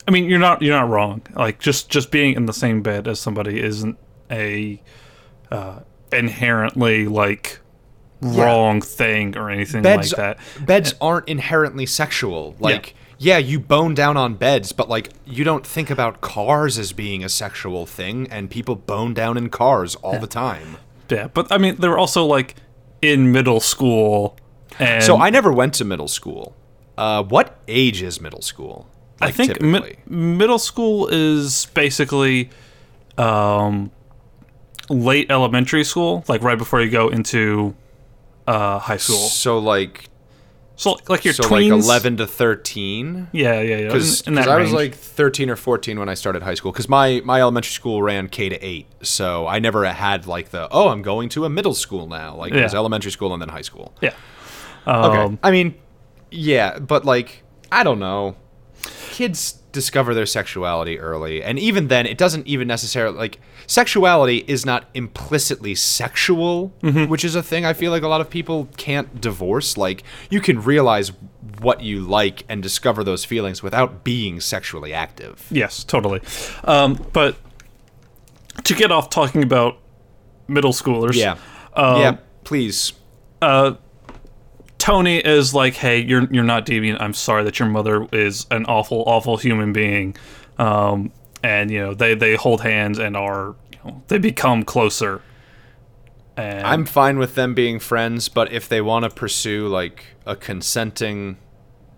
I, 0.06 0.10
mean 0.10 0.24
you're 0.28 0.40
not 0.40 0.60
you're 0.62 0.74
not 0.76 0.88
wrong. 0.88 1.22
Like 1.34 1.60
just 1.60 1.88
just 1.88 2.10
being 2.10 2.34
in 2.34 2.46
the 2.46 2.52
same 2.52 2.82
bed 2.82 3.06
as 3.06 3.20
somebody 3.20 3.62
isn't 3.62 3.96
a 4.30 4.82
uh, 5.52 5.80
inherently 6.12 7.06
like 7.06 7.60
wrong 8.20 8.80
thing 8.82 9.36
or 9.38 9.48
anything 9.48 9.82
beds 9.82 10.12
like 10.12 10.36
that. 10.36 10.66
beds 10.66 10.94
aren't 11.00 11.28
inherently 11.28 11.86
sexual 11.86 12.56
like 12.58 12.94
yeah. 13.18 13.38
you 13.38 13.58
bone 13.60 13.94
down 13.94 14.16
on 14.16 14.34
beds 14.34 14.72
but 14.72 14.88
like 14.88 15.10
you 15.26 15.44
don't 15.44 15.66
think 15.66 15.90
about 15.90 16.20
cars 16.20 16.78
as 16.78 16.92
being 16.92 17.22
a 17.24 17.28
sexual 17.28 17.86
thing 17.86 18.26
and 18.30 18.50
people 18.50 18.74
bone 18.74 19.14
down 19.14 19.36
in 19.36 19.48
cars 19.48 19.94
all 19.96 20.18
the 20.18 20.26
time 20.26 20.76
Yeah, 21.10 21.28
but 21.28 21.50
I 21.50 21.56
mean 21.56 21.76
they're 21.76 21.96
also 21.96 22.26
like 22.26 22.56
in 23.00 23.32
middle 23.32 23.60
school, 23.60 24.36
and 24.78 25.02
so 25.02 25.16
i 25.16 25.30
never 25.30 25.50
went 25.50 25.72
to 25.74 25.84
middle 25.84 26.08
school 26.08 26.54
uh, 26.98 27.22
what 27.22 27.56
age 27.66 28.02
is 28.02 28.20
middle 28.20 28.42
school 28.42 28.86
I 29.20 29.30
think 29.32 29.60
mi- 29.60 29.96
middle 30.06 30.58
school 30.58 31.08
is 31.08 31.66
basically 31.74 32.50
um, 33.16 33.90
late 34.88 35.30
elementary 35.30 35.84
school, 35.84 36.24
like 36.28 36.42
right 36.42 36.58
before 36.58 36.80
you 36.80 36.90
go 36.90 37.08
into 37.08 37.74
uh, 38.46 38.78
high 38.78 38.96
school. 38.96 39.16
so 39.16 39.58
like 39.58 40.07
So 40.78 40.96
like 41.08 41.24
your 41.24 41.34
twins 41.34 41.36
so 41.36 41.42
tweens, 41.42 41.70
like 41.70 41.84
11 41.84 42.16
to 42.18 42.26
13 42.26 43.28
Yeah, 43.32 43.60
yeah, 43.60 43.76
yeah. 43.76 43.86
because 43.88 44.26
I 44.26 44.56
was 44.58 44.72
like 44.72 44.94
13 44.94 45.50
or 45.50 45.56
14 45.56 45.98
when 45.98 46.08
I 46.08 46.14
started 46.14 46.42
high 46.42 46.54
school 46.54 46.70
because 46.72 46.88
my, 46.88 47.20
my 47.24 47.40
elementary 47.40 47.72
school 47.72 48.00
ran 48.02 48.28
K 48.28 48.48
to 48.48 48.56
8 48.64 48.86
so 49.02 49.46
I 49.46 49.58
never 49.58 49.84
had 49.84 50.26
like 50.26 50.50
the 50.50 50.68
oh 50.70 50.88
I'm 50.88 51.02
going 51.02 51.28
to 51.30 51.44
a 51.44 51.50
middle 51.50 51.74
school 51.74 52.06
now 52.06 52.36
like 52.36 52.52
it 52.52 52.62
was 52.62 52.74
elementary 52.74 53.10
school 53.10 53.32
and 53.32 53.42
then 53.42 53.48
high 53.50 53.62
school 53.62 53.92
yeah. 54.00 54.14
Okay. 54.86 55.18
Um, 55.18 55.38
I 55.42 55.50
mean, 55.50 55.74
yeah, 56.30 56.78
but 56.78 57.04
like, 57.04 57.42
I 57.70 57.82
don't 57.82 57.98
know. 57.98 58.36
Kids 59.10 59.57
discover 59.72 60.14
their 60.14 60.26
sexuality 60.26 60.98
early, 60.98 61.42
and 61.42 61.58
even 61.58 61.88
then, 61.88 62.06
it 62.06 62.16
doesn't 62.18 62.46
even 62.46 62.66
necessarily 62.68 63.16
like 63.16 63.38
sexuality 63.66 64.44
is 64.48 64.64
not 64.64 64.84
implicitly 64.94 65.74
sexual, 65.74 66.72
Mm-hmm. 66.82 67.04
which 67.10 67.24
is 67.24 67.34
a 67.34 67.42
thing 67.42 67.64
I 67.64 67.72
feel 67.72 67.90
like 67.90 68.02
a 68.02 68.08
lot 68.08 68.20
of 68.20 68.30
people 68.30 68.68
can't 68.76 69.20
divorce. 69.20 69.76
Like, 69.76 70.04
you 70.30 70.40
can 70.40 70.62
realize 70.62 71.12
what 71.60 71.82
you 71.82 72.00
like 72.00 72.44
and 72.48 72.62
discover 72.62 73.02
those 73.04 73.24
feelings 73.24 73.62
without 73.62 74.04
being 74.04 74.40
sexually 74.40 74.92
active. 74.94 75.46
Yes, 75.50 75.82
totally. 75.84 76.20
Um, 76.64 77.04
but 77.12 77.36
to 78.64 78.74
get 78.74 78.90
off 78.92 79.10
talking 79.10 79.42
about 79.42 79.78
middle 80.46 80.72
schoolers, 80.72 81.14
Yeah. 81.14 81.36
Um, 81.74 82.00
yeah. 82.00 82.16
Please. 82.44 82.92
Toni 84.88 85.18
is 85.18 85.52
like, 85.52 85.74
"Hey, 85.74 85.98
you're 86.00 86.26
you're 86.32 86.44
not 86.44 86.64
deviant. 86.64 86.96
I'm 87.00 87.12
sorry 87.12 87.44
that 87.44 87.58
your 87.58 87.68
mother 87.68 88.06
is 88.10 88.46
an 88.50 88.64
awful, 88.64 89.02
awful 89.06 89.36
human 89.36 89.72
being." 89.72 90.16
Um, 90.58 91.12
and 91.42 91.70
you 91.70 91.78
know 91.80 91.92
they 91.94 92.14
they 92.14 92.36
hold 92.36 92.62
hands 92.62 92.98
and 92.98 93.14
are 93.16 93.54
you 93.72 93.78
know, 93.84 94.02
they 94.08 94.16
become 94.18 94.64
closer. 94.64 95.20
And 96.38 96.66
I'm 96.66 96.86
fine 96.86 97.18
with 97.18 97.34
them 97.34 97.52
being 97.52 97.78
friends, 97.80 98.28
but 98.30 98.50
if 98.52 98.68
they 98.68 98.80
want 98.80 99.04
to 99.04 99.10
pursue 99.10 99.68
like 99.68 100.04
a 100.24 100.34
consenting 100.36 101.36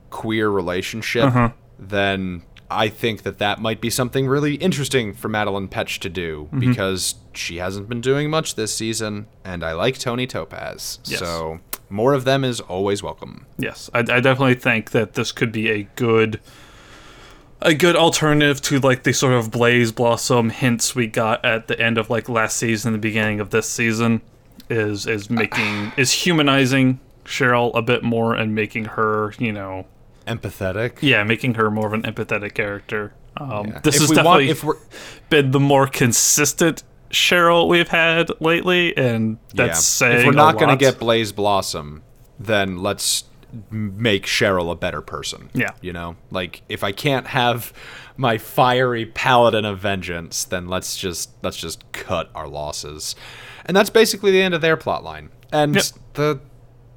queer 0.08 0.48
relationship, 0.50 1.26
Uh-huh. 1.26 1.50
then 1.78 2.42
I 2.70 2.88
think 2.88 3.22
that 3.22 3.38
that 3.38 3.60
might 3.60 3.80
be 3.80 3.90
something 3.90 4.26
really 4.28 4.54
interesting 4.54 5.12
for 5.12 5.28
Madelaine 5.28 5.68
Petsch 5.68 5.98
to 6.00 6.08
do 6.08 6.48
Mm-hmm. 6.52 6.60
because 6.60 7.16
she 7.32 7.56
hasn't 7.58 7.88
been 7.88 8.00
doing 8.00 8.30
much 8.30 8.54
this 8.54 8.72
season, 8.74 9.26
and 9.44 9.62
I 9.64 9.72
like 9.72 9.98
Toni 9.98 10.26
Topaz. 10.26 10.98
Yes. 11.04 11.18
So 11.20 11.60
more 11.88 12.12
of 12.14 12.24
them 12.24 12.44
is 12.44 12.60
always 12.60 13.02
welcome. 13.02 13.46
Yes, 13.58 13.90
I, 13.94 13.98
I 14.00 14.02
definitely 14.20 14.54
think 14.54 14.90
that 14.92 15.14
this 15.14 15.32
could 15.32 15.50
be 15.52 15.68
a 15.70 15.82
good, 15.96 16.40
a 17.62 17.74
good 17.74 17.96
alternative 17.96 18.60
to 18.62 18.78
like 18.80 19.02
the 19.02 19.12
sort 19.12 19.34
of 19.34 19.50
blaze 19.50 19.92
blossom 19.92 20.50
hints 20.50 20.94
we 20.94 21.06
got 21.06 21.44
at 21.44 21.68
the 21.68 21.78
end 21.80 21.98
of 21.98 22.08
like 22.10 22.28
last 22.28 22.56
season, 22.56 22.92
the 22.92 22.98
beginning 22.98 23.40
of 23.40 23.50
this 23.50 23.68
season, 23.68 24.22
is 24.68 25.06
is 25.06 25.28
making 25.30 25.92
is 25.96 26.12
humanizing 26.12 27.00
Cheryl 27.24 27.70
a 27.74 27.82
bit 27.82 28.02
more 28.02 28.34
and 28.34 28.54
making 28.54 28.86
her, 28.86 29.34
you 29.38 29.52
know, 29.52 29.86
Empathetic. 30.26 30.98
yeah, 31.00 31.22
making 31.24 31.54
her 31.54 31.70
more 31.70 31.86
of 31.86 31.92
an 31.92 32.02
empathetic 32.02 32.54
character. 32.54 33.12
Um, 33.36 33.74
This 33.82 33.96
if 33.96 34.02
has 34.02 34.10
definitely 34.10 34.24
want, 34.24 34.42
if 34.50 34.64
we're 34.64 34.76
been 35.28 35.50
the 35.52 35.60
more 35.60 35.86
consistent 35.86 36.82
Cheryl 37.10 37.68
we've 37.68 37.88
had 37.88 38.30
lately, 38.40 38.96
and 38.96 39.38
that's 39.54 39.84
saying 39.84 40.20
if 40.20 40.26
we're 40.26 40.32
not 40.32 40.58
gonna 40.58 40.76
get 40.76 40.98
Blaze 40.98 41.32
Blossom, 41.32 42.02
then 42.38 42.78
let's 42.78 43.24
make 43.70 44.26
Cheryl 44.26 44.70
a 44.70 44.76
better 44.76 45.00
person. 45.00 45.50
Yeah. 45.54 45.70
you 45.80 45.92
know, 45.92 46.16
like 46.30 46.62
if 46.68 46.84
I 46.84 46.92
can't 46.92 47.26
have 47.28 47.72
my 48.16 48.38
fiery 48.38 49.06
paladin 49.06 49.64
of 49.64 49.78
vengeance, 49.80 50.44
then 50.44 50.68
let's 50.68 50.96
just 50.96 51.30
let's 51.42 51.56
just 51.56 51.90
cut 51.92 52.30
our 52.34 52.46
losses, 52.46 53.16
and 53.66 53.76
that's 53.76 53.90
basically 53.90 54.30
the 54.30 54.42
end 54.42 54.54
of 54.54 54.60
their 54.60 54.76
plot 54.76 55.02
line. 55.02 55.30
And 55.52 55.74
Yep. 55.74 55.84
the 56.14 56.40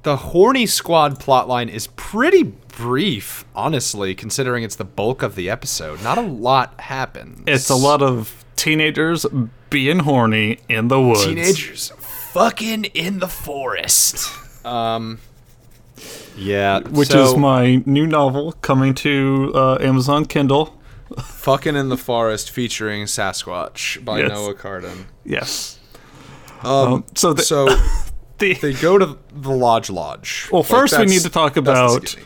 the 0.04 0.16
horny 0.16 0.66
squad 0.66 1.18
plotline 1.18 1.68
is 1.68 1.88
pretty 1.88 2.42
brief, 2.44 3.44
honestly, 3.54 4.14
considering 4.14 4.62
it's 4.62 4.76
the 4.76 4.84
bulk 4.84 5.22
of 5.22 5.34
the 5.34 5.50
episode. 5.50 6.02
Not 6.02 6.18
a 6.18 6.22
lot 6.22 6.80
happens. 6.80 7.42
It's 7.46 7.68
a 7.70 7.74
lot 7.76 8.02
of 8.02 8.44
teenagers 8.56 9.26
being 9.70 10.00
horny 10.00 10.58
in 10.68 10.88
the 10.88 11.00
woods. 11.00 11.24
teenagers 11.26 11.92
fucking 11.98 12.84
in 12.86 13.18
the 13.18 13.28
forest. 13.28 14.30
Um, 14.66 15.18
yeah, 16.36 16.80
which 16.80 17.08
so, 17.08 17.24
is 17.24 17.36
my 17.36 17.82
new 17.86 18.06
novel 18.06 18.52
coming 18.52 18.94
to 18.96 19.52
uh, 19.54 19.78
Amazon 19.80 20.24
Kindle. 20.24 20.78
fucking 21.18 21.76
in 21.76 21.88
the 21.90 21.96
forest 21.96 22.50
featuring 22.50 23.04
Sasquatch 23.04 24.04
by 24.04 24.20
Yes. 24.20 24.30
Noah 24.30 24.54
Carden. 24.54 25.06
Yes. 25.24 25.78
Um, 26.62 27.04
so 27.14 27.32
the- 27.34 27.42
so 27.42 27.68
The, 28.38 28.54
they 28.54 28.72
go 28.72 28.98
to 28.98 29.18
the 29.32 29.50
Lodge 29.50 29.90
Lodge. 29.90 30.48
well, 30.50 30.62
Like, 30.62 30.70
first 30.70 30.98
we 30.98 31.06
need 31.06 31.22
to 31.22 31.30
talk 31.30 31.54
that's 31.54 31.64
the 31.66 31.72
about 31.72 32.16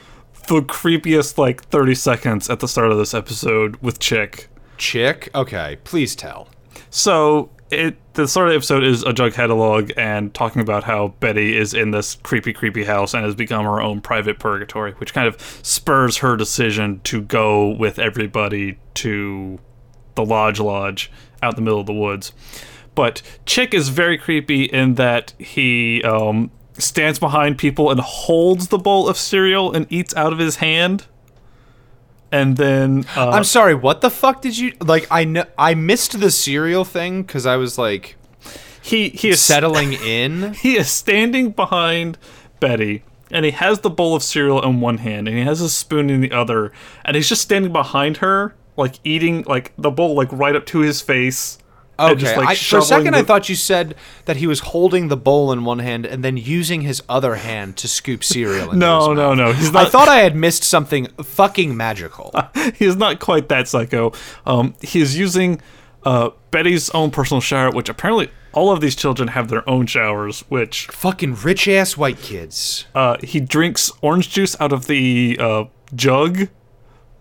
the 0.49 0.63
creepiest 0.63 1.37
like 1.37 1.65
30 1.65 1.95
seconds 1.95 2.49
at 2.49 2.61
the 2.61 2.69
start 2.69 2.91
of 2.91 2.97
this 2.99 3.13
episode 3.13 3.77
with 3.77 4.03
Chic. 4.03 4.49
Chic. 4.79 5.29
Okay, 5.35 5.79
please 5.85 6.17
tell. 6.17 6.49
So 6.91 7.51
it 7.71 7.97
the 8.15 8.27
start 8.27 8.49
of 8.49 8.53
the 8.53 8.57
episode 8.57 8.83
is 8.83 9.03
a 9.03 9.13
Jug 9.13 9.35
catalog 9.35 9.93
and 9.97 10.33
talking 10.33 10.63
about 10.63 10.85
how 10.85 11.09
Betty 11.21 11.57
is 11.57 11.75
in 11.75 11.91
this 11.91 12.15
creepy, 12.23 12.53
creepy 12.53 12.85
house 12.85 13.15
and 13.15 13.25
has 13.25 13.35
become 13.35 13.65
her 13.65 13.81
own 13.81 14.01
private 14.01 14.39
purgatory, 14.39 14.93
which 14.93 15.13
kind 15.13 15.29
of 15.29 15.41
spurs 15.63 16.19
her 16.19 16.37
decision 16.37 17.01
to 17.05 17.21
go 17.21 17.69
with 17.69 17.99
everybody 17.99 18.79
to 18.95 19.59
the 20.15 20.25
Lodge 20.25 20.59
Lodge 20.61 21.13
out 21.43 21.53
in 21.53 21.57
the 21.57 21.63
middle 21.63 21.81
of 21.81 21.87
the 21.87 21.93
woods. 21.93 22.33
But 22.99 23.23
Chic 23.47 23.75
is 23.75 23.91
very 23.91 24.19
creepy 24.19 24.65
in 24.65 24.97
that 24.97 25.33
he 25.39 26.03
um, 26.03 26.51
stands 26.79 27.21
behind 27.21 27.57
people 27.57 27.93
and 27.93 28.01
holds 28.01 28.69
the 28.69 28.77
bowl 28.77 29.09
of 29.09 29.17
cereal 29.17 29.73
and 29.73 29.87
eats 29.89 30.13
out 30.17 30.33
of 30.33 30.41
his 30.41 30.57
hand. 30.57 31.07
And 32.33 32.57
then 32.57 33.07
uh, 33.17 33.31
I'm 33.31 33.45
sorry. 33.45 33.77
What 33.77 34.01
the 34.01 34.11
fuck 34.11 34.43
did 34.43 34.59
you 34.59 34.73
like? 34.81 35.07
I 35.13 35.23
know 35.23 35.45
I 35.57 35.77
missed 35.77 36.19
the 36.19 36.33
cereal 36.33 36.85
thing 36.85 37.23
because 37.23 37.47
I 37.47 37.55
was 37.55 37.79
like, 37.79 38.17
he 38.83 39.11
he 39.11 39.29
is 39.29 39.41
settling 39.41 39.93
in. 40.05 40.55
he 40.55 40.77
is 40.77 40.91
standing 40.91 41.53
behind 41.53 42.19
Betty 42.59 43.05
and 43.31 43.45
he 43.45 43.53
has 43.53 43.79
the 43.79 43.91
bowl 43.91 44.17
of 44.17 44.25
cereal 44.25 44.61
in 44.65 44.81
one 44.81 44.99
hand 44.99 45.29
and 45.29 45.37
he 45.37 45.45
has 45.45 45.61
a 45.61 45.69
spoon 45.69 46.11
in 46.11 46.21
the 46.21 46.33
other 46.33 46.73
and 47.05 47.15
he's 47.15 47.29
just 47.29 47.43
standing 47.43 47.73
behind 47.73 48.17
her 48.17 48.57
like 48.77 48.99
eating 49.05 49.45
like 49.45 49.73
the 49.79 49.93
bowl 49.93 50.17
like 50.17 50.33
right 50.33 50.57
up 50.57 50.67
to 50.67 50.81
his 50.81 51.01
face 51.01 51.59
Okay, 52.01 52.15
just, 52.15 52.37
like, 52.37 52.49
I, 52.49 52.55
for 52.55 52.79
a 52.79 52.83
second 52.83 53.15
I 53.15 53.23
thought 53.23 53.49
you 53.49 53.55
said 53.57 53.95
that 54.27 54.37
he 54.37 54.47
was 54.47 54.61
holding 54.61 55.09
the 55.09 55.17
bowl 55.17 55.51
in 55.53 55.65
one 55.65 55.81
hand 55.81 56.07
and 56.07 56.25
then 56.25 56.37
using 56.37 56.83
his 56.83 57.03
other 57.09 57.35
hand 57.37 57.77
to 57.79 57.89
scoop 57.89 58.23
cereal. 58.23 58.67
Into 58.67 58.77
no 58.87 59.13
no 59.15 59.35
no 59.35 59.53
he's 59.53 59.75
I 59.75 59.87
thought 59.87 60.09
I 60.09 60.19
had 60.19 60.37
missed 60.37 60.63
something 60.65 61.07
fucking 61.23 61.77
magical. 61.77 62.33
he's 62.77 62.97
not 62.97 63.19
quite 63.19 63.49
that 63.49 63.67
psycho 63.69 64.13
um 64.47 64.75
he's 64.81 65.19
using 65.19 65.61
uh 66.05 66.31
betty's 66.53 66.89
own 66.91 67.11
personal 67.11 67.41
shower 67.41 67.71
which 67.73 67.89
apparently 67.89 68.31
all 68.53 68.71
of 68.71 68.81
these 68.81 68.95
children 68.95 69.29
have 69.29 69.49
their 69.49 69.69
own 69.69 69.87
showers 69.87 70.41
which 70.49 70.87
fucking 70.87 71.35
rich 71.35 71.67
ass 71.69 71.97
white 71.97 72.21
kids. 72.23 72.87
uh 72.95 73.17
he 73.23 73.41
drinks 73.41 73.91
orange 74.03 74.31
juice 74.31 74.55
out 74.61 74.73
of 74.73 74.87
the 74.87 75.37
uh 75.41 75.65
jug 75.95 76.49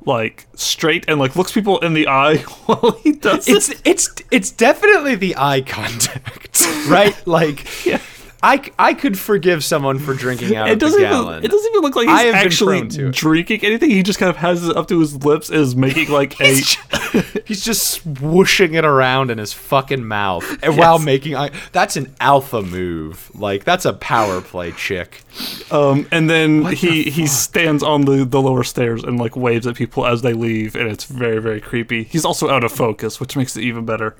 like 0.08 0.47
straight 0.55 1.05
and 1.08 1.20
like 1.20 1.36
looks 1.36 1.51
people 1.51 1.78
in 1.80 1.93
the 1.93 2.08
eye 2.08 2.38
while 2.66 2.91
he 3.03 3.12
does 3.12 3.47
it. 3.47 3.55
It's 3.55 3.82
it's 3.86 4.16
it's 4.32 4.51
definitely 4.51 5.16
the 5.16 5.36
eye 5.38 5.62
contact, 5.62 6.66
right? 6.88 7.16
Like, 7.28 7.68
I, 8.48 8.62
I 8.80 8.93
could 8.93 9.20
forgive 9.20 9.62
someone 9.64 10.00
for 10.00 10.14
drinking 10.14 10.56
out 10.56 10.70
It 10.70 10.74
of 10.74 10.80
the 10.80 10.86
doesn't 10.86 11.00
even. 11.02 11.12
gallon. 11.12 11.43
It 11.43 11.52
doesn't 11.52 11.70
even 11.70 11.82
look 11.82 11.95
like 11.98 12.08
I 12.08 12.26
he's 12.28 12.34
actually 12.34 12.80
prone 12.80 12.89
to 12.89 13.08
it. 13.08 13.16
drinking 13.16 13.60
anything. 13.64 13.89
He 13.89 14.04
just 14.04 14.20
kind 14.20 14.30
of 14.30 14.38
has 14.38 14.68
it 14.68 14.78
up 14.78 14.88
to 14.88 15.00
his 15.02 15.24
lips, 15.26 15.50
and 15.50 15.60
is 15.60 15.76
making 15.76 16.10
like 16.10 16.39
a. 16.41 16.54
He's 17.45 17.64
just 17.64 18.06
swooshing 18.06 18.74
it 18.76 18.86
around 18.86 19.32
in 19.32 19.38
his 19.38 19.52
fucking 19.54 20.06
mouth 20.06 20.45
and 20.64 20.78
while 20.80 20.98
making 21.00 21.36
eye. 21.36 21.52
That's 21.74 21.98
an 21.98 22.16
alpha 22.22 22.62
move. 22.62 23.30
Like 23.36 23.64
that's 23.66 23.84
a 23.86 23.93
power 23.93 24.39
play 24.41 24.72
chic. 24.74 25.24
um, 25.72 26.08
and 26.12 26.30
then 26.30 26.66
he 26.74 27.04
he 27.04 27.28
stands 27.28 27.84
on 27.84 28.02
the 28.06 28.24
the 28.26 28.41
lower 28.41 28.64
stairs 28.64 29.04
and 29.04 29.20
like 29.20 29.36
waves 29.36 29.68
at 29.68 29.76
people 29.76 30.06
as 30.06 30.22
they 30.22 30.34
leave, 30.34 30.76
and 30.76 30.89
it's 30.89 31.04
very 31.04 31.39
very 31.41 31.60
creepy. 31.60 32.04
He's 32.04 32.24
also 32.26 32.50
out 32.50 32.64
of 32.64 32.72
focus, 32.72 33.20
which 33.20 33.36
makes 33.36 33.58
it 33.58 33.64
even 33.64 33.86
better. 33.86 34.16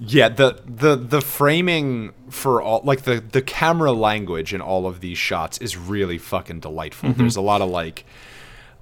Yeah, 0.00 0.28
the 0.28 0.60
the 0.64 0.94
the 0.96 1.20
framing 1.20 2.12
for 2.30 2.62
all 2.62 2.80
like 2.84 3.02
the 3.02 3.20
the 3.20 3.42
camera 3.42 3.92
language 3.92 4.54
in 4.54 4.60
all 4.60 4.86
of 4.86 5.00
these 5.00 5.18
shots 5.18 5.58
is 5.58 5.76
really 5.76 6.18
fucking 6.18 6.60
delightful. 6.60 7.10
Mm-hmm. 7.10 7.20
There's 7.20 7.36
a 7.36 7.40
lot 7.40 7.60
of 7.62 7.68
like 7.70 8.04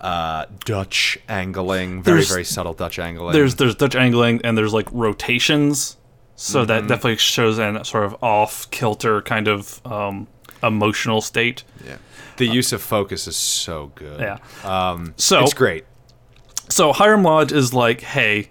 uh 0.00 0.44
Dutch 0.66 1.18
angling, 1.28 2.02
very 2.02 2.16
There's- 2.18 2.28
very 2.28 2.44
subtle 2.44 2.74
Dutch 2.74 2.98
angling. 2.98 3.32
There's 3.32 3.54
there's 3.54 3.74
Dutch 3.74 3.96
angling 3.96 4.42
and 4.44 4.58
there's 4.58 4.74
like 4.74 4.88
rotations, 4.92 5.96
so 6.36 6.60
Mm-hmm. 6.60 6.66
that 6.68 6.80
definitely 6.82 7.16
shows 7.16 7.58
an 7.58 7.82
sort 7.84 8.04
of 8.04 8.22
off 8.22 8.70
kilter 8.70 9.22
kind 9.22 9.48
of 9.48 9.80
um, 9.86 10.26
emotional 10.62 11.20
state. 11.22 11.64
yeah. 11.86 11.96
The 12.36 12.46
use 12.46 12.74
of 12.74 12.82
focus 12.82 13.26
is 13.26 13.36
so 13.36 13.90
good. 13.94 14.20
Yeah. 14.20 14.38
Um 14.64 15.14
So- 15.16 15.42
it's 15.44 15.54
great. 15.54 15.86
So 16.68 16.92
Hiram 16.92 17.22
Lodge 17.22 17.52
is 17.52 17.72
like, 17.72 18.00
hey, 18.02 18.50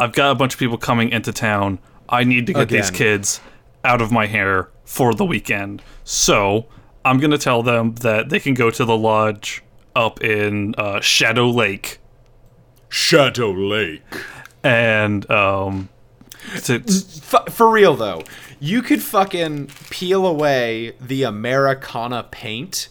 I've 0.00 0.12
got 0.12 0.32
a 0.32 0.34
bunch 0.34 0.54
of 0.54 0.58
people 0.58 0.78
coming 0.78 1.10
into 1.10 1.32
town. 1.32 1.78
I 2.08 2.24
need 2.24 2.46
to 2.48 2.52
get 2.54 2.68
these 2.70 2.90
kids 2.90 3.40
out 3.84 4.00
of 4.02 4.10
my 4.10 4.26
hair 4.26 4.68
for 4.84 5.14
the 5.14 5.24
weekend. 5.24 5.82
So 6.04 6.66
I'm 7.04 7.18
gonna 7.20 7.38
tell 7.38 7.62
them 7.62 7.94
that 7.96 8.30
they 8.30 8.40
can 8.40 8.54
go 8.54 8.70
to 8.70 8.84
the 8.84 8.96
lodge 8.96 9.62
up 9.94 10.20
in 10.22 10.74
uh, 10.78 11.00
Shadow 11.00 11.48
Lake 11.48 11.98
Shadow 12.88 13.50
Lake. 13.52 14.02
and 14.64 15.30
um, 15.30 15.88
to, 16.64 16.82
F- 16.86 17.52
for 17.54 17.70
real 17.70 17.94
though, 17.94 18.22
you 18.58 18.82
could 18.82 19.02
fucking 19.02 19.68
peel 19.90 20.26
away 20.26 20.94
the 21.00 21.22
Americana 21.22 22.26
paint 22.30 22.88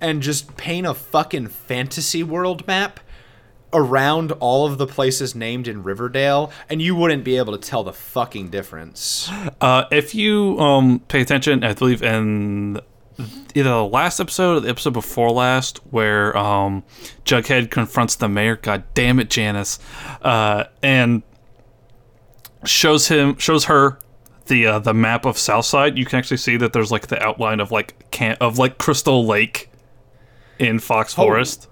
and 0.00 0.22
just 0.22 0.56
paint 0.56 0.86
a 0.86 0.94
fucking 0.94 1.48
fantasy 1.48 2.22
world 2.22 2.66
map 2.68 3.00
around 3.72 4.32
all 4.32 4.66
of 4.66 4.78
the 4.78 4.86
places 4.86 5.34
named 5.34 5.68
in 5.68 5.82
Riverdale, 5.82 6.50
and 6.68 6.80
you 6.80 6.94
wouldn't 6.94 7.24
be 7.24 7.36
able 7.36 7.56
to 7.56 7.68
tell 7.68 7.84
the 7.84 7.92
fucking 7.92 8.48
difference. 8.48 9.30
uh, 9.60 9.84
if 9.90 10.14
you 10.14 10.58
um, 10.58 11.00
pay 11.00 11.20
attention, 11.20 11.64
I 11.64 11.74
believe 11.74 12.02
in 12.02 12.80
either 13.54 13.70
the 13.70 13.84
last 13.84 14.20
episode 14.20 14.56
or 14.56 14.60
the 14.60 14.68
episode 14.68 14.92
before 14.92 15.30
last, 15.30 15.78
where 15.90 16.36
um, 16.36 16.84
Jughead 17.24 17.70
confronts 17.70 18.16
the 18.16 18.28
mayor. 18.28 18.56
God 18.56 18.84
damn 18.94 19.18
it, 19.18 19.30
Janice, 19.30 19.78
uh, 20.22 20.64
and 20.82 21.22
shows 22.64 23.08
him 23.08 23.36
shows 23.38 23.64
her 23.66 23.98
the 24.46 24.66
uh, 24.66 24.78
the 24.78 24.94
map 24.94 25.24
of 25.24 25.38
Southside. 25.38 25.98
You 25.98 26.04
can 26.04 26.18
actually 26.18 26.36
see 26.38 26.56
that 26.58 26.72
there's 26.72 26.92
like 26.92 27.08
the 27.08 27.22
outline 27.22 27.60
of 27.60 27.70
like 27.70 28.10
can 28.10 28.36
of 28.40 28.58
like 28.58 28.78
Crystal 28.78 29.24
Lake 29.26 29.70
in 30.58 30.78
Fox 30.78 31.14
Forest. 31.14 31.68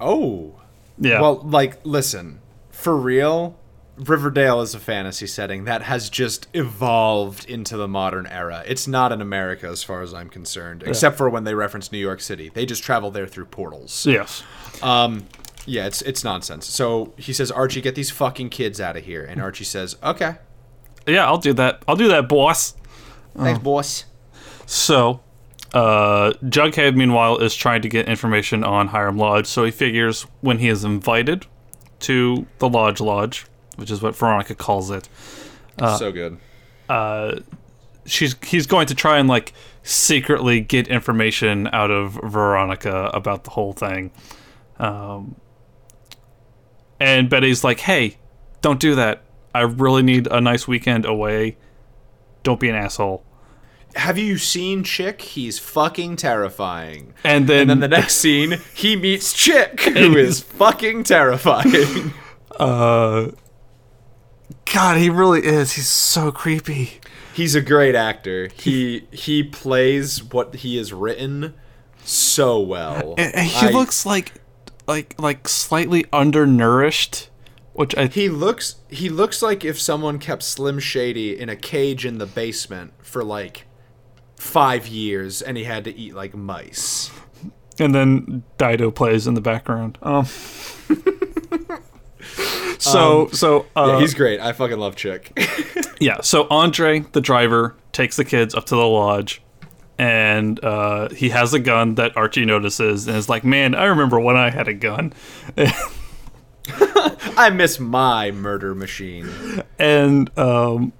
Oh. 0.00 0.60
Yeah. 0.98 1.20
Well, 1.20 1.40
like, 1.42 1.78
listen, 1.84 2.40
for 2.70 2.96
real, 2.96 3.58
Riverdale 3.96 4.60
is 4.60 4.74
a 4.74 4.80
fantasy 4.80 5.26
setting 5.26 5.64
that 5.64 5.82
has 5.82 6.10
just 6.10 6.48
evolved 6.52 7.48
into 7.48 7.76
the 7.76 7.88
modern 7.88 8.26
era. 8.26 8.62
It's 8.66 8.86
not 8.88 9.12
in 9.12 9.20
America 9.20 9.66
as 9.66 9.82
far 9.82 10.02
as 10.02 10.12
I'm 10.12 10.28
concerned, 10.28 10.82
except 10.86 11.16
for 11.16 11.28
when 11.30 11.44
they 11.44 11.54
reference 11.54 11.92
New 11.92 11.98
York 11.98 12.20
City. 12.20 12.48
They 12.52 12.66
just 12.66 12.82
travel 12.82 13.10
there 13.10 13.26
through 13.26 13.46
portals. 13.46 14.06
yes. 14.06 14.42
Um, 14.82 15.26
yeah, 15.66 15.86
it's 15.86 16.02
it's 16.02 16.22
nonsense. 16.24 16.66
So 16.66 17.14
he 17.16 17.32
says, 17.32 17.50
Archie, 17.50 17.80
get 17.80 17.94
these 17.94 18.10
fucking 18.10 18.50
kids 18.50 18.80
out 18.80 18.96
of 18.96 19.04
here. 19.04 19.24
And 19.24 19.40
Archie 19.40 19.64
says, 19.64 19.96
okay. 20.02 20.36
Yeah, 21.06 21.26
I'll 21.26 21.38
do 21.38 21.52
that. 21.54 21.82
I'll 21.88 21.96
do 21.96 22.08
that, 22.08 22.28
boss. 22.28 22.74
Thanks, 23.36 23.62
boss. 23.62 24.04
So, 24.66 25.20
uh, 25.74 26.32
Jughead, 26.44 26.94
meanwhile, 26.96 27.38
is 27.38 27.54
trying 27.54 27.82
to 27.82 27.88
get 27.88 28.08
information 28.08 28.62
on 28.62 28.88
Hiram 28.88 29.18
Lodge. 29.18 29.46
So 29.46 29.64
he 29.64 29.72
figures 29.72 30.22
when 30.40 30.58
he 30.58 30.68
is 30.68 30.84
invited 30.84 31.46
to 32.00 32.46
the 32.58 32.68
Lodge 32.68 33.00
Lodge, 33.00 33.44
which 33.76 33.90
is 33.90 34.00
what 34.00 34.14
Veronica 34.14 34.54
calls 34.54 34.90
it, 34.90 35.08
so 35.96 36.12
good. 36.12 36.38
she's 38.06 38.36
he's 38.44 38.68
going 38.68 38.86
to 38.86 38.94
try 38.94 39.18
and 39.18 39.28
like 39.28 39.52
secretly 39.82 40.60
get 40.60 40.86
information 40.86 41.68
out 41.72 41.90
of 41.90 42.20
Veronica 42.22 43.10
about 43.12 43.42
the 43.42 43.50
whole 43.50 43.72
thing. 43.72 44.12
Um, 44.78 45.34
and 47.00 47.28
Betty's 47.28 47.64
like, 47.64 47.80
"Hey, 47.80 48.18
don't 48.60 48.78
do 48.78 48.94
that. 48.94 49.24
I 49.52 49.62
really 49.62 50.02
need 50.02 50.28
a 50.28 50.40
nice 50.40 50.68
weekend 50.68 51.04
away. 51.04 51.56
Don't 52.44 52.60
be 52.60 52.68
an 52.68 52.76
asshole." 52.76 53.24
Have 53.96 54.18
you 54.18 54.38
seen 54.38 54.82
Chic? 54.84 55.22
He's 55.22 55.58
fucking 55.58 56.16
terrifying. 56.16 57.14
And 57.22 57.46
then, 57.46 57.62
And 57.62 57.70
then 57.70 57.80
the 57.80 57.88
next 57.88 58.16
scene, 58.16 58.58
he 58.74 58.96
meets 58.96 59.34
Chic, 59.36 59.80
who 59.82 60.16
is 60.16 60.40
fucking 60.40 61.04
terrifying. 61.04 62.12
Uh, 62.56 63.32
God, 64.72 64.96
he 64.98 65.10
really 65.10 65.44
is. 65.44 65.72
He's 65.72 65.88
so 65.88 66.30
creepy. 66.30 67.00
He's 67.34 67.56
a 67.56 67.60
great 67.60 67.96
actor. 67.96 68.48
He 68.54 69.08
he 69.10 69.42
plays 69.42 70.22
what 70.22 70.54
he 70.56 70.76
has 70.76 70.92
written 70.92 71.54
so 72.04 72.60
well. 72.60 73.14
And, 73.18 73.34
and 73.34 73.46
he 73.48 73.66
I- 73.66 73.70
looks 73.70 74.06
like 74.06 74.34
like 74.86 75.14
like 75.20 75.48
slightly 75.48 76.04
undernourished, 76.12 77.28
which 77.72 77.96
I 77.96 78.06
he 78.06 78.28
looks 78.28 78.76
he 78.88 79.08
looks 79.08 79.42
like 79.42 79.64
if 79.64 79.80
someone 79.80 80.20
kept 80.20 80.44
Slim 80.44 80.78
Shady 80.78 81.36
in 81.36 81.48
a 81.48 81.56
cage 81.56 82.06
in 82.06 82.18
the 82.18 82.26
basement 82.26 82.92
for 83.02 83.24
like 83.24 83.66
5 84.44 84.86
years 84.86 85.40
and 85.42 85.56
he 85.56 85.64
had 85.64 85.84
to 85.84 85.96
eat 85.96 86.14
like 86.14 86.34
mice. 86.34 87.10
and 87.78 87.94
then 87.94 88.44
Dido 88.58 88.90
plays 88.90 89.26
in 89.26 89.34
the 89.34 89.40
background. 89.40 89.98
Um 90.04 90.26
So 92.78 93.28
so 93.32 93.66
uh, 93.76 93.86
Yeah, 93.94 94.00
he's 94.00 94.14
great. 94.14 94.40
I 94.40 94.52
fucking 94.52 94.78
love 94.78 94.96
Chic. 94.98 95.32
Yeah, 96.00 96.20
so 96.20 96.46
Andre, 96.50 97.00
the 97.12 97.20
driver, 97.20 97.76
takes 97.92 98.16
the 98.16 98.24
kids 98.24 98.54
up 98.54 98.66
to 98.66 98.74
the 98.76 98.84
lodge, 98.86 99.40
and 99.96 100.62
uh, 100.62 101.08
he 101.10 101.28
has 101.30 101.54
a 101.54 101.58
gun 101.60 101.94
that 101.94 102.16
Archie 102.16 102.44
notices, 102.44 103.06
and 103.06 103.16
is 103.16 103.28
like, 103.28 103.44
"Man, 103.44 103.74
I 103.76 103.84
remember 103.84 104.18
when 104.20 104.36
I 104.36 104.50
had 104.50 104.66
a 104.68 104.74
gun." 104.74 105.12
I 107.36 107.50
miss 107.54 107.78
my 107.78 108.32
murder 108.32 108.74
machine. 108.74 109.30
and 109.78 110.36
um, 110.36 110.92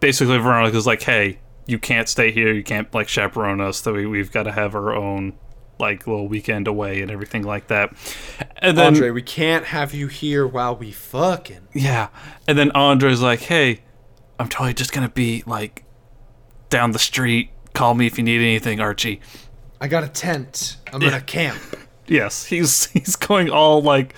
basically, 0.00 0.36
Veronica's 0.38 0.86
like, 0.86 1.02
"Hey, 1.02 1.38
you 1.66 1.78
can't 1.78 2.08
stay 2.08 2.30
here. 2.30 2.52
You 2.52 2.62
can't 2.62 2.92
like 2.94 3.08
chaperone 3.08 3.60
us. 3.60 3.80
That 3.82 3.92
we 3.92 4.06
we've 4.06 4.32
got 4.32 4.44
to 4.44 4.52
have 4.52 4.74
our 4.74 4.94
own 4.94 5.34
like 5.78 6.06
little 6.06 6.28
weekend 6.28 6.68
away 6.68 7.02
and 7.02 7.10
everything 7.10 7.42
like 7.42 7.68
that." 7.68 7.94
And 8.58 8.76
then 8.78 8.94
Andre, 8.94 9.10
we 9.10 9.22
can't 9.22 9.66
have 9.66 9.92
you 9.94 10.08
here 10.08 10.46
while 10.46 10.76
we 10.76 10.92
fucking. 10.92 11.68
Yeah. 11.74 12.08
And 12.46 12.56
then 12.56 12.70
Andre's 12.72 13.20
like, 13.20 13.40
hey, 13.40 13.82
I'm 14.38 14.48
totally 14.48 14.74
just 14.74 14.92
going 14.92 15.06
to 15.06 15.12
be 15.12 15.42
like 15.46 15.84
down 16.70 16.92
the 16.92 16.98
street. 16.98 17.50
Call 17.74 17.94
me 17.94 18.06
if 18.06 18.18
you 18.18 18.24
need 18.24 18.40
anything, 18.40 18.80
Archie. 18.80 19.20
I 19.80 19.88
got 19.88 20.04
a 20.04 20.08
tent. 20.08 20.76
I'm 20.92 21.00
gonna 21.00 21.20
camp. 21.20 21.60
Yes, 22.08 22.44
he's 22.44 22.86
he's 22.90 23.14
going 23.16 23.48
all 23.48 23.80
like 23.80 24.14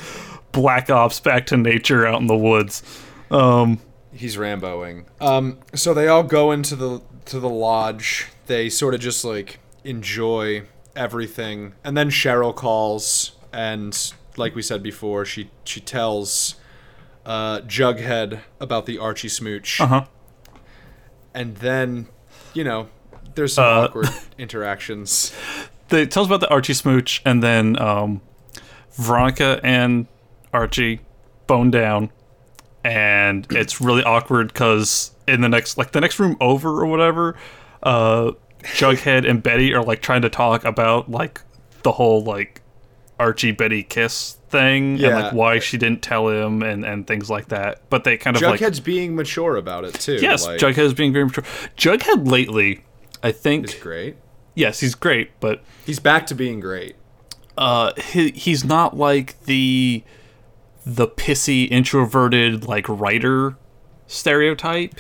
black 0.53 0.89
ops 0.91 1.21
back 1.21 1.47
to 1.47 1.57
nature 1.57 2.07
out 2.07 2.21
in 2.21 2.27
the 2.27 2.37
woods. 2.37 2.83
Um 3.31 3.79
he's 4.13 4.37
Ramboing. 4.37 5.05
Um, 5.21 5.59
so 5.75 5.93
they 5.93 6.09
all 6.09 6.23
go 6.23 6.51
into 6.51 6.77
the 6.77 7.03
to 7.27 7.41
the 7.41 7.49
lodge. 7.49 8.29
They 8.47 8.69
sort 8.69 8.95
of 8.95 9.01
just 9.01 9.25
like 9.25 9.59
enjoy 9.85 10.63
everything, 10.97 11.75
and 11.83 11.97
then 11.97 12.11
Cheryl 12.11 12.55
calls, 12.55 13.33
and 13.53 14.13
like 14.37 14.55
we 14.55 14.63
said 14.63 14.83
before, 14.83 15.25
she 15.25 15.51
she 15.65 15.81
tells 15.81 16.57
uh, 17.27 17.61
Jughead 17.63 18.41
about 18.61 18.87
the 18.87 18.99
Archie 18.99 19.29
smooch, 19.29 19.81
Uh 19.81 19.87
huh. 19.87 20.05
and 21.33 21.57
then 21.57 22.07
you 22.53 22.65
know 22.65 22.89
there's 23.35 23.55
some 23.55 23.65
Uh, 23.65 23.85
awkward 23.87 24.09
interactions. 24.39 25.33
They 25.89 26.07
tells 26.07 26.27
about 26.29 26.41
the 26.41 26.49
Archie 26.51 26.75
smooch, 26.75 27.21
and 27.25 27.43
then 27.43 27.79
um, 27.81 28.21
Veronica 28.93 29.61
and 29.63 30.07
Archie 30.53 31.01
bone 31.47 31.71
down, 31.71 32.11
and 32.83 33.47
it's 33.51 33.81
really 33.81 34.03
awkward 34.05 34.49
because 34.49 35.11
in 35.27 35.41
the 35.41 35.49
next, 35.49 35.79
like 35.79 35.93
the 35.93 36.01
next 36.01 36.19
room 36.19 36.37
over 36.41 36.71
or 36.81 36.87
whatever, 36.87 37.37
uh, 37.83 38.33
Jughead 38.63 39.29
and 39.29 39.43
Betty 39.43 39.75
are 39.75 39.83
like 39.83 40.01
trying 40.03 40.23
to 40.23 40.31
talk 40.31 40.65
about 40.65 41.11
like 41.11 41.41
the 41.83 41.93
whole 41.93 42.23
like 42.23 42.63
Archie 43.19 43.53
Betty 43.53 43.83
kiss 43.83 44.39
thing 44.49 45.03
and 45.05 45.15
like 45.15 45.33
why 45.33 45.59
she 45.59 45.77
didn't 45.77 46.03
tell 46.03 46.29
him 46.29 46.63
and 46.63 46.85
and 46.85 47.07
things 47.07 47.29
like 47.29 47.49
that. 47.49 47.83
But 47.91 48.05
they 48.05 48.17
kind 48.17 48.37
of 48.37 48.43
like 48.43 48.61
Jughead's 48.61 48.81
being 48.81 49.15
mature 49.15 49.57
about 49.57 49.85
it 49.85 49.95
too. 49.95 50.17
yes, 50.21 50.47
like, 50.47 50.59
Jughead 50.61 50.79
is 50.79 50.95
being 50.95 51.13
very 51.13 51.27
mature. 51.27 51.45
Jughead 51.77 52.29
lately, 52.31 52.85
I 53.23 53.33
think, 53.33 53.67
is 53.67 53.75
great. 53.75 54.17
yes, 54.55 54.81
he's 54.81 54.95
great, 54.95 55.31
but 55.41 55.63
He's 55.85 56.01
back 56.01 56.27
to 56.29 56.35
being 56.35 56.61
great. 56.61 56.97
uh 57.59 57.93
he, 58.01 58.31
he's 58.31 58.65
not 58.65 58.97
like 58.97 59.41
the 59.45 60.03
the 60.87 61.07
pissy 61.07 61.69
introverted 61.71 62.67
like 62.67 62.89
writer 62.89 63.57
stereotype 64.07 64.95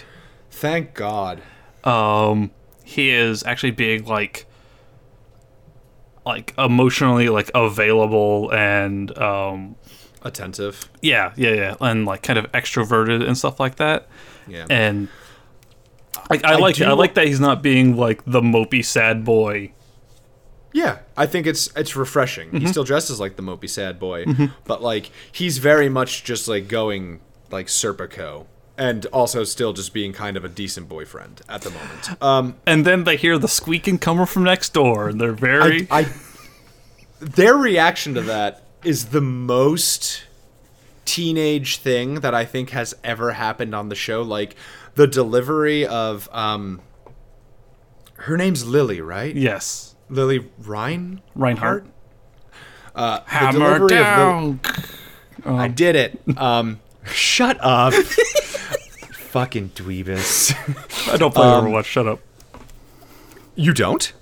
Thank 0.54 0.94
God. 0.94 1.42
um 1.84 2.50
he 2.84 3.10
is 3.10 3.42
actually 3.44 3.72
being 3.72 4.04
like 4.04 4.46
like 6.24 6.54
emotionally 6.56 7.28
like 7.28 7.50
available 7.54 8.52
and 8.52 9.16
um 9.18 9.76
Attentive. 10.22 10.88
yeah 11.02 11.32
yeah 11.36 11.52
yeah 11.52 11.74
and 11.80 12.06
like 12.06 12.22
kind 12.22 12.38
of 12.38 12.50
extroverted 12.52 13.26
and 13.26 13.36
stuff 13.36 13.60
like 13.60 13.76
that 13.76 14.08
Yeah. 14.48 14.64
and 14.70 15.08
like 16.30 16.42
I, 16.44 16.56
like 16.56 16.76
do 16.76 16.84
I 16.84 16.92
like 16.92 17.14
that 17.14 17.26
he's 17.26 17.40
not 17.40 17.62
being 17.62 17.96
like 17.96 18.24
the 18.24 18.40
mopey 18.40 18.82
sad 18.84 19.24
boy 19.24 19.72
Yeah, 20.72 21.00
I 21.16 21.26
think 21.26 21.46
it's 21.46 21.68
it's 21.76 21.94
refreshing. 21.94 22.48
Mm-hmm. 22.48 22.58
He 22.58 22.66
still 22.68 22.84
dresses 22.84 23.20
like 23.20 23.36
the 23.36 23.42
mopey 23.42 23.68
sad 23.68 23.98
boy, 24.00 24.24
but 24.64 24.82
like 24.82 25.10
he's 25.30 25.58
very 25.58 25.88
much 25.90 26.24
just 26.24 26.48
like 26.48 26.66
going 26.68 27.20
like 27.50 27.66
Serpico, 27.68 28.46
and 28.76 29.06
also 29.06 29.44
still 29.44 29.72
just 29.72 29.92
being 29.94 30.12
kind 30.12 30.36
of 30.36 30.44
a 30.44 30.48
decent 30.48 30.88
boyfriend 30.88 31.42
at 31.48 31.62
the 31.62 31.70
moment. 31.70 32.22
Um, 32.22 32.56
and 32.66 32.84
then 32.84 33.04
they 33.04 33.16
hear 33.16 33.38
the 33.38 33.48
squeaking 33.48 33.98
coming 33.98 34.26
from 34.26 34.42
next 34.44 34.72
door 34.72 35.08
and 35.08 35.20
they're 35.20 35.32
very 35.32 35.86
I, 35.90 36.00
I 36.00 36.06
their 37.20 37.54
reaction 37.56 38.14
to 38.14 38.20
that 38.22 38.62
is 38.82 39.06
the 39.06 39.20
most 39.20 40.24
teenage 41.04 41.76
thing 41.78 42.16
that 42.16 42.34
I 42.34 42.44
think 42.44 42.70
has 42.70 42.94
ever 43.04 43.32
happened 43.32 43.74
on 43.74 43.88
the 43.88 43.94
show. 43.94 44.22
Like 44.22 44.56
the 44.94 45.06
delivery 45.06 45.86
of 45.86 46.28
um, 46.32 46.80
her 48.16 48.36
name's 48.36 48.66
Lili, 48.66 49.00
right? 49.00 49.34
yes 49.34 49.94
Lili 50.08 50.48
Ryan 50.58 51.22
Reinhart 51.34 51.86
Uh, 52.94 53.18
the 53.20 53.24
hammer 53.30 53.78
delivery 53.78 53.82
of 53.84 53.88
Lily- 53.88 53.98
down 53.98 54.60
I 55.46 55.68
did 55.68 55.94
it. 55.96 56.38
Um, 56.38 56.80
shut 57.06 57.58
up. 57.60 57.92
Fucking 59.32 59.70
dweebus. 59.70 60.54
I 61.12 61.16
don't 61.16 61.34
play 61.34 61.44
Um, 61.46 61.64
Overwatch. 61.66 61.84
Shut 61.86 62.06
up. 62.06 62.20
you 63.56 63.72
don't? 63.72 64.12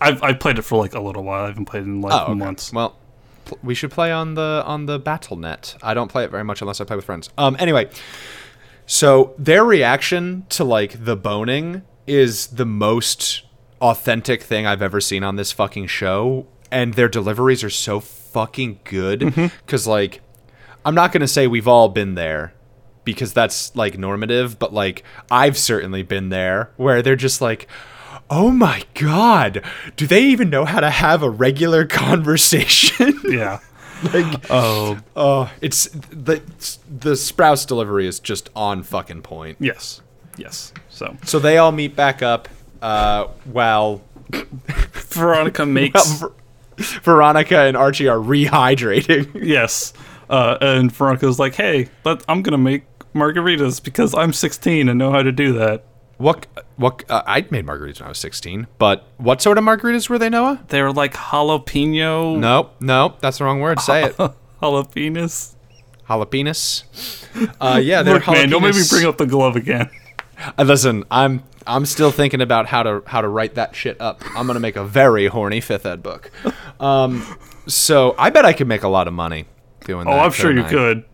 I've 0.00 0.22
I've 0.22 0.38
played 0.40 0.58
it 0.58 0.62
for 0.62 0.78
like 0.78 0.94
a 0.94 1.00
little 1.00 1.24
while. 1.24 1.44
I 1.44 1.46
haven't 1.48 1.64
played 1.66 1.82
it 1.82 1.86
in 1.86 2.00
like 2.00 2.12
Oh, 2.12 2.24
okay. 2.32 2.34
months. 2.34 2.72
Well, 2.72 2.96
pl- 3.46 3.58
we 3.62 3.74
should 3.74 3.90
play 3.90 4.12
on 4.12 4.34
the 4.34 4.62
on 4.66 4.86
the 4.86 5.00
BattleNet. 5.00 5.76
I 5.82 5.94
don't 5.94 6.08
play 6.10 6.24
it 6.24 6.30
very 6.30 6.44
much 6.44 6.60
unless 6.60 6.80
I 6.80 6.84
play 6.84 6.96
with 6.96 7.04
friends. 7.06 7.30
Um. 7.38 7.56
Anyway, 7.58 7.88
so 8.86 9.34
their 9.38 9.64
reaction 9.64 10.46
to 10.50 10.64
like 10.64 11.04
the 11.04 11.16
boning 11.16 11.82
is 12.06 12.48
the 12.48 12.66
most 12.66 13.42
authentic 13.80 14.42
thing 14.42 14.66
I've 14.66 14.82
ever 14.82 15.00
seen 15.00 15.24
on 15.24 15.36
this 15.36 15.50
fucking 15.52 15.86
show, 15.86 16.46
and 16.70 16.94
their 16.94 17.08
deliveries 17.08 17.64
are 17.64 17.70
so 17.70 18.00
fucking 18.00 18.80
good. 18.84 19.34
Because 19.64 19.86
like, 19.86 20.20
I'm 20.88 20.94
not 20.94 21.12
gonna 21.12 21.28
say 21.28 21.46
we've 21.46 21.68
all 21.68 21.88
been 21.88 22.14
there. 22.14 22.54
Because 23.04 23.32
that's 23.32 23.74
like 23.74 23.96
normative, 23.96 24.58
but 24.58 24.74
like 24.74 25.02
I've 25.30 25.56
certainly 25.56 26.02
been 26.02 26.28
there 26.28 26.70
where 26.76 27.00
they're 27.00 27.16
just 27.16 27.40
like, 27.40 27.66
oh 28.28 28.50
my 28.50 28.82
god, 28.92 29.62
do 29.96 30.06
they 30.06 30.24
even 30.24 30.50
know 30.50 30.66
how 30.66 30.80
to 30.80 30.90
have 30.90 31.22
a 31.22 31.30
regular 31.30 31.86
conversation? 32.02 33.18
Yeah. 33.24 33.60
like, 34.12 34.44
Oh 34.50 34.98
oh, 35.16 35.50
it's 35.62 35.84
the 36.10 36.42
the 37.00 37.12
Sprouse 37.12 37.66
delivery 37.66 38.06
is 38.06 38.20
just 38.20 38.50
on 38.54 38.82
fucking 38.82 39.22
point. 39.22 39.56
yes, 39.60 40.02
yes. 40.36 40.72
So 40.90 41.16
So 41.24 41.38
they 41.38 41.56
all 41.56 41.72
meet 41.72 41.96
back 41.96 42.22
up. 42.22 42.48
Uh, 42.82 43.28
while 43.44 44.02
Veronica 44.94 45.64
makes 45.66 46.20
Ver- 46.20 46.32
Veronica 46.76 47.60
and 47.60 47.76
Archie 47.76 48.06
are 48.08 48.18
rehydrating. 48.18 49.30
yes, 49.42 49.92
uh, 50.30 50.58
and 50.60 50.92
Veronica's 50.92 51.38
like, 51.38 51.54
"Hey, 51.54 51.88
let, 52.04 52.22
I'm 52.28 52.42
gonna 52.42 52.58
make 52.58 52.84
margaritas 53.14 53.82
because 53.82 54.14
I'm 54.14 54.32
16 54.32 54.88
and 54.88 54.98
know 54.98 55.10
how 55.10 55.22
to 55.22 55.32
do 55.32 55.52
that." 55.54 55.84
what? 56.18 56.46
What? 56.76 57.04
Uh, 57.08 57.22
I 57.26 57.46
made 57.50 57.64
margaritas 57.66 58.00
when 58.00 58.06
I 58.06 58.08
was 58.08 58.18
sixteen, 58.18 58.66
but 58.78 59.06
what 59.16 59.40
sort 59.40 59.56
of 59.56 59.64
margaritas 59.64 60.08
were 60.08 60.18
they, 60.18 60.28
Noah? 60.28 60.64
They 60.68 60.82
were 60.82 60.92
like 60.92 61.14
jalapeno. 61.14 62.38
Nope, 62.38 62.74
nope, 62.80 63.20
that's 63.20 63.38
the 63.38 63.44
wrong 63.44 63.60
word. 63.60 63.80
Say 63.80 64.04
it. 64.04 64.16
Jalapenos. 64.62 65.54
Jalapenos. 66.08 66.84
Uh, 67.60 67.78
yeah, 67.78 68.02
they're 68.02 68.14
Look, 68.14 68.26
man, 68.26 68.48
don't 68.50 68.62
make 68.62 68.74
me 68.74 68.82
bring 68.90 69.06
up 69.06 69.16
the 69.16 69.26
glove 69.26 69.54
again. 69.56 69.88
Uh, 70.58 70.64
listen, 70.64 71.04
I'm 71.10 71.44
I'm 71.66 71.86
still 71.86 72.10
thinking 72.10 72.40
about 72.40 72.66
how 72.66 72.82
to 72.82 73.02
how 73.06 73.20
to 73.20 73.28
write 73.28 73.54
that 73.54 73.76
shit 73.76 74.00
up. 74.00 74.22
I'm 74.36 74.46
gonna 74.46 74.60
make 74.60 74.76
a 74.76 74.84
very 74.84 75.28
horny 75.28 75.60
fifth 75.60 75.86
ed 75.86 76.02
book. 76.02 76.30
Um, 76.80 77.38
so 77.68 78.16
I 78.18 78.30
bet 78.30 78.44
I 78.44 78.52
could 78.52 78.66
make 78.68 78.82
a 78.82 78.88
lot 78.88 79.06
of 79.06 79.14
money 79.14 79.46
doing 79.88 80.06
Oh, 80.06 80.12
that. 80.12 80.24
I'm 80.26 80.30
sure 80.30 80.52
you 80.52 80.62
I? 80.62 80.68
could. 80.68 81.04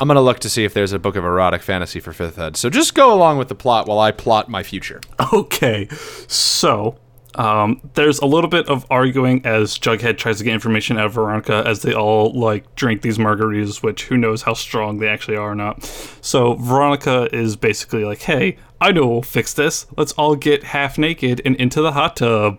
I'm 0.00 0.08
gonna 0.08 0.20
look 0.20 0.40
to 0.40 0.50
see 0.50 0.64
if 0.64 0.74
there's 0.74 0.92
a 0.92 0.98
book 0.98 1.14
of 1.14 1.24
erotic 1.24 1.62
fantasy 1.62 2.00
for 2.00 2.12
fifth 2.12 2.36
ed. 2.38 2.56
So 2.56 2.68
just 2.68 2.94
go 2.94 3.14
along 3.14 3.38
with 3.38 3.46
the 3.48 3.54
plot 3.54 3.86
while 3.86 4.00
I 4.00 4.10
plot 4.10 4.48
my 4.48 4.64
future. 4.64 5.00
Okay, 5.32 5.86
so 6.26 6.96
um, 7.36 7.80
there's 7.94 8.18
a 8.18 8.26
little 8.26 8.50
bit 8.50 8.68
of 8.68 8.84
arguing 8.90 9.40
as 9.46 9.78
Jughead 9.78 10.18
tries 10.18 10.38
to 10.38 10.44
get 10.44 10.52
information 10.54 10.98
out 10.98 11.06
of 11.06 11.12
Veronica 11.12 11.62
as 11.64 11.82
they 11.82 11.94
all 11.94 12.32
like 12.32 12.74
drink 12.74 13.02
these 13.02 13.16
margaritas, 13.16 13.82
which 13.82 14.04
who 14.04 14.16
knows 14.18 14.42
how 14.42 14.54
strong 14.54 14.98
they 14.98 15.06
actually 15.08 15.36
are 15.36 15.52
or 15.52 15.54
not. 15.54 15.84
So 16.20 16.54
Veronica 16.54 17.28
is 17.32 17.54
basically 17.54 18.04
like, 18.04 18.22
"Hey, 18.22 18.56
I 18.80 18.90
know 18.90 19.06
we'll 19.06 19.22
fix 19.22 19.54
this. 19.54 19.86
Let's 19.96 20.12
all 20.12 20.34
get 20.34 20.64
half 20.64 20.98
naked 20.98 21.40
and 21.44 21.54
into 21.56 21.80
the 21.80 21.92
hot 21.92 22.16
tub," 22.16 22.58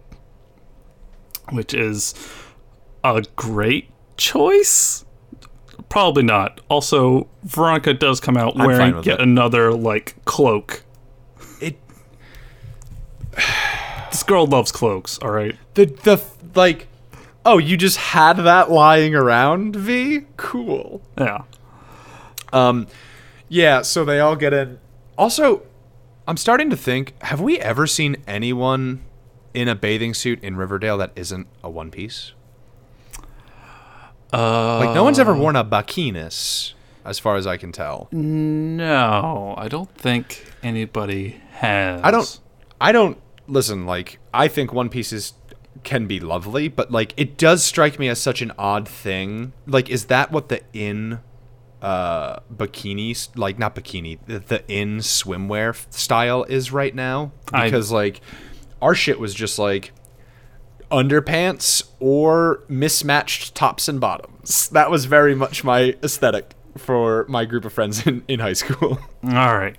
which 1.52 1.74
is 1.74 2.14
a 3.04 3.22
great 3.36 3.90
choice. 4.24 5.06
Probably 5.90 6.24
not. 6.24 6.62
Also, 6.70 7.28
Veronica 7.44 7.94
does 7.94 8.20
come 8.20 8.38
out 8.38 8.56
fine 8.56 8.66
wearing 8.66 8.96
yet 9.04 9.20
it. 9.20 9.22
another 9.22 9.74
like 9.74 10.16
cloak. 10.26 10.84
It 11.62 11.78
This 14.12 14.24
girl 14.24 14.46
loves 14.46 14.72
cloaks, 14.72 15.18
all 15.20 15.32
right? 15.32 15.56
the 15.74 15.86
the 15.86 16.24
like. 16.56 16.88
Oh, 17.46 17.58
you 17.58 17.76
just 17.76 17.98
had 17.98 18.38
that 18.38 18.72
lying 18.72 19.16
around, 19.16 19.76
V? 19.76 20.22
Cool. 20.38 21.02
Yeah. 21.18 21.44
Um, 22.54 22.88
yeah, 23.50 23.82
so 23.82 24.06
they 24.06 24.22
all 24.22 24.38
get 24.38 24.54
in. 24.54 24.80
Also, 25.18 25.64
I'm 26.28 26.38
starting 26.38 26.70
to 26.70 26.78
think: 26.78 27.14
Have 27.24 27.42
we 27.42 27.60
ever 27.60 27.86
seen 27.86 28.16
anyone 28.28 29.04
in 29.54 29.68
a 29.68 29.76
bathing 29.76 30.14
suit 30.14 30.42
in 30.44 30.56
Riverdale 30.56 30.98
that 31.00 31.12
isn't 31.16 31.48
a 31.64 31.70
one 31.70 31.92
piece? 31.92 32.32
Uh, 34.34 34.80
Like, 34.80 34.96
no 34.96 35.04
one's 35.04 35.20
ever 35.20 35.36
worn 35.36 35.56
a 35.56 35.64
bikinis, 35.64 36.74
as 37.06 37.20
far 37.20 37.36
as 37.36 37.46
I 37.46 37.58
can 37.58 37.72
tell. 37.72 38.08
no, 38.12 39.54
I 39.58 39.68
don't 39.68 39.94
think 39.96 40.46
anybody 40.64 41.42
has. 41.52 42.02
I 42.04 42.12
don't. 42.12 42.40
I 42.82 42.92
don't 42.92 43.18
listen. 43.48 43.86
Like, 43.86 44.20
I 44.34 44.48
think 44.48 44.74
one 44.74 44.90
pieces 44.90 45.34
can 45.84 46.08
be 46.08 46.20
lovely, 46.20 46.68
but 46.68 46.92
like, 46.92 47.14
it 47.18 47.38
does 47.38 47.64
strike 47.64 48.00
me 48.00 48.08
as 48.10 48.20
such 48.22 48.42
an 48.42 48.52
odd 48.58 48.88
thing. 48.88 49.54
Like, 49.68 49.90
is 49.90 50.06
that 50.06 50.32
what 50.32 50.50
the 50.50 50.62
in 50.74 51.20
uh 51.82 52.40
bikinis 52.56 53.28
like 53.36 53.60
not 53.60 53.76
bikini 53.76 54.18
the, 54.26 54.40
the 54.40 54.64
in 54.72 55.00
swimwear 55.00 55.76
style 55.94 56.46
is 56.46 56.72
right 56.72 56.96
now 56.96 57.34
I- 57.52 57.66
because 57.66 57.92
like 57.92 58.22
our 58.82 58.96
shit 58.96 59.20
was 59.20 59.34
just 59.34 59.60
like 59.60 59.92
underpants 60.94 61.84
or 62.00 62.64
mismatched 62.70 63.56
tops 63.56 63.88
and 63.88 64.00
bottoms 64.00 64.70
that 64.70 64.90
was 64.92 65.06
very 65.06 65.34
much 65.36 65.64
my 65.64 65.96
aesthetic 66.04 66.52
for 66.78 67.26
my 67.28 67.46
group 67.46 67.66
of 67.66 67.74
friends 67.74 68.06
in, 68.08 68.24
in 68.28 68.40
high 68.40 68.54
school. 68.54 69.00
All 69.24 69.56
right. 69.58 69.76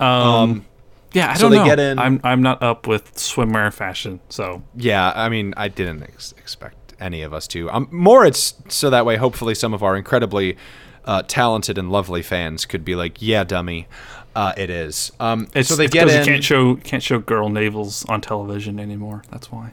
Um, 0.00 0.64
yeah, 1.12 1.30
I 1.30 1.34
so 1.34 1.42
don't 1.42 1.50
they 1.52 1.58
know. 1.58 1.64
get 1.64 1.78
in- 1.78 1.98
I'm 1.98 2.20
I'm 2.24 2.42
not 2.42 2.62
up 2.62 2.86
with 2.86 3.14
swimwear 3.16 3.72
fashion, 3.72 4.20
so 4.28 4.62
Yeah, 4.76 5.12
I 5.14 5.28
mean, 5.28 5.52
I 5.56 5.68
didn't 5.68 6.02
ex- 6.04 6.32
expect 6.38 6.94
any 6.98 7.22
of 7.22 7.32
us 7.32 7.46
to. 7.48 7.70
Um, 7.70 7.88
more, 7.90 8.24
it's 8.24 8.54
so 8.68 8.90
that 8.90 9.04
way, 9.04 9.16
hopefully, 9.16 9.54
some 9.54 9.74
of 9.74 9.82
our 9.82 9.96
incredibly 9.96 10.56
uh, 11.04 11.22
talented 11.28 11.76
and 11.78 11.90
lovely 11.92 12.22
fans 12.22 12.64
could 12.64 12.84
be 12.84 12.94
like, 12.94 13.20
"Yeah, 13.20 13.44
dummy, 13.44 13.88
uh, 14.34 14.52
it 14.56 14.70
is." 14.70 15.12
Um, 15.20 15.48
so 15.62 15.76
they 15.76 15.86
get 15.86 16.08
in. 16.08 16.20
You 16.20 16.24
can't 16.24 16.44
show 16.44 16.76
can't 16.76 17.02
show 17.02 17.18
girl 17.18 17.48
navels 17.50 18.08
on 18.08 18.20
television 18.22 18.80
anymore. 18.80 19.22
That's 19.30 19.52
why. 19.52 19.72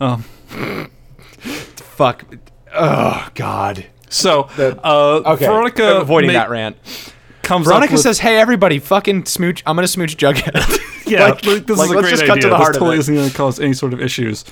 Um, 0.00 0.22
fuck. 1.76 2.24
Oh 2.74 3.28
God. 3.34 3.86
so 4.08 4.42
uh, 4.58 5.22
Okay. 5.34 5.46
Veronica 5.46 6.00
avoiding 6.00 6.28
ma- 6.28 6.34
that 6.34 6.50
rant. 6.50 6.76
comes 7.42 7.66
Veronica 7.66 7.94
with, 7.94 8.02
says, 8.02 8.18
"Hey, 8.20 8.36
everybody, 8.38 8.78
fucking 8.78 9.24
smooch. 9.26 9.62
I'm 9.66 9.76
gonna 9.76 9.88
smooch 9.88 10.16
Jughead." 10.16 10.84
Yeah, 11.08 11.24
Like- 11.28 11.46
like, 11.46 11.66
this 11.66 11.78
like, 11.78 11.86
is 11.86 11.90
a 11.92 11.94
let's 11.96 12.00
great 12.02 12.10
just 12.10 12.22
idea. 12.24 12.26
cut 12.34 12.34
to 12.42 12.48
the 12.48 12.48
this 12.50 12.56
heart 12.58 12.76
of 12.76 12.80
totally 12.80 12.96
it. 12.96 12.98
isn't 12.98 13.14
going 13.14 13.30
to 13.30 13.34
cause 13.34 13.58
any 13.60 13.72
sort 13.72 13.94
of 13.94 14.02
issues. 14.02 14.44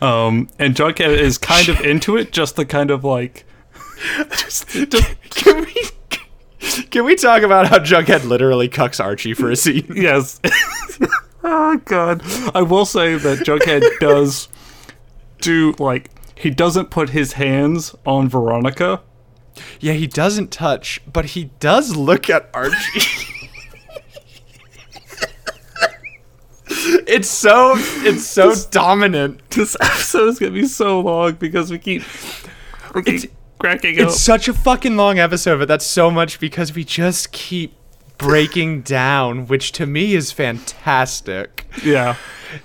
Um, 0.00 0.48
and 0.60 0.76
Jughead 0.76 1.08
is 1.18 1.38
kind 1.38 1.68
of 1.68 1.80
into 1.84 2.16
it, 2.16 2.30
just 2.30 2.54
the 2.54 2.64
kind 2.64 2.92
of 2.92 3.02
like, 3.02 3.44
just, 4.38 4.68
just 4.68 5.30
can 5.30 5.64
we? 5.64 5.74
Can 6.92 7.04
we 7.04 7.16
talk 7.16 7.42
about 7.42 7.66
how 7.66 7.78
Jughead 7.80 8.22
literally 8.24 8.68
cucks 8.68 9.02
Archie 9.02 9.34
for 9.34 9.50
a 9.50 9.56
scene? 9.56 9.92
yes. 9.96 10.40
oh 11.42 11.78
god, 11.84 12.22
I 12.54 12.62
will 12.62 12.84
say 12.86 13.16
that 13.16 13.38
Jughead 13.40 13.82
does 13.98 14.46
do 15.44 15.74
like 15.78 16.10
he 16.36 16.50
doesn't 16.50 16.90
put 16.90 17.10
his 17.10 17.34
hands 17.34 17.94
on 18.04 18.28
Veronica. 18.28 19.02
Yeah, 19.78 19.92
he 19.92 20.06
doesn't 20.08 20.50
touch, 20.50 21.00
but 21.10 21.26
he 21.26 21.44
does 21.60 21.94
look 21.94 22.28
at 22.28 22.50
Archie. 22.52 23.00
it's 27.06 27.28
so 27.28 27.74
it's 27.76 28.26
so 28.26 28.54
dominant. 28.70 29.40
This 29.50 29.76
episode 29.80 30.28
is 30.28 30.38
gonna 30.38 30.52
be 30.52 30.66
so 30.66 31.00
long 31.00 31.34
because 31.34 31.70
we 31.70 31.78
keep 31.78 32.02
we 32.94 33.02
keep 33.02 33.14
It's- 33.14 33.32
cracking 33.58 34.00
up. 34.00 34.08
It's 34.08 34.20
such 34.20 34.48
a 34.48 34.52
fucking 34.52 34.96
long 34.96 35.18
episode, 35.18 35.58
but 35.58 35.68
that's 35.68 35.86
so 35.86 36.10
much 36.10 36.40
because 36.40 36.74
we 36.74 36.84
just 36.84 37.32
keep 37.32 37.74
breaking 38.18 38.82
down, 38.82 39.46
which 39.46 39.72
to 39.72 39.86
me 39.86 40.14
is 40.14 40.32
fantastic. 40.32 41.66
Yeah. 41.84 42.16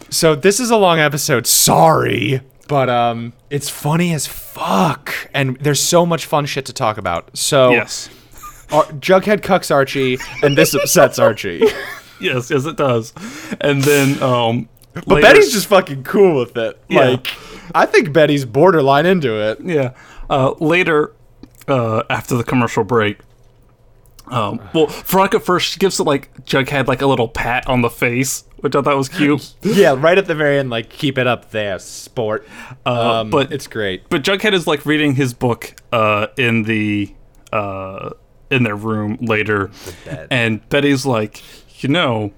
So 0.09 0.35
this 0.35 0.59
is 0.59 0.69
a 0.71 0.77
long 0.77 0.99
episode. 0.99 1.45
Sorry, 1.47 2.41
but 2.69 2.89
um, 2.89 3.33
it's 3.49 3.67
funny 3.67 4.13
as 4.13 4.25
fuck, 4.27 5.13
and 5.33 5.57
there's 5.57 5.81
so 5.81 6.05
much 6.05 6.25
fun 6.25 6.45
shit 6.45 6.65
to 6.67 6.73
talk 6.73 6.97
about. 6.97 7.35
So 7.37 7.71
Yes. 7.71 8.09
Ar- 8.71 8.85
Jughead 8.85 9.41
cucks 9.41 9.69
Archie, 9.73 10.17
and 10.41 10.57
this 10.57 10.73
upsets 10.73 11.19
Archie. 11.19 11.61
Yes. 12.21 12.51
Yes, 12.51 12.65
it 12.65 12.75
does. 12.75 13.13
And 13.61 13.81
then 13.81 14.21
um. 14.21 14.67
But 14.93 15.07
later- 15.07 15.21
Betty's 15.27 15.53
just 15.53 15.67
fucking 15.67 16.03
cool 16.03 16.37
with 16.37 16.57
it. 16.57 16.77
Yeah. 16.89 17.11
Like, 17.11 17.27
I 17.73 17.85
think 17.85 18.11
Betty's 18.11 18.43
borderline 18.43 19.05
into 19.05 19.39
it. 19.41 19.59
Yeah. 19.63 19.93
Uh, 20.29 20.51
later, 20.59 21.13
uh, 21.69 22.03
after 22.09 22.35
the 22.35 22.43
commercial 22.43 22.83
break, 22.83 23.19
um, 24.31 24.59
well, 24.73 24.87
Veronica 24.87 25.39
first 25.39 25.71
she 25.71 25.79
gives 25.79 25.99
it 25.99 26.03
like 26.03 26.33
Jughead 26.45 26.87
like 26.87 27.01
a 27.01 27.07
little 27.07 27.27
pat 27.27 27.67
on 27.67 27.81
the 27.81 27.89
face, 27.89 28.43
which 28.57 28.75
I 28.75 28.81
thought 28.81 28.95
was 28.97 29.09
cute. 29.09 29.53
Yeah, 29.61 29.95
right 29.97 30.17
at 30.17 30.27
the 30.27 30.35
very 30.35 30.59
end, 30.59 30.69
like, 30.69 30.89
keep 30.89 31.17
it 31.17 31.27
up 31.27 31.51
there, 31.51 31.79
sport. 31.79 32.47
Uh, 32.85 33.21
Um, 33.21 33.29
but 33.29 33.51
it's 33.51 33.67
great. 33.67 34.07
but 34.09 34.23
Jughead 34.23 34.53
is 34.53 34.67
like 34.67 34.85
reading 34.85 35.15
his 35.15 35.33
book 35.33 35.75
uh, 35.91 36.27
in 36.37 36.63
the 36.63 37.13
uh, 37.51 38.11
in 38.51 38.63
their 38.63 38.75
room 38.75 39.17
later, 39.21 39.71
and 40.29 40.67
Betty's 40.69 41.05
like, 41.05 41.41
you 41.83 41.89
know, 41.89 42.31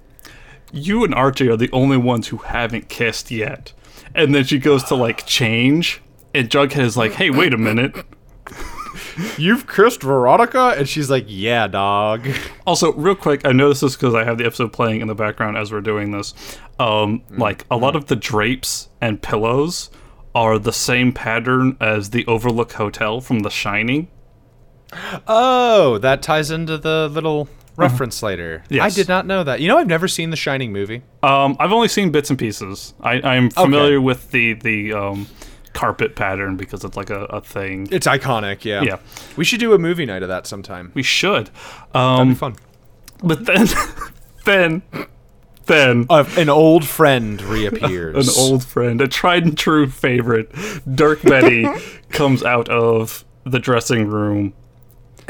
you 0.72 1.04
and 1.04 1.14
Archie 1.14 1.48
are 1.48 1.56
the 1.56 1.70
only 1.72 1.96
ones 1.96 2.28
who 2.28 2.38
haven't 2.38 2.88
kissed 2.88 3.30
yet. 3.30 3.72
And 4.14 4.34
then 4.34 4.44
she 4.44 4.58
goes 4.58 4.84
to 4.84 4.94
like 4.94 5.26
change, 5.26 6.00
and 6.34 6.48
Jughead 6.50 6.80
is 6.84 6.96
like, 6.96 7.12
hey, 7.12 7.30
wait 7.30 7.52
a 7.54 7.58
minute. 7.58 7.94
You've 9.38 9.66
cursed 9.66 10.02
Veronica? 10.02 10.74
And 10.76 10.88
she's 10.88 11.10
like, 11.10 11.24
yeah, 11.28 11.66
dog. 11.66 12.26
Also, 12.64 12.92
real 12.92 13.16
quick, 13.16 13.44
I 13.44 13.50
know 13.50 13.68
this 13.68 13.82
is 13.82 13.96
because 13.96 14.14
I 14.14 14.22
have 14.22 14.38
the 14.38 14.46
episode 14.46 14.72
playing 14.72 15.00
in 15.00 15.08
the 15.08 15.16
background 15.16 15.56
as 15.56 15.72
we're 15.72 15.80
doing 15.80 16.12
this. 16.12 16.32
Um, 16.78 17.24
like 17.30 17.66
a 17.70 17.76
lot 17.76 17.96
of 17.96 18.06
the 18.06 18.14
drapes 18.14 18.88
and 19.00 19.20
pillows 19.20 19.90
are 20.32 20.60
the 20.60 20.72
same 20.72 21.12
pattern 21.12 21.76
as 21.80 22.10
the 22.10 22.24
Overlook 22.26 22.72
Hotel 22.72 23.20
from 23.20 23.40
The 23.40 23.50
Shining. 23.50 24.08
Oh, 25.26 25.98
that 25.98 26.22
ties 26.22 26.50
into 26.50 26.78
the 26.78 27.08
little 27.08 27.48
reference 27.76 28.22
later. 28.22 28.62
Yes. 28.68 28.84
I 28.84 28.94
did 28.94 29.08
not 29.08 29.26
know 29.26 29.42
that. 29.44 29.60
You 29.60 29.68
know, 29.68 29.78
I've 29.78 29.86
never 29.86 30.08
seen 30.08 30.30
the 30.30 30.36
Shining 30.36 30.72
movie. 30.72 31.02
Um, 31.22 31.56
I've 31.58 31.72
only 31.72 31.88
seen 31.88 32.10
bits 32.10 32.30
and 32.30 32.38
pieces. 32.38 32.94
I, 33.00 33.14
I'm 33.22 33.50
familiar 33.50 34.00
with 34.00 34.30
the 34.30 34.54
the 34.54 34.92
um, 34.92 35.26
carpet 35.72 36.16
pattern 36.16 36.56
because 36.56 36.84
it's 36.84 36.96
like 36.96 37.10
a, 37.10 37.24
a 37.24 37.40
thing. 37.40 37.88
It's 37.90 38.06
iconic, 38.06 38.64
yeah. 38.64 38.82
Yeah. 38.82 38.98
We 39.36 39.44
should 39.44 39.60
do 39.60 39.72
a 39.72 39.78
movie 39.78 40.06
night 40.06 40.22
of 40.22 40.28
that 40.28 40.46
sometime. 40.46 40.92
We 40.94 41.02
should, 41.02 41.50
That'd 41.92 42.20
um, 42.20 42.28
be 42.30 42.34
fun. 42.34 42.56
but 43.22 43.46
then, 43.46 43.66
then, 44.44 44.82
then. 45.66 46.06
Uh, 46.10 46.24
an 46.36 46.48
old 46.48 46.84
friend 46.84 47.40
reappears. 47.42 48.28
An 48.36 48.42
old 48.42 48.64
friend, 48.64 49.00
a 49.00 49.08
tried 49.08 49.44
and 49.44 49.56
true 49.56 49.88
favorite, 49.88 50.52
Dark 50.94 51.22
Betty, 51.22 51.66
comes 52.10 52.42
out 52.42 52.68
of 52.68 53.24
the 53.44 53.58
dressing 53.58 54.06
room, 54.08 54.54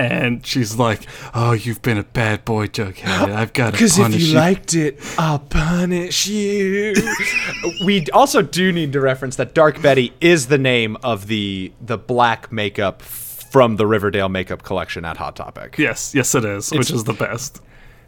and 0.04 0.44
she's 0.46 0.76
like, 0.76 1.06
"Oh, 1.34 1.52
you've 1.52 1.82
been 1.82 1.98
a 1.98 2.02
bad 2.04 2.44
boy, 2.44 2.66
Jughead. 2.68 3.32
I've 3.32 3.52
got 3.52 3.74
to 3.74 3.78
punish 3.78 3.98
you." 3.98 4.04
Because 4.04 4.14
if 4.14 4.20
you 4.20 4.26
you." 4.28 4.34
liked 4.36 4.74
it, 4.74 4.98
I'll 5.18 5.38
punish 5.38 6.26
you. 6.26 6.94
we 7.86 8.06
also 8.12 8.42
do 8.42 8.72
need 8.72 8.92
to 8.92 9.00
reference 9.00 9.36
that 9.36 9.54
Dark 9.54 9.80
Betty 9.82 10.12
is 10.20 10.46
the 10.48 10.58
name 10.58 10.96
of 11.02 11.26
the 11.26 11.72
the 11.80 11.98
black 11.98 12.50
makeup 12.52 13.02
from 13.02 13.76
the 13.76 13.86
Riverdale 13.86 14.28
makeup 14.28 14.62
collection 14.62 15.04
at 15.04 15.16
Hot 15.18 15.36
Topic. 15.36 15.76
yes, 15.78 16.14
yes, 16.14 16.34
it 16.34 16.44
is, 16.44 16.70
which 16.70 16.90
is 16.90 17.04
the 17.04 17.12
best. 17.12 17.60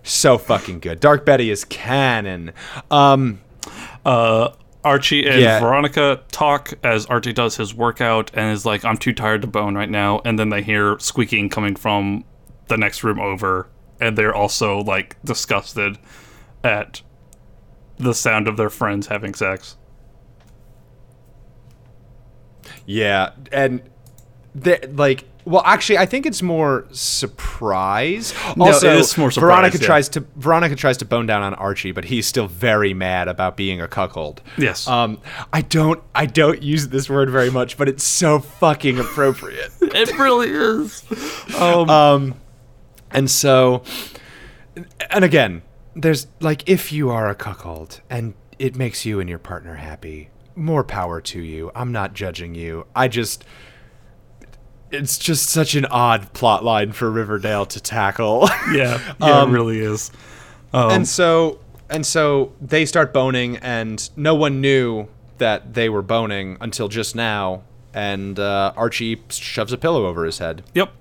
So 0.03 0.39
fucking 0.39 0.81
good. 0.81 1.01
Dark 1.01 1.25
Betty 1.25 1.51
is 1.51 1.65
canon. 1.65 2.53
Um, 2.91 3.41
Uh, 4.05 4.51
Archie 4.85 5.27
and 5.27 5.41
Yeah. 5.41 5.61
Veronica 5.61 6.21
talk 6.31 6.75
as 6.85 7.07
Archie 7.07 7.33
does 7.33 7.57
his 7.57 7.75
workout 7.75 8.31
and 8.35 8.53
is 8.53 8.67
like, 8.67 8.85
"I'm 8.85 8.97
too 8.99 9.13
tired 9.13 9.41
to 9.43 9.49
bone 9.49 9.75
right 9.75 9.89
now." 9.91 10.21
And 10.25 10.39
then 10.39 10.51
they 10.51 10.63
hear 10.63 10.99
squeaking 10.99 11.49
coming 11.49 11.75
from 11.75 12.25
the 12.69 12.77
next 12.77 13.03
room 13.03 13.19
over, 13.19 13.69
and 14.01 14.17
they're 14.19 14.35
also 14.35 14.79
like 14.81 15.17
disgusted 15.25 15.99
at 16.63 17.01
the 17.99 18.13
sound 18.15 18.47
of 18.49 18.57
their 18.57 18.71
friends 18.71 19.07
having 19.07 19.35
sex. 19.35 19.77
yeah, 22.87 23.31
and 23.53 23.83
they 24.55 24.79
like. 24.93 25.25
Well, 25.47 25.63
actually, 25.67 25.99
I 25.99 26.07
think 26.07 26.25
it's 26.25 26.41
more 26.41 26.87
surprise. 26.93 28.33
No, 28.57 28.67
Also, 28.67 28.95
it 28.95 29.01
is 29.01 29.19
more 29.19 29.31
surprise, 29.31 29.49
Veronica 29.49 29.79
yeah. 29.79 29.87
tries 29.87 30.09
to 30.11 30.21
Veronica 30.37 30.75
tries 30.75 30.97
to 30.99 31.05
bone 31.05 31.27
down 31.27 31.43
on 31.43 31.53
Archie, 31.55 31.93
but 31.93 32.07
he's 32.07 32.27
still 32.27 32.47
very 32.47 32.95
mad 32.95 33.29
about 33.29 33.57
being 33.57 33.81
a 33.81 33.87
cuckold. 33.89 34.41
Yes. 34.57 34.89
Um, 34.89 35.21
I 35.53 35.61
don't 35.61 36.03
I 36.15 36.25
don't 36.27 36.63
use 36.63 36.89
this 36.89 37.11
word 37.11 37.29
very 37.29 37.51
much, 37.51 37.77
but 37.77 37.89
it's 37.89 38.05
so 38.05 38.39
fucking 38.39 38.99
appropriate. 38.99 39.71
it 39.83 40.19
really 40.19 40.49
is. 40.49 41.05
Um, 41.61 41.91
um, 41.91 42.35
and 43.11 43.31
so, 43.31 43.83
and 45.11 45.25
again, 45.25 45.61
there's 45.95 46.27
like 46.41 46.67
if 46.67 46.91
you 46.91 47.11
are 47.11 47.29
a 47.29 47.35
cuckold 47.35 48.01
and 48.09 48.33
it 48.59 48.77
makes 48.77 49.05
you 49.05 49.21
and 49.21 49.29
your 49.29 49.39
partner 49.39 49.75
happy, 49.75 50.31
more 50.57 50.85
power 50.85 51.21
to 51.21 51.41
you. 51.41 51.71
I'm 51.75 51.93
not 51.93 52.15
judging 52.15 52.55
you. 52.55 52.87
I 52.97 53.09
just. 53.09 53.45
It's 54.91 55.19
just 55.19 55.49
such 55.49 55.75
an 55.75 55.87
odd 55.87 56.33
plot 56.35 56.65
line 56.65 56.93
for 56.93 57.11
Riverdale 57.11 57.67
to 57.67 57.81
tackle. 57.81 58.49
yeah, 58.73 59.15
yeah, 59.21 59.41
um, 59.41 59.51
it 59.51 59.53
really 59.53 59.81
is. 59.81 60.11
Um, 60.73 60.91
and 60.91 61.09
so 61.09 61.61
and 61.91 62.05
so 62.05 62.53
they 62.61 62.87
start 62.87 63.13
boning 63.13 63.57
and 63.59 64.09
no 64.17 64.35
one 64.35 64.61
knew 64.61 65.09
that 65.39 65.75
they 65.75 65.89
were 65.89 66.03
boning 66.03 66.57
until 66.61 66.89
just 66.89 67.15
now 67.15 67.63
and 67.93 68.39
uh, 68.41 68.73
archie 68.77 69.21
shoves 69.29 69.73
a 69.73 69.77
pillow 69.77 70.07
over 70.07 70.25
his 70.25 70.39
head 70.39 70.63
Yep. 70.75 70.93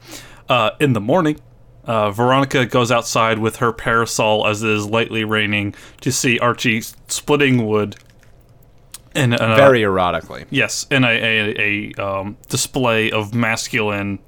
Uh, 0.49 0.71
in 0.79 0.93
the 0.93 0.99
morning, 0.99 1.39
uh, 1.85 2.11
Veronica 2.11 2.65
goes 2.65 2.91
outside 2.91 3.39
with 3.39 3.57
her 3.57 3.73
parasol 3.73 4.45
as 4.47 4.61
it 4.63 4.69
is 4.69 4.85
lightly 4.85 5.23
raining 5.23 5.73
to 6.01 6.11
see 6.11 6.39
Archie 6.39 6.81
splitting 6.81 7.65
wood. 7.65 7.95
In 9.15 9.33
a, 9.33 9.37
very 9.37 9.81
erotically 9.81 10.45
yes, 10.49 10.87
and 10.89 11.05
a, 11.05 11.09
a, 11.09 11.93
a 11.97 12.03
um, 12.03 12.37
display 12.49 13.11
of 13.11 13.33
masculine 13.33 14.19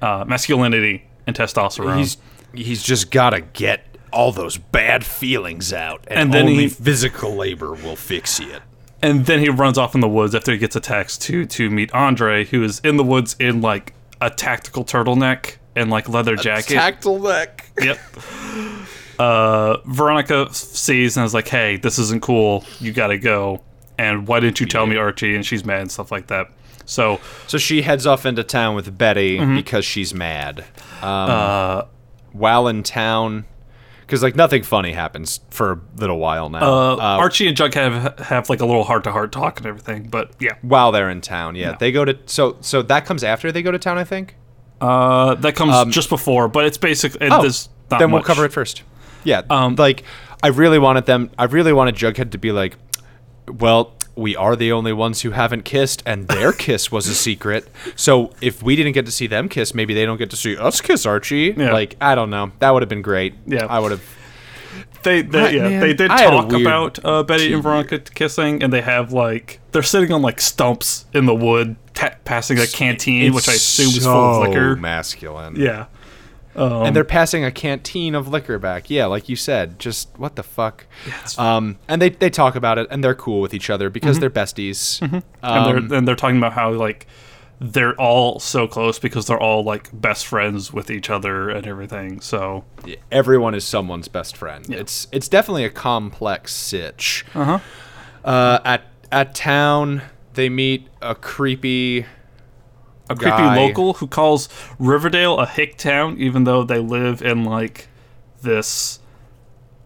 uh, 0.00 0.24
masculinity 0.26 1.04
and 1.26 1.36
testosterone. 1.36 1.98
he's 1.98 2.16
he's 2.54 2.82
just 2.82 3.10
gotta 3.10 3.40
get 3.40 3.84
all 4.12 4.32
those 4.32 4.56
bad 4.56 5.04
feelings 5.04 5.72
out 5.72 6.04
and, 6.08 6.18
And 6.18 6.32
then 6.34 6.46
only 6.46 6.62
he- 6.64 6.68
physical 6.68 7.34
labor 7.34 7.72
will 7.72 7.96
fix 7.96 8.40
it 8.40 8.62
and 9.02 9.26
then 9.26 9.40
he 9.40 9.48
runs 9.48 9.78
off 9.78 9.94
in 9.94 10.00
the 10.00 10.08
woods 10.08 10.34
after 10.34 10.52
he 10.52 10.58
gets 10.58 10.76
a 10.76 10.80
text 10.80 11.22
to 11.22 11.46
to 11.46 11.70
meet 11.70 11.92
Andre, 11.92 12.44
who 12.44 12.62
is 12.62 12.80
in 12.80 12.96
the 12.96 13.04
woods 13.04 13.34
in 13.38 13.60
like 13.60 13.94
a 14.20 14.30
tactical 14.30 14.84
turtleneck 14.84 15.56
and 15.74 15.90
like 15.90 16.08
leather 16.08 16.36
jacket. 16.36 16.74
Tactile 16.74 17.18
neck. 17.18 17.70
Yep. 17.80 17.98
Uh, 19.18 19.76
Veronica 19.86 20.48
sees 20.52 21.16
and 21.16 21.24
is 21.26 21.34
like, 21.34 21.48
"Hey, 21.48 21.76
this 21.76 21.98
isn't 21.98 22.22
cool. 22.22 22.64
You 22.78 22.92
gotta 22.92 23.18
go." 23.18 23.62
And 24.00 24.26
why 24.26 24.40
didn't 24.40 24.60
you 24.60 24.66
tell 24.66 24.86
me, 24.86 24.96
Archie? 24.96 25.34
And 25.34 25.44
she's 25.44 25.64
mad 25.64 25.80
and 25.82 25.90
stuff 25.92 26.10
like 26.10 26.28
that. 26.28 26.46
So, 26.86 27.20
So 27.46 27.58
she 27.58 27.82
heads 27.82 28.06
off 28.06 28.24
into 28.26 28.42
town 28.42 28.74
with 28.74 28.96
Betty 28.96 29.38
Mm-hmm. 29.38 29.56
because 29.56 29.84
she's 29.84 30.14
mad. 30.14 30.64
Um, 31.02 31.30
uh, 31.30 31.82
while 32.32 32.66
in 32.68 32.82
town, 32.82 33.44
because 34.00 34.22
like 34.22 34.34
nothing 34.36 34.62
funny 34.62 34.92
happens 34.92 35.40
for 35.50 35.72
a 35.72 35.80
little 36.00 36.18
while 36.18 36.48
now. 36.48 36.60
uh, 36.62 36.94
Uh, 36.96 36.98
Archie 37.18 37.46
and 37.48 37.56
Jughead 37.56 37.92
have, 37.92 38.18
have 38.18 38.48
like 38.48 38.60
a 38.60 38.66
little 38.66 38.84
heart 38.84 39.04
to 39.04 39.12
heart 39.12 39.32
talk 39.32 39.58
and 39.58 39.66
everything. 39.66 40.08
But 40.08 40.30
yeah, 40.40 40.54
while 40.62 40.90
they're 40.92 41.10
in 41.10 41.20
town, 41.20 41.54
yeah, 41.56 41.76
they 41.78 41.92
go 41.92 42.04
to 42.04 42.16
so 42.26 42.56
so 42.60 42.82
that 42.82 43.04
comes 43.06 43.22
after 43.22 43.52
they 43.52 43.62
go 43.62 43.70
to 43.70 43.78
town, 43.78 43.98
I 43.98 44.04
think. 44.04 44.34
uh, 44.80 45.34
that 45.36 45.54
comes 45.56 45.74
Um, 45.74 45.90
just 45.90 46.08
before, 46.08 46.48
but 46.48 46.64
it's 46.64 46.78
basically 46.78 47.26
It, 47.26 47.32
Oh, 47.32 47.42
then 47.98 48.10
we'll 48.10 48.20
much. 48.20 48.24
cover 48.24 48.44
it 48.46 48.52
first. 48.52 48.82
Yeah, 49.24 49.42
Um, 49.50 49.74
like 49.76 50.02
I 50.42 50.48
really 50.48 50.78
wanted 50.78 51.04
them. 51.06 51.30
I 51.38 51.44
really 51.44 51.72
wanted 51.72 51.94
Jughead 51.96 52.30
to 52.30 52.38
be 52.38 52.50
like, 52.52 52.76
well. 53.50 53.94
We 54.16 54.36
are 54.36 54.54
the 54.54 54.70
only 54.72 54.92
ones 54.92 55.22
who 55.22 55.30
haven't 55.30 55.64
kissed, 55.64 56.02
and 56.04 56.28
their 56.28 56.52
kiss 56.66 56.92
was 56.92 57.06
a 57.06 57.14
secret. 57.14 57.68
So 57.96 58.34
if 58.42 58.62
we 58.62 58.76
didn't 58.76 58.92
get 58.92 59.06
to 59.06 59.12
see 59.12 59.26
them 59.26 59.48
kiss, 59.48 59.72
maybe 59.72 59.94
they 59.94 60.04
don't 60.04 60.18
get 60.18 60.28
to 60.30 60.36
see 60.36 60.58
us 60.58 60.80
kiss, 60.82 61.06
Archie. 61.06 61.54
Yeah. 61.56 61.72
Like 61.72 61.96
I 62.02 62.14
don't 62.14 62.28
know. 62.28 62.52
That 62.58 62.70
would 62.72 62.82
have 62.82 62.88
been 62.88 63.00
great. 63.02 63.34
Yeah. 63.46 63.64
I 63.66 63.78
would 63.78 63.92
have. 63.92 64.02
They, 65.04 65.22
they 65.22 65.38
Right, 65.38 65.54
yeah, 65.54 65.68
man. 65.68 65.80
they 65.80 65.94
did 65.94 66.10
I 66.10 66.24
talk 66.24 66.52
about 66.52 67.02
uh, 67.02 67.22
Betty 67.22 67.54
and 67.54 67.62
Veronica 67.62 68.00
kissing, 68.00 68.62
and 68.62 68.70
they 68.70 68.82
have 68.82 69.12
like 69.14 69.60
they're 69.72 69.82
sitting 69.82 70.12
on 70.12 70.20
like 70.20 70.40
stumps 70.42 71.06
in 71.14 71.24
the 71.24 71.34
wood, 71.34 71.76
ta- 71.94 72.16
passing 72.26 72.58
a 72.58 72.66
canteen, 72.66 73.32
which 73.32 73.48
I 73.48 73.52
assume 73.54 73.86
is 73.96 74.04
full 74.04 74.12
of 74.42 74.48
liquor. 74.48 74.76
Masculine. 74.76 75.56
Yeah, 75.56 75.86
um, 76.56 76.84
and 76.84 76.96
they're 76.96 77.04
passing 77.04 77.44
a 77.44 77.50
canteen 77.50 78.14
of 78.14 78.28
liquor 78.28 78.58
back. 78.58 78.90
Yeah, 78.90 79.06
like 79.06 79.28
you 79.28 79.36
said, 79.36 79.78
just 79.78 80.08
what 80.18 80.36
the 80.36 80.42
fuck. 80.42 80.86
it's- 81.06 81.38
Um, 81.38 81.78
and 81.88 82.00
they 82.02 82.10
they 82.10 82.30
talk 82.30 82.56
about 82.56 82.78
it, 82.78 82.86
and 82.90 83.02
they're 83.04 83.14
cool 83.14 83.40
with 83.40 83.54
each 83.54 83.70
other 83.70 83.88
because 83.90 84.18
they're 84.18 84.30
besties. 84.30 85.00
and 85.02 85.22
Um, 85.42 85.64
they're 85.88 85.98
and 85.98 86.08
they're 86.08 86.16
talking 86.16 86.38
about 86.38 86.52
how 86.54 86.70
like 86.72 87.06
they're 87.62 87.94
all 88.00 88.40
so 88.40 88.66
close 88.66 88.98
because 88.98 89.26
they're 89.26 89.38
all 89.38 89.62
like 89.62 89.90
best 89.92 90.26
friends 90.26 90.72
with 90.72 90.90
each 90.90 91.10
other 91.10 91.50
and 91.50 91.66
everything. 91.66 92.20
So 92.22 92.64
everyone 93.12 93.54
is 93.54 93.64
someone's 93.64 94.08
best 94.08 94.34
friend. 94.36 94.64
Yeah. 94.68 94.78
It's 94.78 95.06
it's 95.12 95.28
definitely 95.28 95.64
a 95.64 95.70
complex 95.70 96.54
sitch. 96.54 97.24
uh-huh. 97.34 97.58
Uh, 98.24 98.58
at 98.64 98.82
at 99.12 99.34
town, 99.34 100.02
they 100.34 100.48
meet 100.48 100.88
a 101.02 101.14
creepy. 101.14 102.06
A 103.10 103.14
creepy 103.16 103.30
guy. 103.36 103.56
local 103.56 103.94
who 103.94 104.06
calls 104.06 104.48
Riverdale 104.78 105.38
a 105.38 105.46
hick 105.46 105.76
town, 105.76 106.16
even 106.18 106.44
though 106.44 106.62
they 106.64 106.78
live 106.78 107.20
in 107.22 107.44
like 107.44 107.88
this 108.42 108.98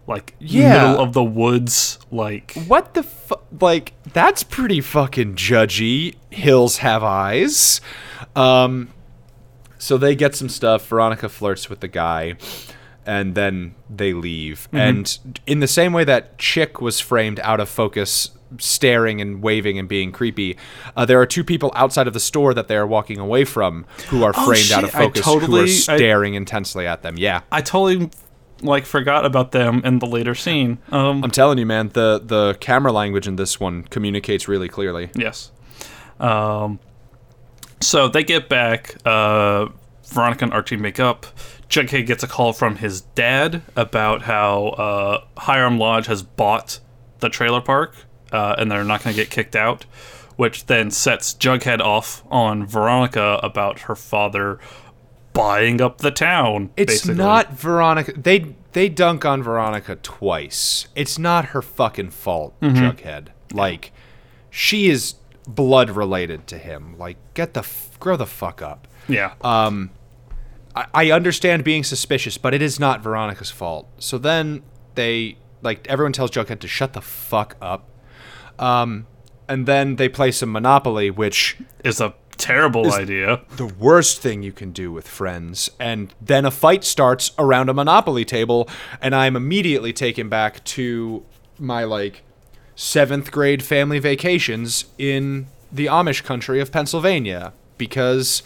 like 0.07 0.35
Yeah. 0.39 0.69
middle 0.89 1.03
of 1.03 1.13
the 1.13 1.23
woods 1.23 1.97
like 2.11 2.53
What 2.67 2.93
the 2.93 3.03
fu- 3.03 3.35
like? 3.59 3.93
That's 4.13 4.43
pretty 4.43 4.79
fucking 4.79 5.35
judgy. 5.35 6.15
Hills 6.29 6.77
have 6.77 7.03
eyes. 7.03 7.81
Um, 8.35 8.89
so 9.79 9.97
they 9.97 10.15
get 10.15 10.35
some 10.35 10.49
stuff. 10.49 10.87
Veronica 10.87 11.27
flirts 11.27 11.69
with 11.69 11.79
the 11.79 11.87
guy, 11.87 12.35
and 13.05 13.33
then 13.35 13.75
they 13.89 14.13
leave. 14.13 14.67
And 14.71 15.17
in 15.47 15.59
the 15.59 15.67
same 15.67 15.91
way 15.93 16.03
that 16.03 16.33
Chic 16.37 16.79
was 16.81 16.99
framed 16.99 17.39
out 17.41 17.59
of 17.59 17.67
focus, 17.69 18.29
staring 18.59 19.21
and 19.21 19.41
waving 19.41 19.77
and 19.79 19.87
being 19.87 20.11
creepy, 20.11 20.57
uh, 20.95 21.05
there 21.05 21.19
are 21.19 21.25
two 21.25 21.43
people 21.43 21.71
outside 21.75 22.07
of 22.07 22.13
the 22.13 22.19
store 22.19 22.53
that 22.53 22.67
they 22.67 22.75
are 22.77 22.87
walking 22.87 23.19
away 23.19 23.43
from 23.45 23.85
who 24.09 24.23
are 24.23 24.33
Oh, 24.35 24.45
framed 24.45 24.71
out 24.71 24.83
of 24.83 24.91
focus, 24.91 25.25
who 25.25 25.31
are 25.31 25.39
totally- 25.41 25.63
I- 25.63 25.65
staring 25.67 26.33
intensely 26.35 26.85
at 26.87 27.01
them. 27.01 27.15
Yeah. 27.17 27.41
I 27.51 27.61
totally 27.61 28.09
like 28.61 28.85
forgot 28.85 29.25
about 29.25 29.51
them 29.51 29.81
in 29.83 29.99
the 29.99 30.05
later 30.07 30.33
scene. 30.33 30.77
Um 30.91 31.23
I'm 31.23 31.31
telling 31.31 31.57
you, 31.57 31.65
man, 31.65 31.89
the 31.93 32.21
the 32.25 32.55
camera 32.61 32.91
language 32.93 33.27
in 33.27 33.35
this 33.35 33.59
one 33.59 33.83
communicates 33.83 34.47
really 34.47 34.69
clearly. 34.69 35.09
Yes. 35.15 35.51
Um, 36.19 36.79
so 37.81 38.07
they 38.07 38.23
get 38.23 38.47
back. 38.47 38.95
Uh, 39.05 39.67
Veronica 40.07 40.45
and 40.45 40.53
Archie 40.53 40.77
make 40.77 40.99
up. 40.99 41.25
Jughead 41.69 42.05
gets 42.05 42.23
a 42.23 42.27
call 42.27 42.53
from 42.53 42.77
his 42.77 43.01
dad 43.01 43.61
about 43.75 44.21
how 44.21 44.67
uh, 44.67 45.23
Hiram 45.37 45.77
Lodge 45.79 46.05
has 46.07 46.23
bought 46.23 46.79
the 47.19 47.27
trailer 47.27 47.59
park 47.61 47.95
uh, 48.35 48.55
and 48.57 48.69
they're 48.71 48.83
not 48.83 49.03
going 49.03 49.15
to 49.15 49.21
get 49.21 49.29
kicked 49.29 49.55
out, 49.55 49.85
which 50.35 50.65
then 50.65 50.91
sets 50.91 51.33
Jughead 51.33 51.79
off 51.79 52.23
on 52.29 52.65
Veronica 52.65 53.39
about 53.41 53.79
her 53.81 53.95
father 53.95 54.59
buying 55.33 55.81
up 55.81 55.99
the 55.99 56.11
town. 56.11 56.71
It's 56.77 56.93
basically. 56.93 57.15
not 57.15 57.53
Veronica. 57.53 58.13
They 58.13 58.55
they 58.73 58.89
dunk 58.89 59.25
on 59.25 59.41
Veronica 59.41 59.95
twice. 59.97 60.87
It's 60.95 61.17
not 61.17 61.45
her 61.47 61.61
fucking 61.61 62.09
fault, 62.11 62.59
Jughead. 62.61 63.27
Like, 63.53 63.91
she 64.49 64.89
is 64.89 65.15
blood 65.47 65.89
related 65.91 66.47
to 66.47 66.57
him. 66.57 66.97
Like, 66.97 67.17
get 67.33 67.53
the 67.53 67.61
f- 67.61 67.97
grow 67.99 68.17
the 68.17 68.25
fuck 68.25 68.61
up. 68.61 68.87
Yeah. 69.07 69.33
Um, 69.41 69.91
I, 70.75 70.85
I 70.93 71.11
understand 71.11 71.63
being 71.63 71.83
suspicious, 71.83 72.37
but 72.37 72.53
it 72.53 72.61
is 72.61 72.79
not 72.79 73.01
Veronica's 73.01 73.51
fault. 73.51 73.87
So 73.99 74.17
then 74.17 74.63
they 74.95 75.37
like 75.61 75.87
everyone 75.87 76.13
tells 76.13 76.31
Jughead 76.31 76.59
to 76.59 76.67
shut 76.67 76.93
the 76.93 77.01
fuck 77.01 77.55
up. 77.61 77.89
Um, 78.59 79.07
and 79.47 79.67
then 79.67 79.97
they 79.97 80.09
play 80.09 80.31
some 80.31 80.51
Monopoly, 80.51 81.09
which 81.09 81.57
is 81.83 82.01
a 82.01 82.13
terrible 82.37 82.91
idea. 82.93 83.41
the 83.57 83.65
worst 83.65 84.21
thing 84.21 84.43
you 84.43 84.51
can 84.51 84.71
do 84.71 84.91
with 84.91 85.07
friends. 85.07 85.69
And 85.79 86.13
then 86.21 86.45
a 86.45 86.51
fight 86.51 86.83
starts 86.83 87.31
around 87.37 87.69
a 87.69 87.73
Monopoly 87.73 88.25
table, 88.25 88.69
and 89.01 89.15
I'm 89.15 89.35
immediately 89.35 89.93
taken 89.93 90.29
back 90.29 90.63
to 90.65 91.23
my 91.57 91.83
like 91.83 92.23
seventh 92.75 93.31
grade 93.31 93.63
family 93.63 93.99
vacations 93.99 94.85
in 94.97 95.47
the 95.71 95.85
Amish 95.85 96.23
country 96.23 96.59
of 96.59 96.71
Pennsylvania 96.71 97.53
because 97.77 98.43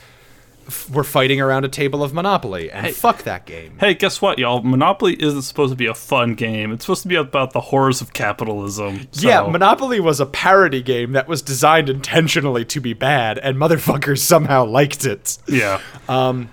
f- 0.70 0.90
we're 0.90 1.04
fighting 1.04 1.42
around 1.42 1.66
a 1.66 1.68
table 1.68 2.04
of 2.04 2.14
Monopoly, 2.14 2.72
and 2.72 2.94
fuck 2.96 3.24
that 3.24 3.46
game. 3.46 3.78
Hey, 3.80 3.94
guess 3.94 4.22
what, 4.22 4.40
y'all? 4.40 4.62
Monopoly 4.62 5.22
isn't 5.22 5.42
supposed 5.44 5.72
to 5.72 5.76
be 5.76 5.86
a 5.88 5.94
fun 5.94 6.36
game. 6.36 6.72
It's 6.72 6.86
supposed 6.86 7.02
to 7.04 7.08
be 7.10 7.16
about 7.16 7.52
the 7.54 7.60
horrors 7.62 8.02
of 8.02 8.14
capitalism. 8.14 9.08
So, 9.12 9.28
Yeah, 9.28 9.42
Monopoly 9.48 10.00
was 10.00 10.20
a 10.20 10.26
parody 10.26 10.82
game 10.82 11.12
that 11.12 11.28
was 11.28 11.42
designed 11.42 11.90
intentionally 11.90 12.66
to 12.66 12.80
be 12.80 12.94
bad, 12.94 13.38
and 13.40 13.58
motherfuckers 13.58 14.20
somehow 14.20 14.66
liked 14.66 15.06
it. 15.06 15.38
yeah. 15.48 15.82
Um, 16.08 16.50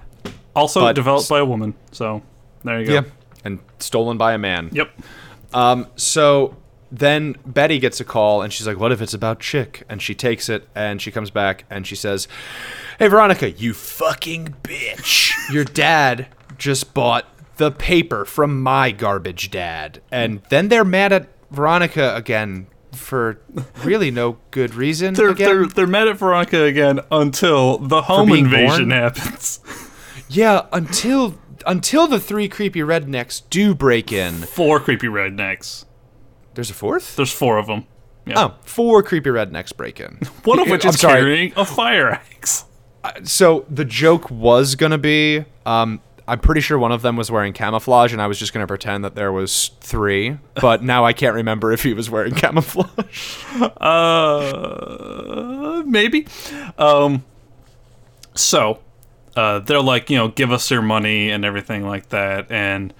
Also 0.54 0.80
but- 0.80 0.94
developed 0.94 1.28
by 1.28 1.38
a 1.38 1.44
woman. 1.44 1.74
So 1.92 2.22
there 2.64 2.80
you 2.80 2.86
go. 2.86 2.92
yeah, 2.94 3.02
and 3.44 3.58
stolen 3.78 4.16
by 4.18 4.32
a 4.32 4.38
man. 4.38 4.70
Yep. 4.72 4.90
Um, 5.54 5.86
so 5.96 6.56
then 6.90 7.36
Betty 7.44 7.78
gets 7.78 8.00
a 8.00 8.04
call 8.04 8.42
and 8.42 8.52
she's 8.52 8.66
like, 8.66 8.78
What 8.78 8.92
if 8.92 9.00
it's 9.00 9.14
about 9.14 9.42
Chic? 9.42 9.82
And 9.88 10.00
she 10.00 10.14
takes 10.14 10.48
it 10.48 10.68
and 10.74 11.00
she 11.00 11.10
comes 11.10 11.30
back 11.30 11.64
and 11.70 11.86
she 11.86 11.96
says, 11.96 12.28
Hey, 12.98 13.08
Veronica, 13.08 13.50
you 13.50 13.74
fucking 13.74 14.56
bitch. 14.62 15.32
Your 15.52 15.64
dad 15.64 16.28
just 16.58 16.94
bought 16.94 17.26
the 17.56 17.70
paper 17.70 18.24
from 18.24 18.62
my 18.62 18.90
garbage 18.90 19.50
dad. 19.50 20.00
And 20.10 20.42
then 20.50 20.68
they're 20.68 20.84
mad 20.84 21.12
at 21.12 21.28
Veronica 21.50 22.14
again 22.14 22.66
for 22.92 23.40
really 23.84 24.10
no 24.10 24.38
good 24.50 24.74
reason. 24.74 25.14
They're, 25.14 25.30
again. 25.30 25.48
they're 25.48 25.66
they're 25.66 25.86
mad 25.86 26.08
at 26.08 26.16
Veronica 26.16 26.64
again 26.64 27.00
until 27.10 27.78
the 27.78 28.02
home 28.02 28.30
invasion 28.32 28.88
born? 28.88 28.90
happens. 28.90 29.60
yeah, 30.28 30.66
until 30.72 31.38
until 31.66 32.06
the 32.06 32.20
three 32.20 32.48
creepy 32.48 32.80
rednecks 32.80 33.42
do 33.50 33.74
break 33.74 34.12
in. 34.12 34.34
Four 34.34 34.80
creepy 34.80 35.08
rednecks. 35.08 35.84
There's 36.56 36.70
a 36.70 36.74
fourth? 36.74 37.14
There's 37.14 37.32
four 37.32 37.58
of 37.58 37.68
them. 37.68 37.86
Yeah. 38.26 38.34
Oh, 38.46 38.54
four 38.64 39.04
creepy 39.04 39.30
rednecks 39.30 39.74
break 39.76 40.00
in. 40.00 40.18
One 40.44 40.58
of 40.58 40.66
which 40.70 40.84
is 40.84 40.98
sorry. 40.98 41.20
carrying 41.20 41.52
a 41.56 41.64
fire 41.64 42.10
axe. 42.10 42.64
so 43.22 43.64
the 43.70 43.84
joke 43.84 44.28
was 44.32 44.74
gonna 44.74 44.98
be 44.98 45.44
um 45.64 46.00
i'm 46.26 46.40
pretty 46.40 46.60
sure 46.60 46.76
one 46.76 46.90
of 46.90 47.02
them 47.02 47.14
was 47.14 47.30
wearing 47.30 47.52
camouflage 47.52 48.12
and 48.12 48.20
i 48.20 48.26
was 48.26 48.36
just 48.36 48.52
gonna 48.52 48.66
pretend 48.66 49.04
that 49.04 49.14
there 49.14 49.30
was 49.30 49.70
three 49.80 50.36
but 50.60 50.82
now 50.82 51.04
i 51.04 51.12
can't 51.12 51.36
remember 51.36 51.70
if 51.70 51.84
he 51.84 51.94
was 51.94 52.10
wearing 52.10 52.34
camouflage 52.44 53.44
Uh, 53.80 55.82
maybe. 55.86 56.26
Um, 56.78 57.24
so, 58.34 58.80
uh, 59.36 59.60
they're 59.60 59.80
like, 59.80 60.10
you 60.10 60.16
know, 60.18 60.28
give 60.28 60.52
us 60.52 60.70
your 60.70 60.82
money 60.82 61.30
and 61.30 61.44
everything 61.44 61.86
like 61.86 62.08
that. 62.10 62.50
And 62.50 62.92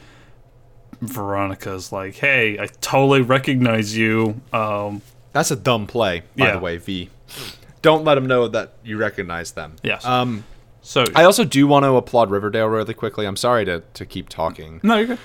Veronica's 1.07 1.92
like, 1.92 2.14
hey, 2.16 2.59
I 2.59 2.66
totally 2.80 3.20
recognize 3.22 3.96
you. 3.96 4.40
Um, 4.52 5.02
that's 5.32 5.50
a 5.50 5.57
dumb 5.57 5.86
play 5.86 6.20
by 6.36 6.46
Yeah. 6.46 6.52
the 6.52 6.59
way 6.61 6.76
v 6.78 7.11
don't 7.82 8.04
let 8.04 8.14
them 8.16 8.26
know 8.26 8.48
that 8.48 8.72
you 8.84 8.96
recognize 8.96 9.52
them 9.52 9.76
Yes. 9.82 10.04
um 10.04 10.44
so, 10.80 11.04
i 11.14 11.24
also 11.24 11.44
do 11.44 11.66
want 11.66 11.84
to 11.84 11.94
applaud 11.96 12.30
riverdale 12.30 12.66
really 12.68 12.94
quickly 12.94 13.26
i'm 13.26 13.36
sorry 13.36 13.64
to, 13.66 13.82
to 13.94 14.07
keep 14.07 14.28
talking 14.30 14.80
no, 14.82 14.96
you're 14.96 15.07
good. 15.09 15.18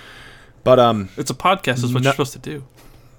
but 0.66 0.78
um 0.80 1.10
It's 1.18 1.32
a 1.32 1.34
podcast, 1.34 1.84
is 1.84 1.94
what 1.94 2.04
No- 2.04 2.08
you're 2.10 2.14
supposed 2.14 2.34
to 2.34 2.40
do. 2.40 2.64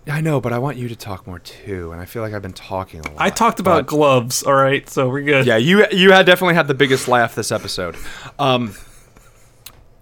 Yeah, 0.07 0.17
I 0.17 0.21
know 0.21 0.39
but 0.41 0.53
i 0.53 0.59
want 0.59 0.77
you 0.77 0.89
to 0.89 0.97
talk 0.97 1.27
more 1.27 1.39
too 1.39 1.93
and 1.93 2.01
i 2.01 2.05
feel 2.05 2.21
like 2.23 2.35
i've 2.35 2.43
been 2.43 2.53
talking 2.53 3.01
a 3.01 3.09
lot 3.11 3.15
I 3.19 3.31
talked 3.31 3.59
about 3.59 3.87
gloves, 3.87 4.43
all 4.43 4.53
right? 4.55 4.87
So 4.91 5.09
we're 5.09 5.23
good. 5.23 5.47
Yeah, 5.47 5.57
you 5.57 5.87
you 5.93 6.13
had 6.13 6.27
definitely 6.27 6.55
had 6.57 6.69
the 6.69 6.75
biggest 6.75 7.09
laugh 7.09 7.35
this 7.35 7.51
episode. 7.53 7.97
Um, 8.39 8.75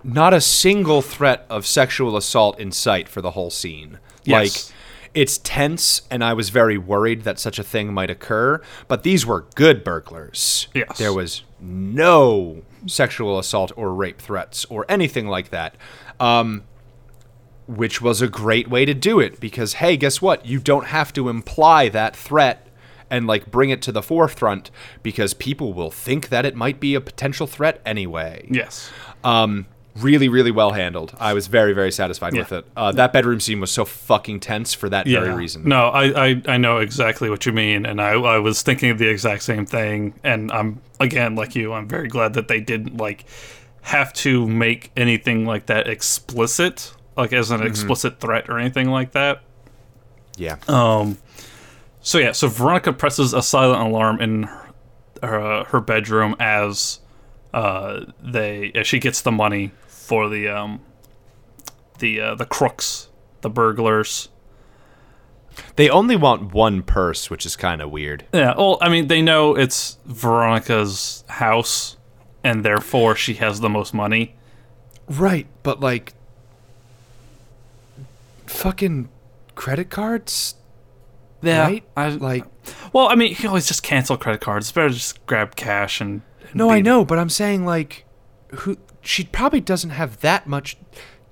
not 0.02 0.34
a 0.34 0.40
single 0.40 1.02
threat 1.02 1.46
of 1.50 1.66
sexual 1.66 2.16
assault 2.16 2.58
in 2.58 2.72
sight 2.72 3.08
for 3.08 3.20
the 3.20 3.32
whole 3.32 3.50
scene. 3.50 3.98
Yes. 4.24 4.68
Like 4.68 4.76
it's 5.12 5.38
tense 5.38 6.02
and 6.10 6.22
I 6.22 6.34
was 6.34 6.50
very 6.50 6.78
worried 6.78 7.22
that 7.22 7.38
such 7.38 7.58
a 7.58 7.64
thing 7.64 7.92
might 7.92 8.10
occur, 8.10 8.60
but 8.86 9.02
these 9.02 9.26
were 9.26 9.46
good 9.54 9.82
burglars. 9.82 10.68
Yes. 10.74 10.98
There 10.98 11.12
was 11.12 11.42
no 11.58 12.62
sexual 12.86 13.38
assault 13.38 13.72
or 13.76 13.92
rape 13.92 14.20
threats 14.20 14.64
or 14.66 14.86
anything 14.88 15.26
like 15.26 15.50
that. 15.50 15.76
Um 16.18 16.64
which 17.66 18.02
was 18.02 18.20
a 18.20 18.26
great 18.26 18.68
way 18.68 18.84
to 18.84 18.94
do 18.94 19.20
it 19.20 19.38
because 19.38 19.74
hey, 19.74 19.96
guess 19.96 20.20
what? 20.20 20.44
You 20.46 20.58
don't 20.58 20.86
have 20.86 21.12
to 21.12 21.28
imply 21.28 21.88
that 21.88 22.16
threat 22.16 22.66
and 23.10 23.26
like 23.26 23.50
bring 23.50 23.70
it 23.70 23.82
to 23.82 23.92
the 23.92 24.02
forefront 24.02 24.70
because 25.02 25.34
people 25.34 25.72
will 25.72 25.90
think 25.90 26.28
that 26.28 26.46
it 26.46 26.54
might 26.54 26.80
be 26.80 26.94
a 26.94 27.00
potential 27.00 27.46
threat 27.46 27.80
anyway. 27.84 28.46
Yes. 28.50 28.90
Um, 29.24 29.66
really, 30.02 30.28
really 30.28 30.50
well 30.50 30.72
handled. 30.72 31.14
I 31.18 31.32
was 31.34 31.46
very, 31.46 31.72
very 31.72 31.92
satisfied 31.92 32.34
with 32.34 32.52
it. 32.52 32.64
Uh, 32.76 32.92
that 32.92 33.12
bedroom 33.12 33.40
scene 33.40 33.60
was 33.60 33.70
so 33.70 33.84
fucking 33.84 34.40
tense 34.40 34.74
for 34.74 34.88
that 34.88 35.06
very 35.06 35.32
reason. 35.32 35.68
No, 35.68 35.88
I, 35.88 36.28
I, 36.28 36.42
I 36.46 36.56
know 36.56 36.78
exactly 36.78 37.30
what 37.30 37.46
you 37.46 37.52
mean, 37.52 37.86
and 37.86 38.00
I, 38.00 38.12
I 38.12 38.38
was 38.38 38.62
thinking 38.62 38.90
of 38.90 38.98
the 38.98 39.08
exact 39.08 39.42
same 39.42 39.66
thing. 39.66 40.14
And 40.24 40.50
I'm 40.52 40.80
again 40.98 41.34
like 41.34 41.54
you, 41.54 41.72
I'm 41.72 41.88
very 41.88 42.08
glad 42.08 42.34
that 42.34 42.48
they 42.48 42.60
didn't 42.60 42.96
like 42.96 43.24
have 43.82 44.12
to 44.12 44.46
make 44.46 44.90
anything 44.96 45.46
like 45.46 45.66
that 45.66 45.88
explicit, 45.88 46.92
like 47.16 47.32
as 47.32 47.50
Mm-hmm. 47.50 47.62
an 47.62 47.68
explicit 47.68 48.20
threat 48.20 48.48
or 48.50 48.58
anything 48.58 48.90
like 48.90 49.12
that. 49.12 49.42
Yeah. 50.36 50.56
Um, 50.68 51.18
so 52.02 52.18
yeah, 52.18 52.32
so 52.32 52.48
Veronica 52.48 52.92
presses 52.92 53.32
a 53.34 53.42
silent 53.42 53.82
alarm 53.82 54.20
in 54.20 54.42
her, 55.22 55.40
uh, 55.40 55.64
her 55.64 55.80
bedroom 55.80 56.34
as 56.40 57.00
uh, 57.52 58.04
they 58.22 58.70
as 58.74 58.86
she 58.86 58.98
gets 58.98 59.20
the 59.22 59.32
money 59.32 59.72
for 60.10 60.28
the 60.28 60.48
um, 60.48 60.80
the 62.00 62.20
uh, 62.20 62.34
the 62.34 62.44
crooks, 62.44 63.10
the 63.42 63.48
burglars. 63.48 64.28
They 65.76 65.88
only 65.88 66.16
want 66.16 66.52
one 66.52 66.82
purse, 66.82 67.30
which 67.30 67.46
is 67.46 67.54
kind 67.54 67.80
of 67.80 67.92
weird. 67.92 68.24
Yeah, 68.34 68.54
well, 68.56 68.78
I 68.80 68.88
mean, 68.88 69.06
they 69.06 69.22
know 69.22 69.54
it's 69.54 69.98
Veronica's 70.06 71.22
house, 71.28 71.96
and 72.42 72.64
therefore 72.64 73.14
she 73.14 73.34
has 73.34 73.60
the 73.60 73.68
most 73.68 73.94
money. 73.94 74.34
Right, 75.08 75.46
but 75.62 75.78
like 75.78 76.14
fucking 78.46 79.10
credit 79.54 79.90
cards? 79.90 80.56
right? 81.44 81.84
I, 81.96 82.08
Like 82.08 82.46
well, 82.92 83.06
I 83.08 83.14
mean, 83.14 83.28
you 83.30 83.36
can 83.36 83.46
always 83.46 83.68
just 83.68 83.84
cancel 83.84 84.16
credit 84.16 84.40
cards. 84.40 84.66
It's 84.66 84.72
better 84.72 84.88
to 84.88 84.94
just 84.94 85.24
grab 85.26 85.54
cash 85.54 86.00
and. 86.00 86.22
No, 86.52 86.68
I 86.68 86.80
know, 86.80 87.04
but 87.04 87.16
I'm 87.16 87.30
saying 87.30 87.64
like 87.64 88.06
who 88.52 88.76
she 89.00 89.24
probably 89.24 89.60
doesn't 89.60 89.90
have 89.90 90.20
that 90.20 90.46
much 90.46 90.76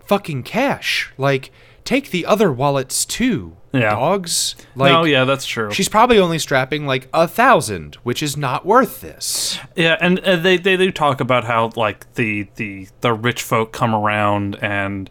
fucking 0.06 0.42
cash. 0.42 1.12
Like 1.18 1.50
take 1.84 2.10
the 2.10 2.26
other 2.26 2.52
wallets 2.52 3.04
too. 3.04 3.56
Yeah. 3.72 3.90
Dogs? 3.90 4.56
Like 4.74 4.92
no, 4.92 5.04
yeah, 5.04 5.24
that's 5.24 5.46
true. 5.46 5.70
She's 5.72 5.88
probably 5.88 6.18
only 6.18 6.38
strapping 6.38 6.86
like 6.86 7.08
a 7.12 7.28
thousand, 7.28 7.96
which 7.96 8.22
is 8.22 8.36
not 8.36 8.64
worth 8.64 9.00
this. 9.00 9.58
Yeah, 9.76 9.96
and 10.00 10.18
uh, 10.20 10.36
they, 10.36 10.56
they 10.56 10.76
do 10.76 10.90
talk 10.90 11.20
about 11.20 11.44
how 11.44 11.70
like 11.76 12.12
the 12.14 12.48
the 12.56 12.88
the 13.00 13.12
rich 13.12 13.42
folk 13.42 13.72
come 13.72 13.94
around 13.94 14.56
and 14.62 15.10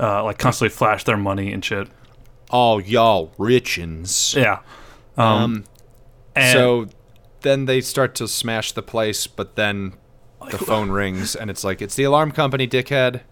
uh, 0.00 0.24
like 0.24 0.38
constantly 0.38 0.74
flash 0.74 1.04
their 1.04 1.16
money 1.16 1.52
and 1.52 1.64
shit. 1.64 1.88
All 2.50 2.80
y'all 2.80 3.32
richins. 3.38 4.34
Yeah. 4.34 4.60
Um. 5.16 5.26
Um, 5.26 5.64
and 6.34 6.52
so 6.52 6.88
then 7.40 7.64
they 7.66 7.80
start 7.80 8.14
to 8.16 8.28
smash 8.28 8.72
the 8.72 8.82
place, 8.82 9.26
but 9.26 9.56
then 9.56 9.94
the 10.50 10.58
phone 10.58 10.90
rings 10.90 11.34
and 11.36 11.50
it's 11.50 11.64
like 11.64 11.80
it's 11.82 11.94
the 11.94 12.04
alarm 12.04 12.32
company, 12.32 12.66
dickhead. 12.66 13.22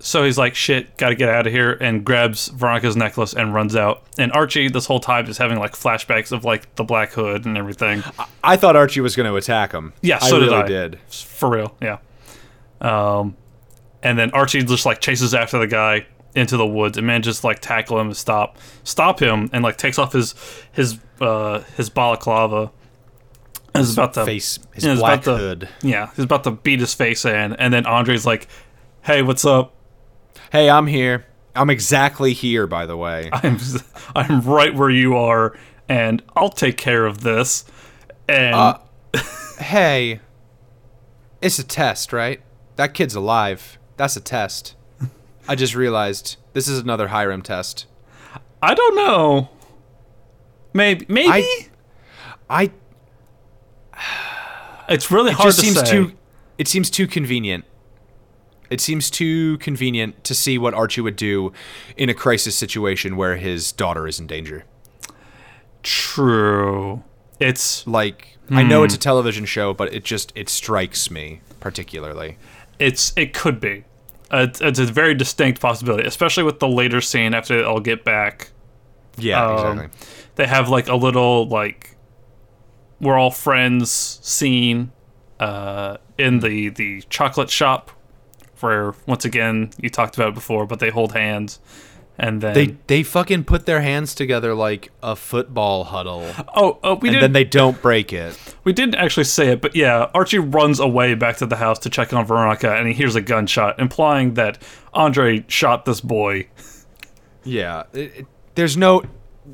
so 0.00 0.24
he's 0.24 0.38
like, 0.38 0.54
"Shit, 0.54 0.96
got 0.96 1.08
to 1.08 1.14
get 1.14 1.28
out 1.28 1.46
of 1.46 1.52
here," 1.52 1.72
and 1.80 2.04
grabs 2.04 2.48
Veronica's 2.48 2.96
necklace 2.96 3.34
and 3.34 3.52
runs 3.52 3.74
out. 3.74 4.04
And 4.16 4.30
Archie, 4.32 4.68
this 4.68 4.86
whole 4.86 5.00
time, 5.00 5.26
is 5.26 5.38
having 5.38 5.58
like 5.58 5.72
flashbacks 5.72 6.30
of 6.32 6.44
like 6.44 6.74
the 6.76 6.84
Black 6.84 7.12
Hood 7.12 7.44
and 7.46 7.56
everything. 7.58 8.02
I 8.44 8.56
thought 8.56 8.76
Archie 8.76 9.00
was 9.00 9.16
going 9.16 9.28
to 9.28 9.34
attack 9.36 9.72
him. 9.72 9.92
Yeah, 10.02 10.18
I 10.22 10.28
so 10.28 10.38
did 10.38 10.46
really 10.46 10.62
I. 10.62 10.66
did. 10.66 10.98
For 11.08 11.50
real, 11.50 11.76
yeah. 11.82 11.98
Um, 12.80 13.36
and 14.02 14.16
then 14.18 14.30
Archie 14.30 14.62
just 14.62 14.86
like 14.86 15.00
chases 15.00 15.34
after 15.34 15.58
the 15.58 15.66
guy 15.66 16.06
into 16.36 16.56
the 16.56 16.66
woods 16.66 16.96
and 16.96 17.06
manages 17.06 17.40
to 17.40 17.46
like 17.46 17.58
tackle 17.58 17.98
him 17.98 18.08
and 18.08 18.16
stop 18.16 18.56
stop 18.84 19.18
him 19.20 19.50
and 19.52 19.64
like 19.64 19.76
takes 19.76 19.98
off 19.98 20.12
his 20.12 20.34
his 20.70 20.98
uh 21.20 21.60
his 21.76 21.90
balaclava. 21.90 22.70
Is 23.80 23.92
about 23.94 24.14
to 24.14 24.24
Face 24.24 24.58
his 24.74 24.84
yeah, 24.84 24.94
black 24.94 25.22
about 25.22 25.32
to- 25.32 25.36
hood. 25.38 25.68
Yeah, 25.82 26.10
he's 26.16 26.24
about 26.24 26.44
to 26.44 26.50
beat 26.52 26.80
his 26.80 26.94
face 26.94 27.24
in, 27.24 27.52
and 27.54 27.72
then 27.72 27.86
Andre's 27.86 28.26
like, 28.26 28.48
"Hey, 29.02 29.22
what's 29.22 29.44
up? 29.44 29.74
Hey, 30.52 30.68
I'm 30.70 30.86
here. 30.86 31.26
I'm 31.56 31.70
exactly 31.70 32.32
here, 32.32 32.66
by 32.66 32.86
the 32.86 32.96
way. 32.96 33.30
I'm 33.32 33.58
I'm 34.14 34.40
right 34.42 34.74
where 34.74 34.90
you 34.90 35.16
are, 35.16 35.56
and 35.88 36.22
I'll 36.36 36.50
take 36.50 36.76
care 36.76 37.04
of 37.06 37.22
this." 37.22 37.64
And 38.28 38.54
Uh, 38.54 38.78
hey, 39.58 40.20
it's 41.40 41.58
a 41.58 41.64
test, 41.64 42.12
right? 42.12 42.40
That 42.76 42.94
kid's 42.94 43.14
alive. 43.14 43.78
That's 43.96 44.16
a 44.16 44.20
test. 44.20 44.74
I 45.48 45.54
just 45.54 45.74
realized 45.74 46.36
this 46.52 46.68
is 46.68 46.78
another 46.78 47.08
Hiram 47.08 47.42
test. 47.42 47.86
I 48.62 48.74
don't 48.74 48.94
know. 48.96 49.48
Maybe 50.74 51.06
maybe 51.08 51.28
I- 51.30 51.68
I 52.50 52.70
it's 54.88 55.10
really 55.10 55.30
it 55.30 55.36
hard 55.36 55.54
to 55.54 55.60
seems 55.60 55.80
say. 55.80 55.90
too 55.90 56.12
it 56.56 56.66
seems 56.68 56.90
too 56.90 57.06
convenient. 57.06 57.64
It 58.70 58.80
seems 58.80 59.08
too 59.10 59.56
convenient 59.58 60.24
to 60.24 60.34
see 60.34 60.58
what 60.58 60.74
Archie 60.74 61.00
would 61.00 61.16
do 61.16 61.52
in 61.96 62.08
a 62.10 62.14
crisis 62.14 62.54
situation 62.56 63.16
where 63.16 63.36
his 63.36 63.72
daughter 63.72 64.06
is 64.06 64.18
in 64.20 64.26
danger. 64.26 64.64
True. 65.82 67.02
It's 67.40 67.86
Like 67.86 68.36
I 68.50 68.62
know 68.62 68.80
Hmm. 68.80 68.84
it's 68.86 68.94
a 68.94 68.98
television 68.98 69.44
show, 69.44 69.72
but 69.74 69.92
it 69.94 70.04
just 70.04 70.32
it 70.34 70.48
strikes 70.48 71.10
me 71.10 71.40
particularly. 71.60 72.36
it's 72.78 73.12
it 73.16 73.32
could 73.34 73.60
be. 73.60 73.84
Uh, 74.30 74.46
it's, 74.48 74.60
it's 74.60 74.78
a 74.78 74.84
very 74.84 75.14
distinct 75.14 75.60
possibility, 75.60 76.06
especially 76.06 76.42
with 76.42 76.58
the 76.60 76.68
later 76.68 77.00
scene 77.00 77.32
after 77.34 77.56
they 77.58 77.62
all 77.64 77.80
get 77.80 78.04
back. 78.04 78.50
Yeah, 79.16 79.44
Um, 79.44 79.78
exactly. 79.78 80.08
They 80.36 80.46
have 80.46 80.68
like 80.68 80.88
a 80.88 80.94
little 80.96 81.48
like 81.48 81.96
we're 83.00 83.18
all 83.18 83.30
friends 83.30 83.90
scene 84.22 84.92
uh, 85.40 85.98
in 86.16 86.40
the 86.40 86.68
the 86.70 87.02
chocolate 87.08 87.50
shop, 87.50 87.90
where 88.60 88.94
once 89.06 89.24
again 89.24 89.70
you 89.80 89.88
talked 89.90 90.16
about 90.16 90.28
it 90.30 90.34
before, 90.34 90.66
but 90.66 90.80
they 90.80 90.90
hold 90.90 91.12
hands, 91.12 91.60
and 92.18 92.40
then 92.40 92.54
They 92.54 92.76
they 92.88 93.02
fucking 93.04 93.44
put 93.44 93.66
their 93.66 93.80
hands 93.82 94.14
together 94.16 94.52
like 94.54 94.90
a 95.02 95.14
football 95.14 95.84
huddle. 95.84 96.26
oh 96.56 96.78
oh 96.82 96.94
we 96.96 97.08
and 97.10 97.14
didn't 97.14 97.20
then 97.20 97.32
they 97.32 97.44
don't 97.44 97.80
break 97.80 98.12
it. 98.12 98.36
we 98.64 98.72
didn't 98.72 98.96
actually 98.96 99.24
say 99.24 99.48
it, 99.52 99.60
but 99.60 99.76
yeah, 99.76 100.10
Archie 100.14 100.38
runs 100.40 100.80
away 100.80 101.14
back 101.14 101.36
to 101.36 101.46
the 101.46 101.56
house 101.56 101.78
to 101.80 101.90
check 101.90 102.12
on 102.12 102.24
Veronica, 102.26 102.74
and 102.74 102.88
he 102.88 102.94
hears 102.94 103.14
a 103.14 103.20
gunshot, 103.20 103.78
implying 103.78 104.34
that 104.34 104.60
Andre 104.92 105.44
shot 105.46 105.84
this 105.84 106.00
boy. 106.00 106.48
Yeah, 107.44 107.84
it, 107.92 107.98
it- 108.16 108.26
there's 108.56 108.76
no 108.76 109.04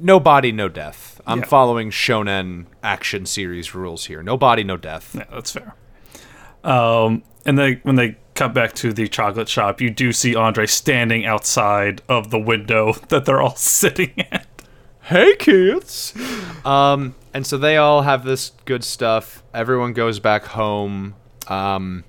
no 0.00 0.20
body, 0.20 0.52
no 0.52 0.68
death. 0.68 1.20
I'm 1.26 1.38
Yeah. 1.40 1.44
following 1.46 1.90
shonen 1.90 2.66
action 2.82 3.26
series 3.26 3.74
rules 3.74 4.06
here. 4.06 4.22
No 4.22 4.36
body, 4.36 4.64
no 4.64 4.76
death. 4.76 5.14
Yeah, 5.16 5.24
that's 5.32 5.52
fair. 5.52 5.74
Um, 6.62 7.22
and 7.46 7.58
they 7.58 7.74
when 7.82 7.96
they 7.96 8.16
cut 8.34 8.52
back 8.54 8.72
to 8.74 8.92
the 8.92 9.06
chocolate 9.08 9.48
shop, 9.48 9.80
you 9.80 9.90
do 9.90 10.12
see 10.12 10.34
Andre 10.34 10.66
standing 10.66 11.24
outside 11.24 12.02
of 12.08 12.30
the 12.30 12.38
window 12.38 12.92
that 13.08 13.24
they're 13.24 13.40
all 13.40 13.54
sitting 13.56 14.12
at. 14.32 14.46
Hey 15.02 15.36
kids. 15.36 16.14
Um, 16.64 17.14
and 17.34 17.46
so 17.46 17.58
they 17.58 17.76
all 17.76 18.02
have 18.02 18.24
this 18.24 18.52
good 18.64 18.82
stuff. 18.84 19.42
Everyone 19.52 19.92
goes 19.92 20.18
back 20.18 20.44
home. 20.46 21.14
Um, 21.48 22.04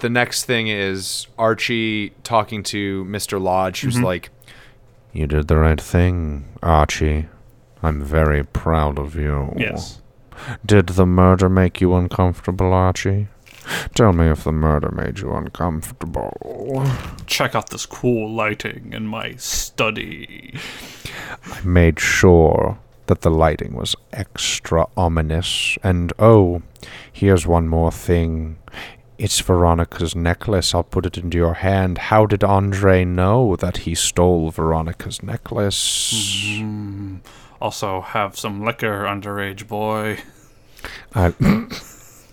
the 0.00 0.10
next 0.10 0.44
thing 0.46 0.66
is 0.66 1.28
Archie 1.38 2.10
talking 2.24 2.64
to 2.64 3.04
Mr. 3.04 3.40
Lodge, 3.40 3.82
who's 3.82 4.00
like, 4.00 4.30
"You 5.14 5.26
did 5.26 5.48
the 5.48 5.56
right 5.56 5.80
thing, 5.80 6.44
Archie. 6.62 7.28
I'm 7.82 8.02
very 8.02 8.44
proud 8.44 8.98
of 8.98 9.14
you." 9.14 9.54
Yes. 9.56 10.02
Did 10.66 10.88
the 10.88 11.06
murder 11.06 11.48
make 11.48 11.80
you 11.80 11.94
uncomfortable, 11.94 12.74
Archie? 12.74 13.28
Tell 13.94 14.12
me 14.12 14.28
if 14.28 14.44
the 14.44 14.52
murder 14.52 14.90
made 14.90 15.20
you 15.20 15.32
uncomfortable. 15.32 16.84
Check 17.26 17.54
out 17.54 17.70
this 17.70 17.86
cool 17.86 18.30
lighting 18.30 18.92
in 18.92 19.06
my 19.06 19.36
study. 19.36 20.58
I 21.50 21.60
made 21.64 21.98
sure 21.98 22.78
that 23.06 23.22
the 23.22 23.30
lighting 23.30 23.74
was 23.74 23.96
extra 24.12 24.86
ominous. 24.96 25.78
And 25.82 26.12
oh, 26.18 26.62
here's 27.12 27.46
one 27.46 27.68
more 27.68 27.92
thing. 27.92 28.58
It's 29.16 29.40
Veronica's 29.40 30.16
necklace. 30.16 30.74
I'll 30.74 30.82
put 30.82 31.06
it 31.06 31.16
into 31.16 31.36
your 31.36 31.54
hand. 31.54 31.98
How 31.98 32.26
did 32.26 32.42
Andre 32.42 33.04
know 33.04 33.56
that 33.56 33.78
he 33.78 33.94
stole 33.94 34.50
Veronica's 34.50 35.22
necklace? 35.22 36.22
Mm, 36.58 37.20
also, 37.60 38.00
have 38.00 38.36
some 38.36 38.64
liquor, 38.64 39.04
underage 39.04 39.68
boy. 39.68 40.18
I, 41.14 41.32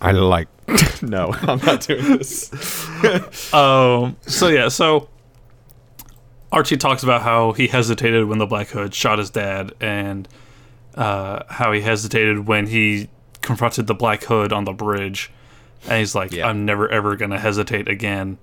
I 0.00 0.10
like 0.12 0.48
no, 1.02 1.32
I'm 1.42 1.58
not 1.58 1.80
doing 1.82 2.18
this. 2.18 2.50
Um. 3.52 4.16
So 4.22 4.48
yeah. 4.48 4.68
So 4.68 5.08
Archie 6.50 6.76
talks 6.76 7.02
about 7.02 7.22
how 7.22 7.52
he 7.52 7.66
hesitated 7.66 8.26
when 8.26 8.38
the 8.38 8.46
Black 8.46 8.68
Hood 8.68 8.94
shot 8.94 9.18
his 9.18 9.30
dad, 9.30 9.72
and 9.80 10.28
uh, 10.94 11.42
how 11.48 11.72
he 11.72 11.80
hesitated 11.80 12.46
when 12.46 12.66
he 12.66 13.08
confronted 13.40 13.86
the 13.86 13.94
Black 13.94 14.24
Hood 14.24 14.52
on 14.52 14.64
the 14.64 14.72
bridge, 14.72 15.30
and 15.88 15.98
he's 15.98 16.14
like, 16.14 16.32
Yeah. 16.32 16.48
"I'm 16.48 16.64
never 16.64 16.88
ever 16.88 17.16
gonna 17.16 17.38
hesitate 17.38 17.88
again." 17.88 18.38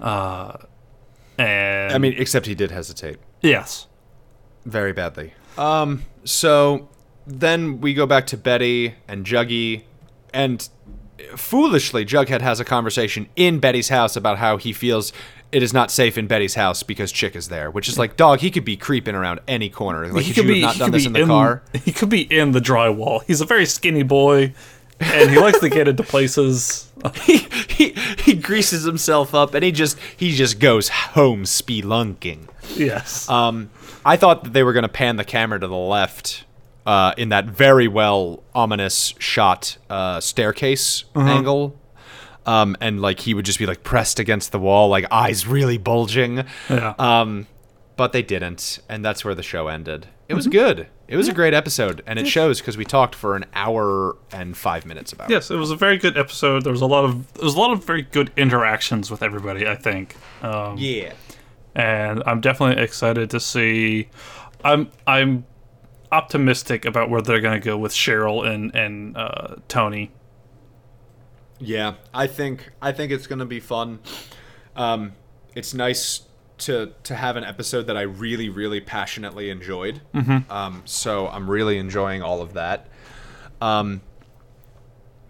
Uh, 0.00 0.56
and 1.38 1.92
I 1.92 1.98
mean, 1.98 2.14
except 2.16 2.46
he 2.46 2.54
did 2.54 2.70
hesitate 2.70 3.18
yes, 3.40 3.86
very 4.64 4.92
badly. 4.92 5.34
Um, 5.58 6.04
so 6.24 6.88
then 7.26 7.80
we 7.80 7.94
go 7.94 8.06
back 8.06 8.26
to 8.28 8.36
Betty 8.36 8.94
and 9.08 9.24
Juggy, 9.26 9.84
and 10.32 10.68
foolishly, 11.36 12.04
Jughead 12.04 12.40
has 12.40 12.60
a 12.60 12.64
conversation 12.64 13.28
in 13.36 13.58
Betty's 13.58 13.88
house 13.88 14.16
about 14.16 14.38
how 14.38 14.56
he 14.56 14.72
feels 14.72 15.12
it 15.52 15.62
is 15.62 15.72
not 15.72 15.90
safe 15.90 16.16
in 16.16 16.26
Betty's 16.26 16.54
house 16.54 16.82
because 16.82 17.10
Chic 17.10 17.34
is 17.34 17.48
there, 17.48 17.70
which 17.70 17.88
is 17.88 17.98
like, 17.98 18.16
dog, 18.16 18.38
he 18.38 18.50
could 18.50 18.64
be 18.64 18.76
creeping 18.76 19.14
around 19.14 19.40
any 19.48 19.68
corner. 19.68 20.06
Like, 20.08 20.24
he 20.24 20.32
could 20.32 20.46
be 20.46 20.60
have 20.60 20.70
not 20.70 20.78
done 20.78 20.90
this 20.92 21.06
in 21.06 21.12
the 21.12 21.26
car? 21.26 21.62
He 21.84 21.92
could 21.92 22.08
be 22.08 22.22
in 22.22 22.52
the 22.52 22.60
drywall. 22.60 23.22
He's 23.26 23.40
a 23.40 23.44
very 23.44 23.66
skinny 23.66 24.04
boy, 24.04 24.54
and 25.00 25.30
he 25.30 25.38
likes 25.38 25.60
to 25.60 25.68
get 25.68 25.88
into 25.88 26.02
places. 26.02 26.90
he, 27.22 27.38
he 27.68 27.90
he 28.18 28.34
greases 28.34 28.84
himself 28.84 29.34
up 29.34 29.54
and 29.54 29.64
he 29.64 29.72
just 29.72 29.98
he 30.16 30.32
just 30.32 30.60
goes 30.60 30.88
home 30.88 31.44
spelunking. 31.44 32.48
Yes. 32.76 33.28
Um, 33.28 33.70
I 34.04 34.16
thought 34.16 34.44
that 34.44 34.52
they 34.52 34.62
were 34.62 34.72
going 34.72 34.84
to 34.84 34.88
pan 34.88 35.16
the 35.16 35.24
camera 35.24 35.58
to 35.58 35.66
the 35.66 35.76
left 35.76 36.44
uh, 36.86 37.14
in 37.16 37.30
that 37.30 37.46
very 37.46 37.88
well 37.88 38.42
ominous 38.54 39.14
shot 39.18 39.76
uh, 39.88 40.20
staircase 40.20 41.04
angle. 41.14 41.76
Um, 42.46 42.76
and 42.80 43.00
like 43.00 43.20
he 43.20 43.34
would 43.34 43.44
just 43.44 43.58
be 43.58 43.66
like 43.66 43.82
pressed 43.82 44.18
against 44.18 44.50
the 44.50 44.58
wall, 44.58 44.88
like 44.88 45.06
eyes 45.10 45.46
really 45.46 45.78
bulging. 45.78 46.44
Yeah. 46.68 46.94
Um, 46.98 47.46
but 48.00 48.12
they 48.14 48.22
didn't, 48.22 48.78
and 48.88 49.04
that's 49.04 49.26
where 49.26 49.34
the 49.34 49.42
show 49.42 49.68
ended. 49.68 50.06
It 50.26 50.32
was 50.32 50.46
good. 50.46 50.86
It 51.06 51.18
was 51.18 51.28
a 51.28 51.34
great 51.34 51.52
episode, 51.52 52.02
and 52.06 52.18
it 52.18 52.26
shows 52.26 52.58
because 52.58 52.78
we 52.78 52.86
talked 52.86 53.14
for 53.14 53.36
an 53.36 53.44
hour 53.52 54.16
and 54.32 54.56
five 54.56 54.86
minutes 54.86 55.12
about 55.12 55.28
it. 55.28 55.34
Yes, 55.34 55.50
it 55.50 55.56
was 55.56 55.70
a 55.70 55.76
very 55.76 55.98
good 55.98 56.16
episode. 56.16 56.64
There 56.64 56.72
was 56.72 56.80
a 56.80 56.86
lot 56.86 57.04
of 57.04 57.30
there 57.34 57.44
was 57.44 57.56
a 57.56 57.58
lot 57.60 57.72
of 57.72 57.84
very 57.84 58.00
good 58.00 58.32
interactions 58.38 59.10
with 59.10 59.22
everybody. 59.22 59.68
I 59.68 59.76
think, 59.76 60.16
um, 60.40 60.78
Yeah. 60.78 61.12
and 61.74 62.22
I'm 62.24 62.40
definitely 62.40 62.82
excited 62.82 63.28
to 63.32 63.38
see. 63.38 64.08
I'm 64.64 64.90
I'm 65.06 65.44
optimistic 66.10 66.86
about 66.86 67.10
where 67.10 67.20
they're 67.20 67.42
going 67.42 67.60
to 67.60 67.64
go 67.64 67.76
with 67.76 67.92
Cheryl 67.92 68.46
and 68.46 68.74
and 68.74 69.14
uh, 69.14 69.56
Toni. 69.68 70.10
Yeah, 71.58 71.96
I 72.14 72.28
think 72.28 72.70
I 72.80 72.92
think 72.92 73.12
it's 73.12 73.26
gonna 73.26 73.44
be 73.44 73.60
fun. 73.60 73.98
Um, 74.74 75.12
it's 75.54 75.74
nice 75.74 76.22
to 76.60 76.92
to 77.04 77.14
have 77.14 77.36
an 77.36 77.44
episode 77.44 77.86
that 77.88 77.96
I 77.96 78.02
really 78.02 78.48
really 78.48 78.80
passionately 78.80 79.50
enjoyed. 79.50 80.00
Mm-hmm. 80.14 80.50
Um, 80.50 80.82
so 80.84 81.28
I'm 81.28 81.50
really 81.50 81.78
enjoying 81.78 82.22
all 82.22 82.40
of 82.42 82.52
that. 82.54 82.88
Um, 83.60 84.00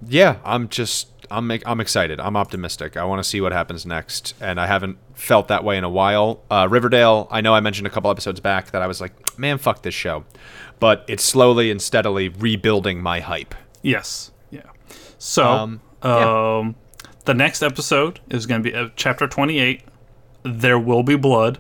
yeah, 0.07 0.37
I'm 0.45 0.69
just 0.69 1.09
I'm 1.31 1.47
make, 1.47 1.63
I'm 1.67 1.81
excited. 1.81 2.19
I'm 2.21 2.37
optimistic. 2.37 2.97
I 2.97 3.05
want 3.05 3.23
to 3.23 3.29
see 3.29 3.41
what 3.41 3.53
happens 3.53 3.87
next, 3.87 4.35
and 4.41 4.61
I 4.61 4.67
haven't 4.67 4.99
felt 5.15 5.49
that 5.49 5.63
way 5.63 5.77
in 5.79 5.85
a 5.85 5.89
while. 5.91 6.43
Uh, 6.51 6.67
Riverdale. 6.71 7.29
I 7.31 7.41
know 7.41 7.55
I 7.55 7.61
mentioned 7.61 7.87
a 7.87 7.91
couple 7.91 8.11
episodes 8.11 8.41
back 8.41 8.73
that 8.73 8.83
I 8.83 8.87
was 8.87 9.01
like, 9.01 9.39
man, 9.39 9.59
fuck 9.59 9.83
this 9.83 9.95
show, 9.95 10.25
but 10.81 11.05
it's 11.09 11.23
slowly 11.23 11.71
and 11.71 11.81
steadily 11.81 12.29
rebuilding 12.31 13.01
my 13.03 13.21
hype. 13.21 13.55
Yes. 13.83 14.33
Yeah. 14.51 14.63
So, 15.19 15.45
Um, 15.47 15.81
um, 16.03 16.11
yeah. 16.13 16.73
the 17.27 17.35
next 17.35 17.63
episode 17.63 18.21
is 18.31 18.47
going 18.47 18.63
to 18.65 18.71
be 18.71 18.75
uh, 18.75 18.89
chapter 18.97 19.29
28. 19.29 19.83
There 20.43 20.79
will 20.79 21.03
be 21.03 21.17
blood. 21.17 21.59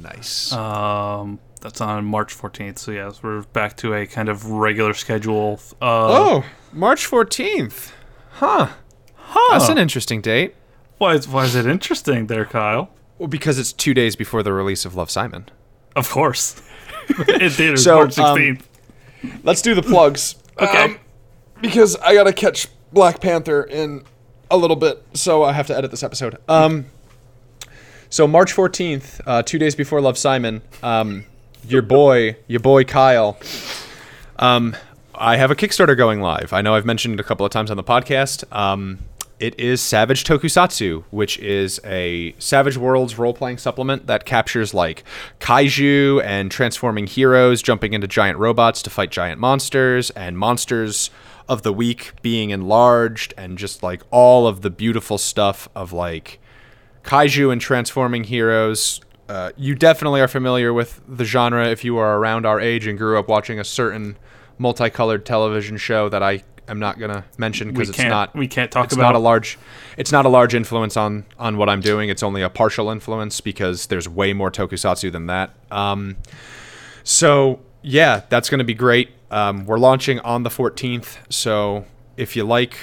Nice. 0.00 0.52
Um, 0.52 1.38
that's 1.60 1.80
on 1.80 2.04
March 2.04 2.36
14th. 2.36 2.78
So 2.78 2.92
yes, 2.92 3.22
we're 3.22 3.42
back 3.42 3.76
to 3.78 3.94
a 3.94 4.06
kind 4.06 4.28
of 4.28 4.46
regular 4.50 4.94
schedule. 4.94 5.60
Uh, 5.82 6.06
Oh, 6.08 6.44
March 6.72 7.06
14th. 7.06 7.92
Huh. 8.32 8.68
Huh. 9.16 9.58
That's 9.58 9.68
an 9.68 9.78
interesting 9.78 10.20
date. 10.20 10.54
why 10.98 11.14
is 11.14 11.28
why 11.28 11.44
is 11.44 11.54
it 11.54 11.66
interesting 11.66 12.26
there, 12.28 12.44
Kyle? 12.44 12.90
Well, 13.18 13.28
because 13.28 13.58
it's 13.58 13.72
two 13.72 13.94
days 13.94 14.14
before 14.16 14.42
the 14.42 14.52
release 14.52 14.84
of 14.84 14.94
Love 14.94 15.10
Simon. 15.10 15.46
Of 15.96 16.08
course. 16.10 16.62
it 17.08 17.56
did. 17.56 17.78
So, 17.78 17.96
March 17.96 18.18
um, 18.18 18.38
16th. 18.38 18.62
Let's 19.42 19.60
do 19.62 19.74
the 19.74 19.82
plugs. 19.82 20.36
okay. 20.60 20.84
Um, 20.84 20.98
because 21.60 21.96
I 21.96 22.14
gotta 22.14 22.32
catch 22.32 22.68
Black 22.92 23.20
Panther 23.20 23.64
in 23.64 24.04
a 24.50 24.56
little 24.56 24.76
bit, 24.76 25.02
so 25.14 25.42
I 25.42 25.52
have 25.52 25.66
to 25.66 25.76
edit 25.76 25.90
this 25.90 26.02
episode. 26.04 26.38
Um, 26.48 26.86
so 28.10 28.26
March 28.26 28.54
14th, 28.54 29.20
uh, 29.26 29.42
two 29.42 29.58
days 29.58 29.74
before 29.74 30.00
Love 30.00 30.16
Simon, 30.18 30.62
um, 30.82 31.24
your 31.66 31.82
boy, 31.82 32.36
your 32.46 32.60
boy 32.60 32.84
Kyle, 32.84 33.38
um, 34.38 34.76
I 35.14 35.36
have 35.36 35.50
a 35.50 35.56
Kickstarter 35.56 35.96
going 35.96 36.20
live. 36.20 36.52
I 36.52 36.62
know 36.62 36.74
I've 36.74 36.86
mentioned 36.86 37.14
it 37.14 37.20
a 37.20 37.24
couple 37.24 37.44
of 37.44 37.52
times 37.52 37.70
on 37.70 37.76
the 37.76 37.84
podcast. 37.84 38.44
Um, 38.54 39.00
it 39.40 39.58
is 39.58 39.80
Savage 39.80 40.24
Tokusatsu, 40.24 41.04
which 41.10 41.38
is 41.38 41.80
a 41.84 42.34
Savage 42.38 42.76
Worlds 42.76 43.18
role 43.18 43.34
playing 43.34 43.58
supplement 43.58 44.06
that 44.06 44.24
captures 44.24 44.74
like 44.74 45.04
kaiju 45.38 46.22
and 46.24 46.50
transforming 46.50 47.06
heroes 47.06 47.62
jumping 47.62 47.92
into 47.92 48.08
giant 48.08 48.38
robots 48.38 48.82
to 48.82 48.90
fight 48.90 49.10
giant 49.10 49.40
monsters, 49.40 50.10
and 50.10 50.38
monsters 50.38 51.10
of 51.48 51.62
the 51.62 51.72
week 51.72 52.12
being 52.20 52.50
enlarged, 52.50 53.32
and 53.36 53.58
just 53.58 53.82
like 53.82 54.02
all 54.10 54.46
of 54.46 54.62
the 54.62 54.70
beautiful 54.70 55.18
stuff 55.18 55.68
of 55.74 55.92
like 55.92 56.40
kaiju 57.02 57.52
and 57.52 57.60
transforming 57.60 58.24
heroes. 58.24 59.00
Uh, 59.28 59.52
you 59.56 59.74
definitely 59.74 60.20
are 60.20 60.28
familiar 60.28 60.72
with 60.72 61.00
the 61.06 61.24
genre 61.24 61.68
if 61.68 61.84
you 61.84 61.98
are 61.98 62.18
around 62.18 62.46
our 62.46 62.60
age 62.60 62.86
and 62.86 62.96
grew 62.96 63.18
up 63.18 63.28
watching 63.28 63.60
a 63.60 63.64
certain 63.64 64.16
multicolored 64.58 65.24
television 65.26 65.76
show 65.76 66.08
that 66.08 66.22
I 66.22 66.42
am 66.66 66.78
not 66.78 66.98
gonna 66.98 67.24
mention 67.36 67.72
because 67.72 67.90
it's 67.90 67.98
not 67.98 68.34
we 68.34 68.48
can't 68.48 68.70
talk 68.70 68.86
it's 68.86 68.94
about 68.94 69.12
not 69.12 69.14
a 69.14 69.18
large 69.18 69.58
it's 69.96 70.12
not 70.12 70.26
a 70.26 70.28
large 70.28 70.54
influence 70.54 70.96
on 70.96 71.24
on 71.38 71.56
what 71.56 71.68
I'm 71.68 71.80
doing. 71.80 72.08
It's 72.08 72.22
only 72.22 72.42
a 72.42 72.50
partial 72.50 72.90
influence 72.90 73.40
because 73.40 73.86
there's 73.86 74.08
way 74.08 74.32
more 74.32 74.50
tokusatsu 74.50 75.12
than 75.12 75.26
that. 75.26 75.54
Um, 75.70 76.16
so 77.04 77.60
yeah, 77.82 78.22
that's 78.28 78.50
going 78.50 78.58
to 78.58 78.64
be 78.64 78.74
great. 78.74 79.10
Um, 79.30 79.66
we're 79.66 79.78
launching 79.78 80.20
on 80.20 80.42
the 80.42 80.50
14th, 80.50 81.18
so 81.30 81.84
if 82.16 82.34
you 82.34 82.44
like 82.44 82.76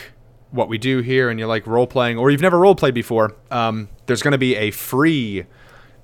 what 0.55 0.69
we 0.69 0.77
do 0.77 0.99
here 0.99 1.29
and 1.29 1.39
you 1.39 1.45
like 1.45 1.67
role 1.67 1.87
playing, 1.87 2.17
or 2.17 2.31
you've 2.31 2.41
never 2.41 2.57
role 2.57 2.75
played 2.75 2.93
before, 2.93 3.35
um, 3.51 3.89
there's 4.05 4.21
going 4.21 4.31
to 4.31 4.37
be 4.37 4.55
a 4.55 4.71
free 4.71 5.45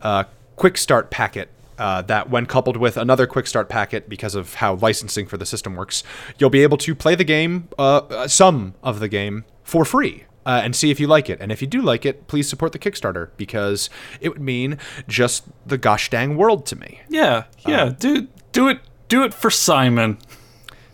uh, 0.01 0.25
quick 0.55 0.77
start 0.77 1.09
packet. 1.09 1.49
Uh, 1.77 2.03
that, 2.03 2.29
when 2.29 2.45
coupled 2.45 2.77
with 2.77 2.95
another 2.95 3.25
quick 3.25 3.47
start 3.47 3.67
packet, 3.67 4.07
because 4.07 4.35
of 4.35 4.55
how 4.55 4.75
licensing 4.75 5.25
for 5.25 5.37
the 5.37 5.47
system 5.47 5.75
works, 5.75 6.03
you'll 6.37 6.51
be 6.51 6.61
able 6.61 6.77
to 6.77 6.93
play 6.93 7.15
the 7.15 7.23
game, 7.23 7.67
uh, 7.79 7.97
uh, 7.97 8.27
some 8.27 8.75
of 8.83 8.99
the 8.99 9.07
game, 9.07 9.45
for 9.63 9.83
free. 9.83 10.25
Uh, 10.43 10.61
and 10.63 10.75
see 10.75 10.89
if 10.89 10.99
you 10.99 11.05
like 11.05 11.29
it. 11.29 11.39
And 11.39 11.51
if 11.51 11.61
you 11.61 11.67
do 11.67 11.83
like 11.83 12.03
it, 12.03 12.25
please 12.25 12.49
support 12.49 12.71
the 12.71 12.79
Kickstarter 12.79 13.29
because 13.37 13.91
it 14.19 14.29
would 14.29 14.41
mean 14.41 14.79
just 15.07 15.43
the 15.67 15.77
gosh 15.77 16.09
dang 16.09 16.35
world 16.35 16.65
to 16.67 16.75
me. 16.75 16.99
Yeah, 17.09 17.43
yeah. 17.67 17.83
Um, 17.83 17.93
do 17.93 18.27
do 18.51 18.67
it 18.67 18.79
do 19.07 19.23
it 19.23 19.35
for 19.35 19.51
Simon. 19.51 20.17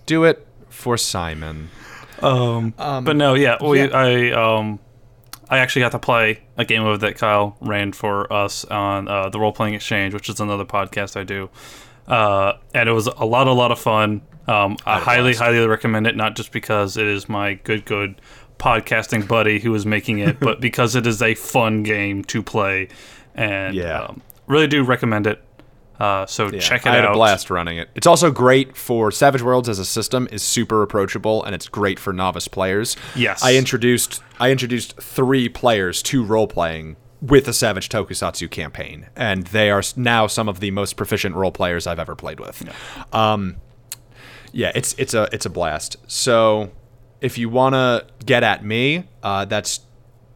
Do 0.05 0.25
it 0.25 0.45
for 0.67 0.97
Simon. 0.97 1.69
Um, 2.21 2.73
but 2.77 3.15
no, 3.15 3.33
yeah, 3.35 3.57
we, 3.63 3.79
yeah. 3.81 3.87
I 3.93 4.31
um, 4.31 4.79
I 5.49 5.59
actually 5.59 5.81
got 5.83 5.91
to 5.93 5.99
play 5.99 6.41
a 6.57 6.65
game 6.65 6.83
of 6.85 6.95
it 6.95 7.01
that 7.01 7.17
Kyle 7.17 7.55
ran 7.61 7.91
for 7.93 8.31
us 8.31 8.65
on 8.65 9.07
uh, 9.07 9.29
the 9.29 9.39
Role 9.39 9.51
Playing 9.53 9.75
Exchange, 9.75 10.13
which 10.13 10.29
is 10.29 10.39
another 10.39 10.65
podcast 10.65 11.15
I 11.19 11.23
do, 11.23 11.49
uh, 12.07 12.53
and 12.73 12.89
it 12.89 12.91
was 12.91 13.07
a 13.07 13.25
lot, 13.25 13.47
a 13.47 13.53
lot 13.53 13.71
of 13.71 13.79
fun. 13.79 14.21
Um, 14.47 14.77
I 14.85 14.93
had 14.95 15.01
a 15.01 15.05
highly, 15.05 15.21
blast. 15.31 15.39
highly 15.39 15.67
recommend 15.67 16.07
it, 16.07 16.15
not 16.15 16.35
just 16.35 16.51
because 16.51 16.97
it 16.97 17.05
is 17.07 17.27
my 17.29 17.55
good, 17.55 17.85
good 17.85 18.21
podcasting 18.59 19.27
buddy 19.27 19.59
who 19.59 19.73
is 19.75 19.85
making 19.85 20.19
it, 20.19 20.39
but 20.41 20.59
because 20.59 20.95
it 20.95 21.05
is 21.05 21.21
a 21.21 21.35
fun 21.35 21.83
game 21.83 22.23
to 22.25 22.41
play, 22.41 22.87
and 23.35 23.75
Yeah. 23.75 24.01
um, 24.03 24.21
really 24.47 24.67
do 24.67 24.83
recommend 24.83 25.27
it. 25.27 25.43
Uh, 25.99 26.25
so 26.25 26.51
Yeah, 26.51 26.59
check 26.59 26.81
it 26.81 26.87
out. 26.87 26.93
I 26.93 26.95
had 26.97 27.05
out. 27.05 27.11
a 27.11 27.13
blast 27.13 27.49
running 27.49 27.77
it. 27.77 27.89
It's 27.95 28.07
also 28.07 28.31
great 28.31 28.77
for 28.77 29.11
Savage 29.11 29.41
Worlds 29.41 29.67
as 29.69 29.79
a 29.79 29.85
system 29.85 30.27
is 30.31 30.43
super 30.43 30.81
approachable 30.83 31.43
and 31.43 31.55
it's 31.55 31.67
great 31.67 31.97
for 31.99 32.13
novice 32.13 32.47
players. 32.47 32.95
Yes. 33.15 33.43
I 33.43 33.55
introduced 33.55 34.21
I 34.39 34.51
introduced 34.51 34.97
three 35.01 35.49
players 35.49 36.03
to 36.03 36.23
role 36.23 36.47
playing 36.47 36.97
with 37.21 37.47
a 37.47 37.53
Savage 37.53 37.89
Tokusatsu 37.89 38.49
campaign, 38.51 39.07
and 39.15 39.47
they 39.47 39.71
are 39.71 39.81
now 39.95 40.27
some 40.27 40.47
of 40.47 40.59
the 40.59 40.69
most 40.69 40.97
proficient 40.97 41.33
role 41.35 41.51
players 41.51 41.87
I've 41.87 41.97
ever 41.97 42.15
played 42.15 42.39
with. 42.39 42.63
Um, 43.11 43.55
yeah, 44.51 44.71
it's 44.75 44.93
it's 44.99 45.15
a 45.15 45.27
it's 45.31 45.47
a 45.47 45.49
blast. 45.49 45.95
So 46.05 46.71
if 47.19 47.39
you 47.39 47.49
want 47.49 47.73
to 47.73 48.05
get 48.23 48.43
at 48.43 48.63
me, 48.63 49.05
uh, 49.23 49.45
that's 49.45 49.79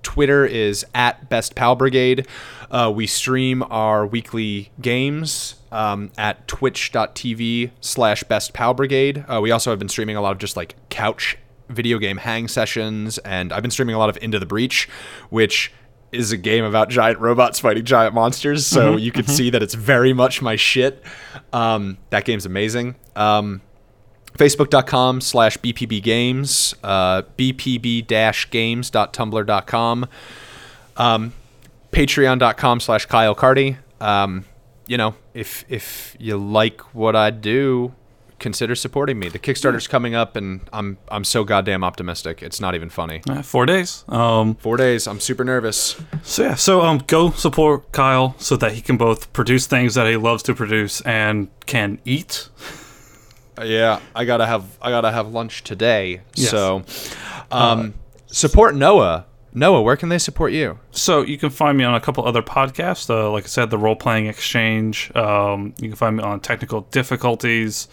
Twitter 0.03 0.45
is 0.45 0.85
at 0.93 1.29
Best 1.29 1.55
Pal 1.55 1.75
Brigade. 1.75 2.27
Uh, 2.69 2.91
we 2.93 3.07
stream 3.07 3.63
our 3.69 4.05
weekly 4.05 4.71
games 4.81 5.55
um, 5.71 6.11
at 6.17 6.47
twitch.tv 6.47 7.71
slash 7.81 8.23
Best 8.23 8.53
Pal 8.53 8.73
Brigade. 8.73 9.25
Uh, 9.27 9.39
we 9.41 9.51
also 9.51 9.69
have 9.69 9.79
been 9.79 9.89
streaming 9.89 10.15
a 10.15 10.21
lot 10.21 10.31
of 10.31 10.37
just 10.37 10.55
like 10.57 10.75
couch 10.89 11.37
video 11.69 11.97
game 11.97 12.17
hang 12.17 12.47
sessions, 12.47 13.17
and 13.19 13.53
I've 13.53 13.61
been 13.61 13.71
streaming 13.71 13.95
a 13.95 13.99
lot 13.99 14.09
of 14.09 14.17
Into 14.21 14.39
the 14.39 14.45
Breach, 14.45 14.89
which 15.29 15.71
is 16.11 16.31
a 16.33 16.37
game 16.37 16.65
about 16.65 16.89
giant 16.89 17.19
robots 17.19 17.59
fighting 17.59 17.85
giant 17.85 18.13
monsters. 18.13 18.67
So 18.67 18.97
you 18.97 19.13
can 19.13 19.25
see 19.27 19.49
that 19.49 19.63
it's 19.63 19.75
very 19.75 20.11
much 20.11 20.41
my 20.41 20.57
shit. 20.57 21.03
Um, 21.53 21.97
that 22.09 22.25
game's 22.25 22.45
amazing. 22.45 22.95
Um, 23.15 23.61
Facebook.com 24.37 25.21
slash 25.21 25.57
BPB 25.57 26.01
Games, 26.01 26.73
uh, 26.83 27.23
BPB 27.37 28.07
games.tumblr.com, 28.49 30.05
um, 30.97 31.33
Patreon.com 31.91 32.79
slash 32.79 33.05
Kyle. 33.05 33.35
Um, 33.99 34.45
you 34.87 34.97
know, 34.97 35.15
if 35.33 35.63
if 35.69 36.15
you 36.19 36.37
like 36.37 36.81
what 36.95 37.15
I 37.15 37.29
do, 37.29 37.93
consider 38.39 38.75
supporting 38.75 39.19
me. 39.19 39.29
The 39.29 39.39
Kickstarter's 39.39 39.87
coming 39.87 40.15
up, 40.15 40.35
and 40.35 40.61
I'm 40.73 40.97
I'm 41.09 41.23
so 41.23 41.43
goddamn 41.43 41.83
optimistic. 41.83 42.41
It's 42.43 42.59
not 42.59 42.75
even 42.75 42.89
funny. 42.89 43.21
Uh, 43.29 43.41
four 43.41 43.65
days. 43.65 44.03
Um, 44.09 44.55
Four 44.55 44.77
days. 44.77 45.07
I'm 45.07 45.19
super 45.19 45.43
nervous. 45.45 45.95
so 46.23 46.43
yeah, 46.43 46.55
so 46.55 46.81
um, 46.81 47.03
go 47.07 47.31
support 47.31 47.91
Kyle 47.91 48.35
so 48.37 48.57
that 48.57 48.73
he 48.73 48.81
can 48.81 48.97
both 48.97 49.31
produce 49.31 49.67
things 49.67 49.93
that 49.95 50.07
he 50.07 50.17
loves 50.17 50.43
to 50.43 50.53
produce 50.55 50.99
and 51.01 51.47
can 51.65 51.99
eat. 52.03 52.49
Uh, 53.61 53.65
Yeah, 53.65 53.99
I 54.15 54.25
gotta 54.25 54.45
have 54.45 54.65
I 54.81 54.89
gotta 54.89 55.11
have 55.11 55.27
lunch 55.29 55.63
today. 55.63 56.21
Yes. 56.35 56.49
So, 56.49 56.83
um, 57.51 57.93
support 58.27 58.75
Noah. 58.75 59.25
Noah, 59.53 59.81
where 59.81 59.97
can 59.97 60.07
they 60.09 60.17
support 60.17 60.53
you? 60.53 60.79
So 60.91 61.21
you 61.23 61.37
can 61.37 61.49
find 61.49 61.77
me 61.77 61.83
on 61.83 61.93
a 61.93 61.99
couple 61.99 62.25
other 62.25 62.41
podcasts. 62.41 63.09
Uh, 63.09 63.29
like 63.29 63.43
I 63.43 63.47
said, 63.47 63.69
the 63.69 63.77
Role 63.77 63.97
Playing 63.97 64.27
Exchange. 64.27 65.13
Um, 65.13 65.73
you 65.77 65.89
can 65.89 65.97
find 65.97 66.15
me 66.15 66.23
on 66.23 66.39
Technical 66.39 66.81
Difficulties. 66.91 67.89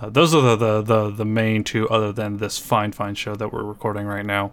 Uh, 0.00 0.10
those 0.10 0.34
are 0.34 0.42
the, 0.42 0.56
the, 0.56 0.82
the, 0.82 1.10
the 1.10 1.24
main 1.24 1.62
two, 1.62 1.88
other 1.88 2.12
than 2.12 2.38
this 2.38 2.58
fine, 2.58 2.90
fine 2.92 3.14
show 3.14 3.36
that 3.36 3.52
we're 3.52 3.62
recording 3.62 4.04
right 4.06 4.26
now. 4.26 4.52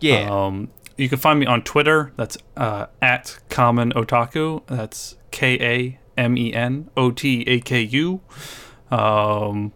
Yeah. 0.00 0.28
Um, 0.28 0.70
you 0.96 1.08
can 1.08 1.18
find 1.18 1.38
me 1.38 1.46
on 1.46 1.62
Twitter. 1.62 2.12
That's 2.16 2.36
uh, 2.56 2.86
at 3.00 3.38
Kamen 3.48 3.92
Otaku. 3.92 4.66
That's 4.66 5.16
K 5.30 5.54
A 5.60 5.98
M 6.20 6.36
E 6.36 6.52
N 6.52 6.90
O 6.96 7.12
T 7.12 7.42
A 7.46 7.60
K 7.60 7.80
U. 7.80 8.20
Um, 8.90 9.72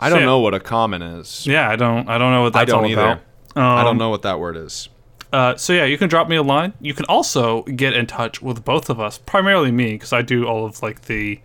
I 0.00 0.08
don't 0.10 0.22
know 0.24 0.40
what 0.40 0.54
a 0.54 0.60
common 0.60 1.02
is. 1.02 1.46
yeah, 1.46 1.68
I 1.70 1.76
don't 1.76 2.08
I 2.08 2.18
don't 2.18 2.32
know 2.32 2.42
what 2.42 2.52
that's 2.52 2.62
I 2.62 2.64
don't 2.64 2.84
all 2.84 2.90
either. 2.90 3.00
about. 3.00 3.20
I 3.56 3.78
Um, 3.80 3.84
don't 3.86 3.98
know 3.98 4.10
what 4.10 4.22
that 4.22 4.38
word 4.40 4.56
is. 4.56 4.88
Uh, 5.32 5.56
so 5.56 5.72
yeah, 5.72 5.84
you 5.84 5.98
can 5.98 6.08
drop 6.08 6.28
me 6.28 6.36
a 6.36 6.42
line. 6.42 6.72
You 6.80 6.94
can 6.94 7.04
also 7.06 7.62
get 7.62 7.92
in 7.94 8.06
touch 8.06 8.40
with 8.42 8.64
both 8.64 8.88
of 8.90 9.00
us, 9.00 9.18
primarily 9.18 9.72
me, 9.72 9.92
because 9.92 10.12
I 10.12 10.22
do 10.22 10.46
all 10.46 10.64
of 10.64 10.82
like 10.82 11.02
the 11.02 11.40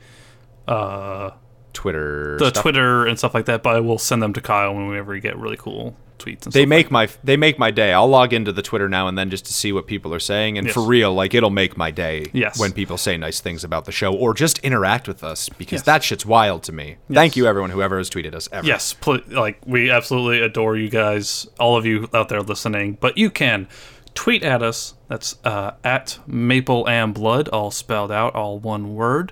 uh, 0.67 1.31
Twitter. 1.73 2.38
the 2.39 2.49
stuff. 2.49 2.61
Twitter 2.61 3.05
and 3.07 3.17
stuff 3.17 3.34
like 3.34 3.45
that. 3.45 3.63
But 3.63 3.76
I 3.76 3.80
will 3.80 3.97
send 3.97 4.21
them 4.21 4.34
to 4.34 4.41
Kyle 4.41 4.73
whenever 4.76 5.13
we 5.13 5.19
get 5.19 5.38
really 5.38 5.57
cool 5.57 5.95
tweets. 6.20 6.44
And 6.46 6.54
They 6.54 6.66
make 6.66 6.91
my 6.91 7.08
they 7.24 7.38
make 7.38 7.58
my 7.58 7.72
day. 7.72 7.91
I'll 7.94 8.08
log 8.08 8.34
into 8.34 8.52
the 8.52 8.62
Twitter 8.62 8.88
now 8.90 9.08
and 9.08 9.18
then 9.18 9.30
just 9.30 9.46
to 9.46 9.54
see 9.54 9.72
what 9.72 9.88
people 9.88 10.14
are 10.14 10.20
saying, 10.20 10.58
and 10.58 10.68
Yes. 10.68 10.74
for 10.76 10.84
real, 10.84 11.14
like 11.14 11.34
it'll 11.34 11.50
make 11.50 11.76
my 11.78 11.90
day. 11.91 12.26
Yes. 12.34 12.60
When 12.60 12.72
people 12.74 12.98
say 12.98 13.18
nice 13.18 13.40
things 13.40 13.64
about 13.64 13.86
the 13.86 13.91
show 13.91 14.14
or 14.14 14.34
just 14.34 14.60
interact 14.60 15.08
with 15.08 15.24
us 15.24 15.50
because 15.50 15.80
Yes. 15.80 15.86
that 15.86 16.04
shit's 16.04 16.26
wild 16.26 16.62
to 16.64 16.72
me. 16.72 16.98
Thank 17.12 17.36
you, 17.36 17.48
everyone, 17.48 17.72
whoever 17.72 17.98
has 17.98 18.10
tweeted 18.10 18.36
us 18.36 18.48
ever. 18.52 18.68
Yes, 18.68 18.94
pl- 18.94 19.22
like 19.30 19.60
we 19.66 19.90
absolutely 19.90 20.41
adore 20.41 20.76
you 20.78 20.90
guys, 20.90 21.48
all 21.60 21.78
of 21.78 21.86
you 21.86 22.08
out 22.14 22.30
there 22.30 22.41
listening. 22.41 22.98
But 23.00 23.18
you 23.18 23.30
can 23.30 23.68
tweet 24.14 24.44
at 24.44 24.62
us. 24.62 24.96
That's 25.08 25.38
uh, 25.46 25.72
at 25.84 26.20
Maple 26.28 26.88
and 26.88 27.14
Blood, 27.14 27.48
all 27.50 27.72
spelled 27.72 28.12
out, 28.12 28.36
all 28.36 28.60
one 28.60 28.94
word. 28.94 29.32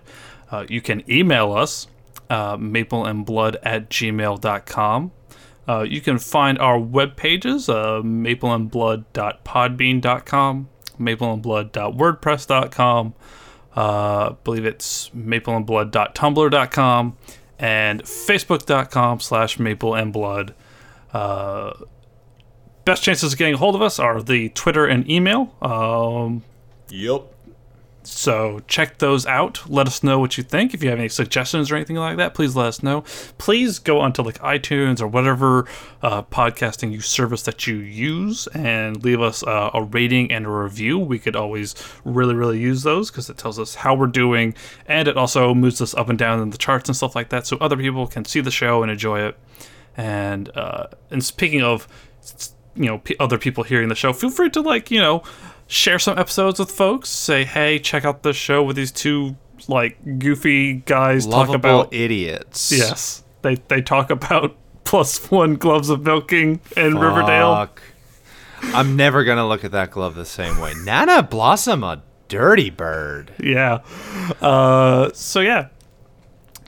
Uh, 0.50 0.66
you 0.70 0.82
can 0.82 1.04
email 1.12 1.52
us, 1.54 1.88
uh, 2.30 2.56
mapleandblood 2.58 3.58
at 3.64 3.90
gmail.com. 3.90 5.12
Uh, 5.68 5.82
you 5.82 6.00
can 6.02 6.18
find 6.18 6.58
our 6.60 6.80
web 6.80 7.18
pages, 7.18 7.68
uh, 7.68 8.02
mapleandblood.podbean.com, 8.02 10.70
mapleandblood.wordpress.com, 11.00 13.14
uh, 13.76 14.30
I 14.30 14.36
believe 14.44 14.66
it's 14.66 15.10
mapleandblood.tumblr.com, 15.10 17.18
and 17.60 18.04
facebook.com 18.04 19.20
slash 19.20 19.58
mapleandblood. 19.58 20.54
Uh, 21.14 21.74
best 22.86 23.04
chances 23.04 23.34
of 23.34 23.40
getting 23.40 23.56
a 23.56 23.58
hold 23.58 23.76
of 23.76 23.82
us 23.82 24.00
are 24.00 24.22
the 24.22 24.48
Twitter 24.50 24.86
and 24.86 25.10
email. 25.10 25.56
Um, 25.62 26.44
Yep. 26.90 27.34
So 28.08 28.62
check 28.68 29.00
those 29.00 29.26
out. 29.26 29.70
Let 29.70 29.88
us 29.88 30.02
know 30.02 30.20
what 30.20 30.38
you 30.38 30.44
think. 30.44 30.74
If 30.74 30.84
you 30.84 30.90
have 30.90 31.00
any 31.00 31.10
suggestions 31.10 31.70
or 31.70 31.76
anything 31.76 31.98
like 31.98 32.18
that, 32.18 32.34
please 32.34 32.56
let 32.56 32.68
us 32.68 32.82
know. 32.82 33.02
Please 33.38 33.80
go 33.80 34.00
onto 34.00 34.22
like 34.22 34.40
iTunes 34.40 35.02
or 35.02 35.08
whatever 35.08 35.66
uh, 36.02 36.24
podcasting 36.24 36.92
you 36.92 37.02
service 37.02 37.44
that 37.44 37.68
you 37.68 37.76
use 37.76 38.48
and 38.48 39.04
leave 39.04 39.22
us 39.22 39.44
uh, 39.44 39.72
a 39.74 39.84
rating 39.84 40.32
and 40.32 40.46
a 40.46 40.50
review. 40.50 40.98
We 40.98 41.20
could 41.20 41.36
always 41.36 41.76
really, 42.06 42.34
really 42.34 42.60
use 42.60 42.84
those 42.84 43.12
because 43.12 43.30
it 43.30 43.38
tells 43.38 43.60
us 43.60 43.76
how 43.76 43.94
we're 43.94 44.08
doing 44.08 44.56
and 44.86 45.08
it 45.08 45.18
also 45.18 45.54
moves 45.54 45.82
us 45.82 45.94
up 45.94 46.10
and 46.10 46.18
down 46.18 46.42
in 46.42 46.50
the 46.52 46.58
charts 46.58 46.90
and 46.90 46.96
stuff 46.96 47.16
like 47.16 47.30
that, 47.30 47.46
so 47.46 47.58
other 47.58 47.78
people 47.78 48.08
can 48.08 48.26
see 48.26 48.40
the 48.40 48.52
show 48.52 48.82
and 48.84 48.92
enjoy 48.92 49.20
it. 49.22 49.38
And 49.96 50.56
uh, 50.56 50.88
and 51.12 51.24
speaking 51.24 51.62
of 51.62 51.88
you 52.76 52.86
know 52.86 53.00
p- 53.00 53.16
other 53.20 53.38
people 53.38 53.64
hearing 53.64 53.90
the 53.90 53.96
show 53.96 54.14
feel 54.14 54.30
free 54.30 54.50
to 54.52 54.62
like 54.62 54.92
you 54.92 55.00
know 55.00 55.24
share 55.68 56.00
some 56.00 56.18
episodes 56.18 56.60
with 56.60 56.72
folks 56.72 57.10
say 57.10 57.44
hey 57.44 57.78
check 57.80 58.06
out 58.06 58.24
this 58.24 58.36
show 58.38 58.64
with 58.64 58.76
these 58.76 58.92
two 58.92 59.36
like 59.68 59.98
goofy 60.20 60.74
guys 60.76 61.26
Lovable 61.28 61.54
talk 61.54 61.56
about 61.56 61.94
idiots. 61.94 62.72
yes 62.72 63.24
they 63.42 63.56
they 63.68 63.82
talk 63.82 64.10
about 64.10 64.56
plus 64.86 65.30
one 65.30 65.56
gloves 65.56 65.90
of 65.90 66.04
milking 66.04 66.62
in 66.78 66.98
riverdale 66.98 67.70
I'm 68.74 68.96
never 68.96 69.24
gonna 69.24 69.48
look 69.48 69.64
at 69.64 69.72
that 69.72 69.92
glove 69.92 70.16
the 70.16 70.26
same 70.26 70.60
way. 70.60 70.74
Nana 70.84 71.22
Blossom, 71.22 71.84
a 71.84 72.02
dirty 72.28 72.70
bird. 72.72 73.32
yeah 73.40 73.80
uh 74.42 75.12
so 75.14 75.42
yeah 75.42 75.68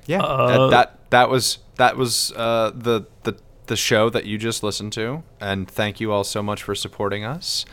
Yeah, 0.05 0.21
Uh, 0.21 0.67
that, 0.67 0.69
that 0.71 1.09
that 1.09 1.29
was 1.29 1.59
that 1.77 1.95
was 1.97 2.31
uh, 2.35 2.71
the 2.75 3.05
the 3.23 3.37
the 3.67 3.75
show 3.75 4.09
that 4.09 4.25
you 4.25 4.37
just 4.37 4.63
listened 4.63 4.91
to, 4.93 5.23
and 5.39 5.69
thank 5.69 5.99
you 5.99 6.11
all 6.11 6.23
so 6.23 6.41
much 6.43 6.61
for 6.63 6.75
supporting 6.75 7.23
us. 7.23 7.65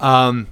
Um, 0.00 0.48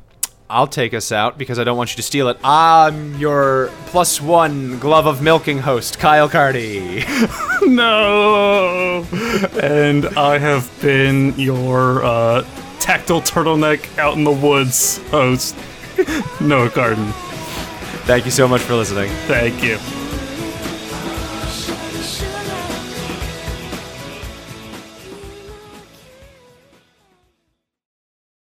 I'll 0.48 0.68
take 0.68 0.94
us 0.94 1.10
out 1.10 1.38
because 1.38 1.58
I 1.58 1.64
don't 1.64 1.76
want 1.76 1.90
you 1.90 1.96
to 1.96 2.02
steal 2.02 2.28
it. 2.28 2.38
I'm 2.44 3.16
your 3.16 3.70
plus 3.86 4.20
one 4.20 4.78
glove 4.78 5.06
of 5.06 5.20
milking 5.20 5.58
host, 5.58 5.98
Kyle 5.98 6.28
Carty. 6.28 7.04
no 7.66 9.04
and 9.60 10.06
i 10.16 10.38
have 10.38 10.70
been 10.80 11.38
your 11.38 12.04
uh 12.04 12.46
tactile 12.78 13.20
turtleneck 13.20 13.98
out 13.98 14.16
in 14.16 14.24
the 14.24 14.30
woods 14.30 14.98
host 15.08 15.56
noah 16.40 16.70
garden 16.70 17.06
thank 18.04 18.24
you 18.24 18.30
so 18.30 18.46
much 18.46 18.60
for 18.60 18.74
listening. 18.74 19.10
thank 19.26 19.62
you 19.62 19.78